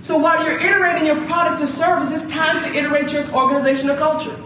So 0.01 0.19
while 0.19 0.45
you're 0.45 0.61
iterating 0.61 1.07
your 1.07 1.21
product 1.27 1.61
or 1.63 1.67
service, 1.67 2.13
it's 2.13 2.31
time 2.31 2.63
to 2.63 2.73
iterate 2.73 3.13
your 3.13 3.29
organizational 3.35 3.97
culture. 3.97 4.37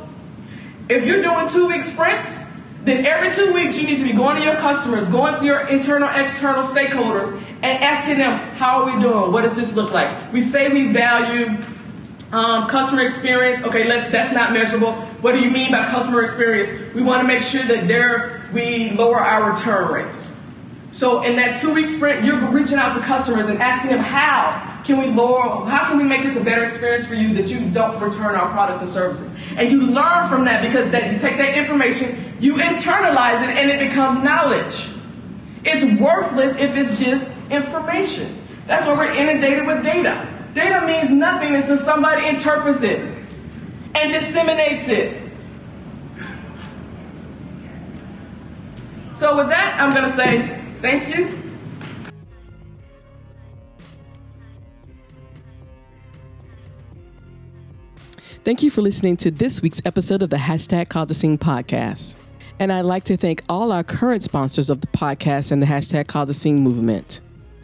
If 0.89 1.05
you're 1.05 1.23
doing 1.23 1.49
two 1.49 1.67
week 1.67 1.83
sprints, 1.83 2.39
then 2.85 3.05
every 3.05 3.31
two 3.33 3.53
weeks 3.53 3.77
you 3.77 3.87
need 3.87 3.99
to 3.99 4.05
be 4.05 4.13
going 4.13 4.37
to 4.37 4.43
your 4.43 4.57
customers, 4.57 5.07
going 5.09 5.35
to 5.35 5.45
your 5.45 5.69
internal, 5.69 6.09
external 6.09 6.63
stakeholders, 6.63 7.31
and 7.63 7.85
asking 7.85 8.19
them, 8.19 8.39
how 8.57 8.83
are 8.83 8.97
we 8.97 9.03
doing? 9.03 9.33
What 9.33 9.43
does 9.43 9.55
this 9.55 9.75
look 9.75 9.93
like? 9.93 10.33
We 10.33 10.41
say 10.41 10.71
we 10.71 10.93
value 10.93 11.63
um, 12.33 12.69
customer 12.69 13.03
experience, 13.03 13.63
okay, 13.65 13.89
let's 13.89 14.09
that's 14.09 14.33
not 14.33 14.53
measurable. 14.53 14.93
What 15.21 15.33
do 15.33 15.41
you 15.41 15.51
mean 15.51 15.73
by 15.73 15.85
customer 15.87 16.23
experience? 16.23 16.71
We 16.95 17.03
want 17.03 17.23
to 17.23 17.27
make 17.27 17.43
sure 17.43 17.65
that 17.65 17.89
there 17.89 18.49
we 18.53 18.91
lower 18.91 19.19
our 19.19 19.51
return 19.51 19.93
rates. 19.93 20.39
So 20.93 21.23
in 21.23 21.37
that 21.37 21.57
two 21.57 21.73
week 21.75 21.87
sprint, 21.87 22.25
you're 22.25 22.51
reaching 22.51 22.79
out 22.79 22.95
to 22.95 23.01
customers 23.01 23.47
and 23.47 23.61
asking 23.61 23.91
them 23.91 24.01
how 24.01 24.83
can 24.85 24.99
we 24.99 25.07
lower, 25.07 25.65
how 25.67 25.89
can 25.89 25.99
we 25.99 26.05
make 26.05 26.23
this 26.23 26.37
a 26.37 26.43
better 26.43 26.65
experience 26.65 27.07
for 27.07 27.15
you 27.15 27.35
that 27.35 27.49
you 27.49 27.71
don't 27.71 28.01
return 28.01 28.35
our 28.35 28.51
products 28.51 28.81
and 28.81 28.91
services? 28.91 29.35
And 29.57 29.71
you 29.71 29.83
learn 29.83 30.29
from 30.29 30.45
that 30.47 30.63
because 30.63 30.91
that 30.91 31.13
you 31.13 31.19
take 31.19 31.37
that 31.37 31.57
information, 31.57 32.37
you 32.41 32.55
internalize 32.55 33.43
it, 33.43 33.57
and 33.57 33.71
it 33.71 33.79
becomes 33.79 34.23
knowledge. 34.23 34.89
It's 35.65 35.85
worthless 36.01 36.57
if 36.57 36.75
it's 36.77 36.99
just 36.99 37.31
information. 37.51 38.39
That's 38.67 38.87
why 38.87 38.95
we're 38.95 39.15
inundated 39.15 39.67
with 39.67 39.83
data. 39.85 40.40
Data 40.55 40.85
means 40.87 41.11
nothing 41.11 41.55
until 41.55 41.77
somebody 41.77 42.27
interprets 42.27 42.83
it 42.83 43.01
and 43.95 44.13
disseminates 44.13 44.89
it. 44.89 45.17
So, 49.15 49.37
with 49.37 49.49
that, 49.49 49.79
I'm 49.81 49.91
going 49.91 50.05
to 50.05 50.11
say 50.11 50.63
thank 50.81 51.15
you. 51.15 51.37
Thank 58.43 58.63
you 58.63 58.71
for 58.71 58.81
listening 58.81 59.19
to 59.19 59.31
this 59.31 59.61
week's 59.61 59.83
episode 59.85 60.23
of 60.23 60.31
the 60.31 60.39
Hashtag 60.39 60.89
Cause 60.89 61.15
Scene 61.15 61.37
podcast. 61.37 62.17
And 62.59 62.73
I'd 62.73 62.87
like 62.87 63.05
to 63.05 63.17
thank 63.19 63.43
all 63.51 63.71
our 63.71 63.85
current 63.85 64.25
sponsors 64.25 64.71
of 64.71 64.81
the 64.81 64.87
podcast 64.87 65.53
and 65.53 65.61
the 65.61 65.67
Hashtag 65.67 66.07
Cause 66.07 66.29
the 66.29 66.35
Scene 66.35 66.63
movement. 66.63 67.21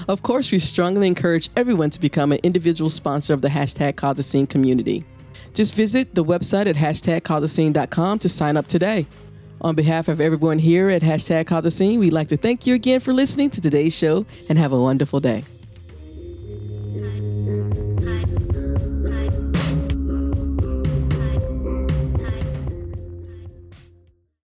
Of 0.08 0.22
course, 0.22 0.52
we 0.52 0.58
strongly 0.58 1.06
encourage 1.06 1.48
everyone 1.56 1.90
to 1.90 2.00
become 2.00 2.32
an 2.32 2.38
individual 2.42 2.90
sponsor 2.90 3.34
of 3.34 3.40
the 3.40 3.48
hashtag 3.48 4.22
Scene 4.22 4.46
community. 4.46 5.04
Just 5.52 5.74
visit 5.74 6.14
the 6.14 6.24
website 6.24 6.66
at 6.66 6.76
hashtag 6.76 8.20
to 8.20 8.28
sign 8.28 8.56
up 8.56 8.66
today. 8.66 9.06
On 9.62 9.74
behalf 9.74 10.08
of 10.08 10.20
everyone 10.20 10.58
here 10.58 10.90
at 10.90 11.02
hashtag 11.02 11.72
Scene, 11.72 11.98
we'd 11.98 12.12
like 12.12 12.28
to 12.28 12.36
thank 12.36 12.66
you 12.66 12.74
again 12.74 13.00
for 13.00 13.12
listening 13.12 13.50
to 13.50 13.60
today's 13.60 13.94
show 13.94 14.26
and 14.48 14.58
have 14.58 14.72
a 14.72 14.80
wonderful 14.80 15.18
day. 15.18 15.44